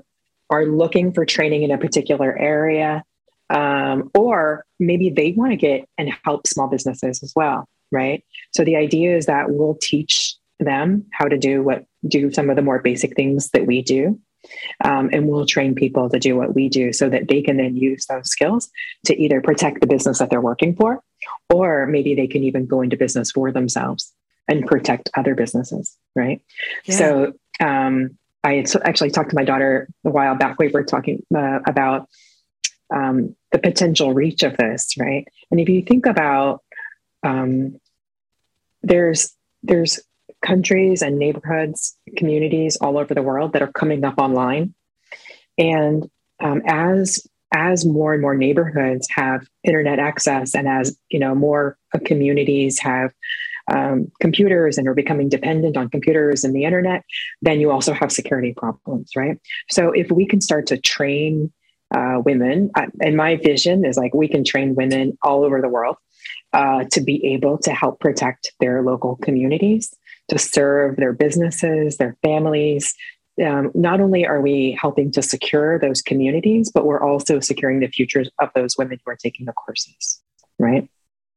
are 0.49 0.65
looking 0.65 1.13
for 1.13 1.25
training 1.25 1.63
in 1.63 1.71
a 1.71 1.77
particular 1.77 2.37
area, 2.37 3.03
um, 3.49 4.11
or 4.15 4.65
maybe 4.79 5.09
they 5.09 5.31
want 5.31 5.51
to 5.51 5.57
get 5.57 5.87
and 5.97 6.11
help 6.23 6.47
small 6.47 6.67
businesses 6.67 7.23
as 7.23 7.33
well, 7.35 7.67
right? 7.91 8.23
So 8.53 8.63
the 8.63 8.75
idea 8.75 9.15
is 9.15 9.25
that 9.25 9.49
we'll 9.49 9.77
teach 9.81 10.35
them 10.59 11.05
how 11.11 11.25
to 11.25 11.37
do 11.37 11.61
what 11.63 11.85
do 12.07 12.31
some 12.31 12.49
of 12.49 12.55
the 12.55 12.61
more 12.61 12.79
basic 12.79 13.15
things 13.15 13.49
that 13.49 13.65
we 13.65 13.81
do 13.81 14.19
um, 14.83 15.09
and 15.13 15.27
we'll 15.27 15.45
train 15.45 15.75
people 15.75 16.09
to 16.09 16.19
do 16.19 16.35
what 16.35 16.55
we 16.55 16.69
do 16.69 16.93
so 16.93 17.09
that 17.09 17.27
they 17.27 17.41
can 17.41 17.57
then 17.57 17.75
use 17.75 18.05
those 18.07 18.29
skills 18.29 18.69
to 19.05 19.15
either 19.21 19.41
protect 19.41 19.81
the 19.81 19.87
business 19.87 20.19
that 20.19 20.29
they're 20.29 20.41
working 20.41 20.75
for 20.75 21.01
or 21.49 21.85
maybe 21.87 22.15
they 22.15 22.27
can 22.27 22.43
even 22.43 22.65
go 22.65 22.81
into 22.81 22.97
business 22.97 23.31
for 23.31 23.51
themselves 23.51 24.13
and 24.47 24.65
protect 24.65 25.09
other 25.15 25.35
businesses 25.35 25.97
right? 26.15 26.41
Yeah. 26.85 26.97
so 26.97 27.33
um, 27.59 28.17
i 28.43 28.63
actually 28.83 29.11
talked 29.11 29.29
to 29.29 29.35
my 29.35 29.45
daughter 29.45 29.87
a 30.05 30.09
while 30.09 30.35
back. 30.35 30.59
We 30.59 30.67
were 30.67 30.83
talking 30.83 31.23
uh, 31.35 31.59
about 31.65 32.09
um, 32.93 33.35
the 33.51 33.59
potential 33.59 34.13
reach 34.13 34.43
of 34.43 34.57
this 34.57 34.95
right? 34.99 35.27
And 35.49 35.59
if 35.59 35.69
you 35.69 35.81
think 35.81 36.05
about 36.05 36.61
um, 37.23 37.79
there's 38.81 39.33
there's 39.63 39.99
countries 40.43 41.01
and 41.01 41.17
neighborhoods, 41.17 41.97
communities 42.17 42.77
all 42.77 42.97
over 42.97 43.13
the 43.13 43.21
world 43.21 43.53
that 43.53 43.61
are 43.61 43.71
coming 43.71 44.03
up 44.03 44.15
online. 44.17 44.73
And 45.57 46.09
um, 46.39 46.61
as 46.67 47.25
as 47.55 47.85
more 47.85 48.13
and 48.13 48.21
more 48.21 48.35
neighborhoods 48.35 49.07
have 49.11 49.47
internet 49.63 49.99
access, 49.99 50.55
and 50.55 50.67
as 50.67 50.97
you 51.09 51.19
know, 51.19 51.35
more 51.35 51.77
communities 52.05 52.79
have 52.79 53.11
um, 53.71 54.11
computers 54.19 54.77
and 54.77 54.87
are 54.87 54.93
becoming 54.93 55.29
dependent 55.29 55.77
on 55.77 55.89
computers 55.89 56.43
and 56.43 56.55
the 56.55 56.65
internet, 56.65 57.03
then 57.41 57.59
you 57.59 57.71
also 57.71 57.93
have 57.93 58.11
security 58.11 58.53
problems, 58.53 59.11
right? 59.15 59.39
So 59.69 59.91
if 59.91 60.11
we 60.11 60.25
can 60.25 60.41
start 60.41 60.67
to 60.67 60.77
train 60.77 61.53
uh, 61.95 62.21
women, 62.25 62.71
uh, 62.75 62.87
and 63.01 63.15
my 63.15 63.35
vision 63.37 63.85
is 63.85 63.97
like 63.97 64.13
we 64.13 64.27
can 64.27 64.43
train 64.43 64.75
women 64.75 65.17
all 65.21 65.45
over 65.45 65.61
the 65.61 65.69
world 65.69 65.95
uh, 66.53 66.85
to 66.91 67.01
be 67.01 67.23
able 67.25 67.57
to 67.59 67.71
help 67.71 67.99
protect 67.99 68.51
their 68.59 68.81
local 68.81 69.15
communities 69.17 69.93
to 70.29 70.37
serve 70.37 70.95
their 70.95 71.13
businesses, 71.13 71.97
their 71.97 72.17
families. 72.21 72.93
Um, 73.43 73.71
not 73.73 73.99
only 73.99 74.25
are 74.25 74.41
we 74.41 74.77
helping 74.79 75.11
to 75.13 75.21
secure 75.21 75.79
those 75.79 76.01
communities, 76.01 76.71
but 76.71 76.85
we're 76.85 77.01
also 77.03 77.39
securing 77.39 77.79
the 77.79 77.87
futures 77.87 78.29
of 78.39 78.49
those 78.55 78.77
women 78.77 78.99
who 79.03 79.11
are 79.11 79.15
taking 79.15 79.45
the 79.45 79.53
courses, 79.53 80.21
right? 80.59 80.87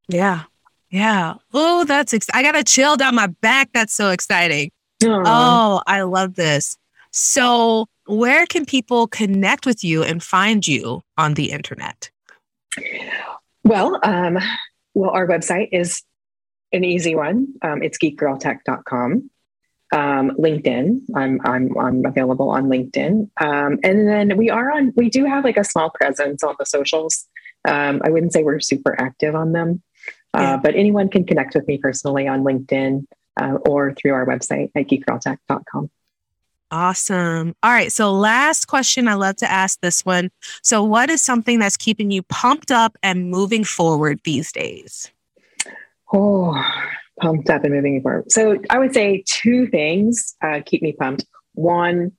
Yeah. 0.08 0.44
Yeah. 0.90 1.34
Oh, 1.52 1.84
that's, 1.84 2.14
ex- 2.14 2.28
I 2.32 2.42
got 2.42 2.56
a 2.56 2.62
chill 2.62 2.96
down 2.96 3.14
my 3.14 3.26
back. 3.26 3.70
That's 3.72 3.94
so 3.94 4.10
exciting. 4.10 4.70
Aww. 5.02 5.22
Oh, 5.26 5.82
I 5.86 6.02
love 6.02 6.34
this. 6.34 6.76
So, 7.10 7.86
where 8.06 8.46
can 8.46 8.66
people 8.66 9.06
connect 9.06 9.66
with 9.66 9.82
you 9.82 10.02
and 10.02 10.22
find 10.22 10.66
you 10.66 11.02
on 11.18 11.34
the 11.34 11.50
internet? 11.50 12.10
Well, 13.64 13.98
um, 14.02 14.38
well, 14.94 15.10
our 15.10 15.26
website 15.26 15.70
is 15.72 16.02
an 16.72 16.84
easy 16.84 17.14
one. 17.14 17.54
Um, 17.62 17.82
it's 17.82 17.98
geekgirltech.com. 17.98 19.30
Um, 19.92 20.30
LinkedIn. 20.32 21.00
I'm, 21.14 21.40
I'm, 21.44 21.78
I'm 21.78 22.04
available 22.04 22.50
on 22.50 22.64
LinkedIn. 22.64 23.30
Um, 23.40 23.78
and 23.84 24.08
then 24.08 24.36
we 24.36 24.50
are 24.50 24.72
on, 24.72 24.92
we 24.96 25.08
do 25.08 25.24
have 25.24 25.44
like 25.44 25.56
a 25.56 25.64
small 25.64 25.90
presence 25.90 26.42
on 26.42 26.56
the 26.58 26.66
socials. 26.66 27.26
Um, 27.66 28.02
I 28.04 28.10
wouldn't 28.10 28.32
say 28.32 28.42
we're 28.42 28.60
super 28.60 29.00
active 29.00 29.34
on 29.34 29.52
them, 29.52 29.82
uh, 30.34 30.40
yeah. 30.40 30.56
but 30.56 30.74
anyone 30.74 31.08
can 31.08 31.24
connect 31.24 31.54
with 31.54 31.66
me 31.68 31.78
personally 31.78 32.26
on 32.26 32.42
LinkedIn. 32.42 33.06
uh, 33.40 33.58
or 33.68 33.92
through 33.92 34.12
our 34.12 34.26
website 34.26 34.70
at 34.74 34.86
geekgirltech.com. 34.86 35.90
Awesome. 36.70 37.54
All 37.62 37.70
right. 37.70 37.92
So, 37.92 38.12
last 38.12 38.66
question 38.66 39.06
I 39.06 39.14
love 39.14 39.36
to 39.36 39.50
ask 39.50 39.80
this 39.80 40.04
one. 40.04 40.30
So, 40.62 40.82
what 40.82 41.10
is 41.10 41.22
something 41.22 41.60
that's 41.60 41.76
keeping 41.76 42.10
you 42.10 42.22
pumped 42.24 42.72
up 42.72 42.98
and 43.02 43.30
moving 43.30 43.62
forward 43.62 44.20
these 44.24 44.50
days? 44.50 45.12
Oh, 46.12 46.62
pumped 47.20 47.50
up 47.50 47.64
and 47.64 47.74
moving 47.74 48.00
forward. 48.02 48.30
So, 48.30 48.58
I 48.70 48.78
would 48.78 48.94
say 48.94 49.24
two 49.26 49.66
things 49.66 50.34
uh, 50.42 50.60
keep 50.64 50.82
me 50.82 50.92
pumped. 50.92 51.24
One 51.54 52.12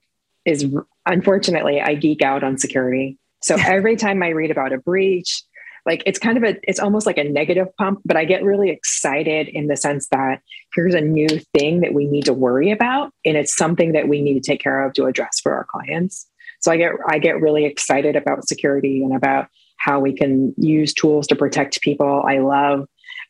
is 0.46 0.66
unfortunately, 1.06 1.82
I 1.82 1.96
geek 1.96 2.22
out 2.22 2.44
on 2.44 2.58
security. 2.58 3.18
So, 3.42 3.56
every 3.60 3.96
time 3.96 4.22
I 4.24 4.30
read 4.30 4.52
about 4.52 4.74
a 4.74 4.78
breach, 4.78 5.44
like 5.88 6.04
it's 6.06 6.20
kind 6.20 6.38
of 6.38 6.44
a 6.44 6.58
it's 6.64 6.80
almost 6.80 7.08
like 7.08 7.18
a 7.18 7.24
negative 7.24 7.68
pump 7.78 8.02
but 8.06 8.18
i 8.18 8.26
get 8.26 8.44
really 8.44 8.70
excited 8.70 9.48
in 9.48 9.68
the 9.68 9.78
sense 9.78 10.08
that 10.10 10.42
here's 10.76 10.94
a 10.94 11.02
new 11.02 11.28
thing 11.58 11.80
that 11.80 11.94
we 11.94 12.06
need 12.06 12.26
to 12.26 12.34
worry 12.34 12.70
about 12.70 13.12
and 13.26 13.38
it's 13.38 13.56
something 13.56 13.94
that 13.94 14.08
we 14.08 14.22
need 14.22 14.34
to 14.34 14.52
take 14.52 14.60
care 14.60 14.86
of 14.86 14.94
to 14.94 15.06
address 15.06 15.40
for 15.40 15.54
our 15.56 15.66
clients 15.72 16.28
so 16.60 16.72
i 16.72 16.78
get 16.78 16.92
i 17.08 17.18
get 17.18 17.42
really 17.42 17.66
excited 17.66 18.16
about 18.16 18.48
security 18.48 19.02
and 19.02 19.16
about 19.16 19.48
how 19.78 20.00
we 20.00 20.14
can 20.14 20.54
use 20.58 20.94
tools 20.94 21.26
to 21.26 21.36
protect 21.36 21.82
people 21.82 22.22
i 22.28 22.38
love 22.38 22.86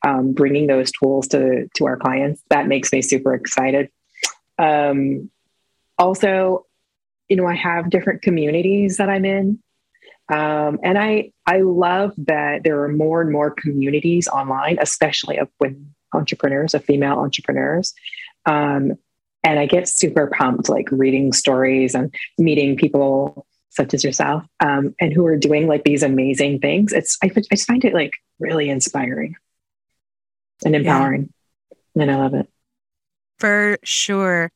um, 0.05 0.33
bringing 0.33 0.67
those 0.67 0.91
tools 0.91 1.27
to 1.29 1.67
to 1.75 1.85
our 1.85 1.97
clients 1.97 2.41
that 2.49 2.67
makes 2.67 2.91
me 2.91 3.01
super 3.01 3.33
excited 3.33 3.89
um, 4.59 5.29
also 5.97 6.65
you 7.29 7.35
know 7.35 7.47
i 7.47 7.55
have 7.55 7.89
different 7.89 8.21
communities 8.21 8.97
that 8.97 9.09
i'm 9.09 9.25
in 9.25 9.59
um, 10.29 10.79
and 10.83 10.97
I 10.97 11.31
I 11.45 11.61
love 11.61 12.13
that 12.17 12.63
there 12.63 12.81
are 12.83 12.89
more 12.89 13.21
and 13.21 13.31
more 13.31 13.51
communities 13.51 14.27
online, 14.27 14.77
especially 14.81 15.37
of 15.37 15.47
women 15.59 15.95
entrepreneurs, 16.13 16.73
of 16.73 16.83
female 16.83 17.19
entrepreneurs. 17.19 17.93
Um, 18.45 18.93
and 19.43 19.59
I 19.59 19.65
get 19.65 19.87
super 19.87 20.27
pumped, 20.27 20.69
like 20.69 20.87
reading 20.91 21.31
stories 21.31 21.95
and 21.95 22.13
meeting 22.37 22.75
people 22.75 23.45
such 23.69 23.93
as 23.93 24.03
yourself, 24.03 24.43
um, 24.59 24.95
and 24.99 25.13
who 25.13 25.25
are 25.25 25.37
doing 25.37 25.67
like 25.67 25.83
these 25.83 26.03
amazing 26.03 26.59
things. 26.59 26.91
It's 26.91 27.17
I, 27.23 27.31
I 27.35 27.41
just 27.49 27.67
find 27.67 27.85
it 27.85 27.93
like 27.93 28.13
really 28.39 28.69
inspiring 28.69 29.35
and 30.65 30.75
empowering, 30.75 31.33
yeah. 31.95 32.03
and 32.03 32.11
I 32.11 32.15
love 32.15 32.33
it 32.33 32.49
for 33.37 33.77
sure. 33.83 34.51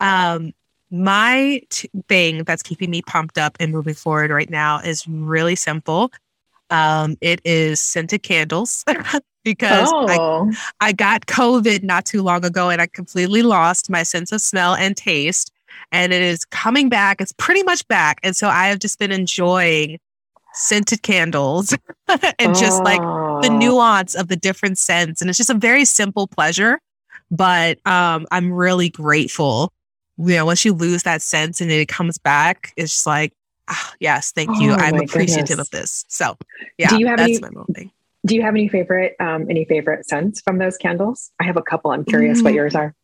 Um, 0.00 0.52
my 0.90 1.62
t- 1.70 1.90
thing 2.08 2.44
that's 2.44 2.62
keeping 2.62 2.90
me 2.90 3.02
pumped 3.02 3.38
up 3.38 3.56
and 3.58 3.72
moving 3.72 3.94
forward 3.94 4.30
right 4.30 4.50
now 4.50 4.78
is 4.80 5.06
really 5.08 5.56
simple. 5.56 6.12
Um, 6.70 7.16
it 7.20 7.40
is 7.44 7.80
scented 7.80 8.22
candles 8.22 8.84
because 9.44 9.90
oh. 9.92 10.50
I, 10.80 10.88
I 10.88 10.92
got 10.92 11.26
COVID 11.26 11.82
not 11.82 12.04
too 12.04 12.22
long 12.22 12.44
ago 12.44 12.70
and 12.70 12.80
I 12.80 12.86
completely 12.86 13.42
lost 13.42 13.90
my 13.90 14.02
sense 14.02 14.32
of 14.32 14.40
smell 14.40 14.74
and 14.74 14.96
taste. 14.96 15.50
And 15.90 16.12
it 16.12 16.22
is 16.22 16.44
coming 16.44 16.88
back. 16.88 17.20
It's 17.20 17.32
pretty 17.32 17.62
much 17.64 17.86
back. 17.88 18.20
And 18.22 18.36
so 18.36 18.48
I 18.48 18.68
have 18.68 18.78
just 18.78 18.98
been 18.98 19.12
enjoying 19.12 19.98
scented 20.54 21.02
candles 21.02 21.76
and 22.08 22.32
oh. 22.40 22.54
just 22.54 22.82
like 22.82 23.00
the 23.42 23.50
nuance 23.50 24.14
of 24.14 24.28
the 24.28 24.36
different 24.36 24.78
scents. 24.78 25.20
And 25.20 25.28
it's 25.28 25.38
just 25.38 25.50
a 25.50 25.54
very 25.54 25.84
simple 25.84 26.26
pleasure. 26.26 26.80
But 27.30 27.84
um, 27.86 28.26
I'm 28.30 28.52
really 28.52 28.90
grateful 28.90 29.72
you 30.18 30.36
know, 30.36 30.46
once 30.46 30.64
you 30.64 30.72
lose 30.72 31.02
that 31.04 31.22
sense 31.22 31.60
and 31.60 31.70
it 31.70 31.88
comes 31.88 32.18
back, 32.18 32.72
it's 32.76 32.92
just 32.92 33.06
like, 33.06 33.32
ah, 33.68 33.94
yes, 34.00 34.32
thank 34.32 34.50
you. 34.60 34.72
Oh, 34.72 34.76
I'm 34.76 34.96
appreciative 34.96 35.48
goodness. 35.48 35.66
of 35.66 35.70
this. 35.70 36.04
So, 36.08 36.36
yeah, 36.78 36.88
do 36.88 36.98
you 36.98 37.06
have 37.06 37.18
that's 37.18 37.38
any, 37.42 37.54
my 37.54 37.64
thing. 37.74 37.90
Do 38.26 38.34
you 38.34 38.42
have 38.42 38.54
any 38.54 38.68
favorite, 38.68 39.16
um, 39.20 39.46
any 39.50 39.64
favorite 39.64 40.06
scents 40.06 40.40
from 40.40 40.58
those 40.58 40.76
candles? 40.76 41.30
I 41.40 41.44
have 41.44 41.56
a 41.56 41.62
couple. 41.62 41.90
I'm 41.90 42.04
curious 42.04 42.40
mm. 42.40 42.44
what 42.44 42.54
yours 42.54 42.74
are. 42.74 42.94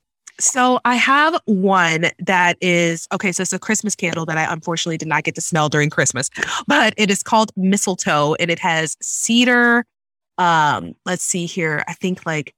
So 0.40 0.80
I 0.84 0.94
have 0.96 1.40
one 1.44 2.06
that 2.18 2.56
is 2.60 3.06
okay. 3.12 3.32
So 3.32 3.42
it's 3.42 3.52
a 3.52 3.58
Christmas 3.58 3.94
candle 3.94 4.26
that 4.26 4.38
I 4.38 4.52
unfortunately 4.52 4.98
did 4.98 5.08
not 5.08 5.24
get 5.24 5.34
to 5.34 5.40
smell 5.40 5.68
during 5.68 5.90
Christmas, 5.90 6.30
but 6.66 6.94
it 6.96 7.10
is 7.10 7.22
called 7.22 7.52
mistletoe 7.56 8.34
and 8.40 8.50
it 8.50 8.58
has 8.58 8.96
cedar. 9.02 9.84
Um, 10.38 10.94
let's 11.04 11.22
see 11.22 11.46
here. 11.46 11.84
I 11.86 11.92
think 11.92 12.24
like 12.24 12.54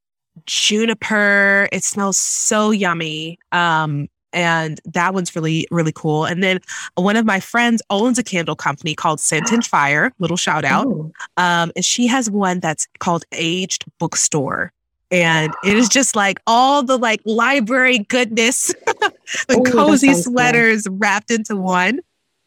juniper. 0.46 1.68
It 1.72 1.84
smells 1.84 2.16
so 2.16 2.70
yummy. 2.70 3.38
Um, 3.50 4.08
and 4.32 4.80
that 4.86 5.12
one's 5.12 5.36
really 5.36 5.68
really 5.70 5.92
cool 5.92 6.24
and 6.24 6.42
then 6.42 6.58
one 6.94 7.16
of 7.16 7.26
my 7.26 7.38
friends 7.38 7.82
owns 7.90 8.18
a 8.18 8.22
candle 8.22 8.56
company 8.56 8.94
called 8.94 9.20
scent 9.20 9.52
and 9.52 9.62
fire 9.62 10.10
little 10.20 10.38
shout 10.38 10.64
out 10.64 10.86
um, 11.36 11.70
and 11.76 11.84
she 11.84 12.06
has 12.06 12.30
one 12.30 12.58
that's 12.58 12.86
called 12.98 13.24
aged 13.32 13.84
bookstore 13.98 14.72
and 15.12 15.54
it 15.64 15.76
is 15.76 15.88
just 15.88 16.16
like 16.16 16.40
all 16.46 16.82
the 16.82 16.98
like 16.98 17.20
library 17.24 17.98
goodness 17.98 18.74
the 19.48 19.58
Ooh, 19.58 19.70
cozy 19.70 20.14
sweaters 20.14 20.86
wrapped 20.90 21.30
into 21.30 21.54
one 21.54 22.00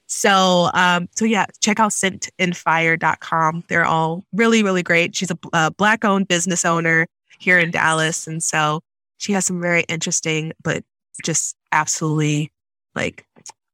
so 0.08 0.70
um 0.74 1.08
so 1.16 1.26
yeah 1.26 1.46
check 1.62 1.80
out 1.80 1.92
scentandfire.com 1.92 3.64
they're 3.70 3.86
all 3.86 4.24
really 4.34 4.64
really 4.64 4.84
great 4.84 5.16
she's 5.16 5.32
a, 5.32 5.38
a 5.54 5.72
black 5.72 6.04
owned 6.04 6.28
business 6.28 6.66
owner 6.66 7.08
here 7.40 7.60
in 7.60 7.72
dallas 7.72 8.28
and 8.28 8.44
so 8.44 8.82
she 9.18 9.32
has 9.32 9.46
some 9.46 9.62
very 9.62 9.84
interesting 9.84 10.52
but 10.64 10.84
just 11.24 11.56
absolutely 11.72 12.52
like 12.96 13.26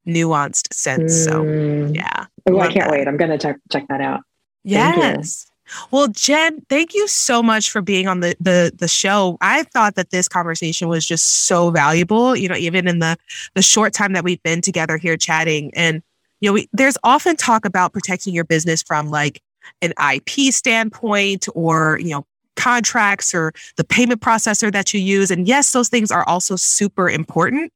nuanced 0.08 0.74
sense. 0.74 1.14
Mm. 1.14 1.26
So 1.26 1.94
yeah. 1.94 2.26
Oh, 2.48 2.60
I 2.60 2.72
can't 2.72 2.86
that. 2.86 2.92
wait. 2.92 3.08
I'm 3.08 3.18
gonna 3.18 3.38
check 3.38 3.58
check 3.72 3.88
that 3.89 4.02
out. 4.02 4.22
Yes. 4.64 5.48
Well, 5.92 6.08
Jenn, 6.10 6.62
thank 6.70 6.94
you 6.94 7.08
so 7.08 7.42
much 7.42 7.70
for 7.70 7.82
being 7.82 8.08
on 8.08 8.20
the, 8.20 8.36
the 8.40 8.72
the 8.76 8.88
show. 8.88 9.38
I 9.42 9.64
thought 9.64 9.96
that 9.96 10.10
this 10.10 10.28
conversation 10.28 10.88
was 10.88 11.06
just 11.06 11.46
so 11.46 11.72
valuable, 11.72 12.36
you 12.36 12.50
know, 12.50 12.56
even 12.56 12.88
in 12.88 13.00
the 13.00 13.18
the 13.54 13.62
short 13.62 13.94
time 13.94 14.14
that 14.14 14.24
we've 14.24 14.42
been 14.44 14.62
together 14.62 14.98
here 14.98 15.18
chatting. 15.18 15.72
And 15.76 16.02
you 16.42 16.50
know, 16.50 16.54
we, 16.54 16.70
there's 16.74 16.98
often 17.04 17.36
talk 17.36 17.66
about 17.66 17.94
protecting 17.94 18.34
your 18.34 18.44
business 18.44 18.82
from 18.82 19.10
like 19.10 19.42
an 19.82 19.94
IP 20.14 20.54
standpoint 20.54 21.48
or, 21.54 22.00
you 22.02 22.10
know, 22.10 22.26
contracts 22.56 23.34
or 23.34 23.54
the 23.78 23.84
payment 23.84 24.22
processor 24.22 24.72
that 24.72 24.94
you 24.94 25.00
use. 25.00 25.32
And 25.32 25.48
yes, 25.48 25.72
those 25.72 25.88
things 25.88 26.12
are 26.12 26.28
also 26.28 26.56
super 26.56 27.10
important. 27.10 27.72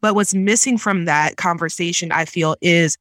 But 0.00 0.14
what's 0.14 0.34
missing 0.34 0.78
from 0.78 1.06
that 1.06 1.36
conversation, 1.36 2.12
I 2.12 2.24
feel, 2.24 2.56
is 2.60 2.96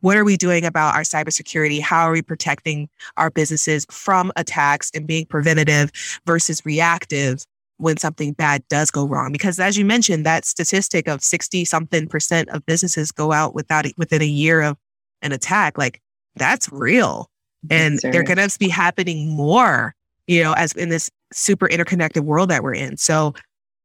what 0.00 0.16
are 0.16 0.24
we 0.24 0.36
doing 0.36 0.64
about 0.64 0.94
our 0.94 1.02
cybersecurity? 1.02 1.80
How 1.80 2.06
are 2.06 2.12
we 2.12 2.22
protecting 2.22 2.88
our 3.16 3.30
businesses 3.30 3.86
from 3.90 4.32
attacks 4.36 4.90
and 4.94 5.06
being 5.06 5.26
preventative 5.26 5.90
versus 6.26 6.64
reactive 6.64 7.44
when 7.78 7.96
something 7.96 8.32
bad 8.32 8.66
does 8.68 8.90
go 8.90 9.06
wrong? 9.06 9.32
Because 9.32 9.58
as 9.58 9.76
you 9.76 9.84
mentioned, 9.84 10.24
that 10.26 10.44
statistic 10.44 11.08
of 11.08 11.22
60 11.22 11.64
something 11.64 12.06
percent 12.06 12.48
of 12.50 12.64
businesses 12.66 13.12
go 13.12 13.32
out 13.32 13.54
without 13.54 13.86
within 13.96 14.22
a 14.22 14.26
year 14.26 14.62
of 14.62 14.76
an 15.22 15.32
attack, 15.32 15.76
like 15.76 16.00
that's 16.36 16.70
real. 16.72 17.28
And 17.68 17.98
they're 17.98 18.22
going 18.22 18.38
to 18.38 18.58
be 18.58 18.68
happening 18.70 19.36
more, 19.36 19.94
you 20.26 20.42
know, 20.42 20.54
as 20.54 20.72
in 20.72 20.88
this 20.88 21.10
super 21.30 21.68
interconnected 21.68 22.24
world 22.24 22.48
that 22.48 22.62
we're 22.62 22.74
in. 22.74 22.96
So 22.96 23.34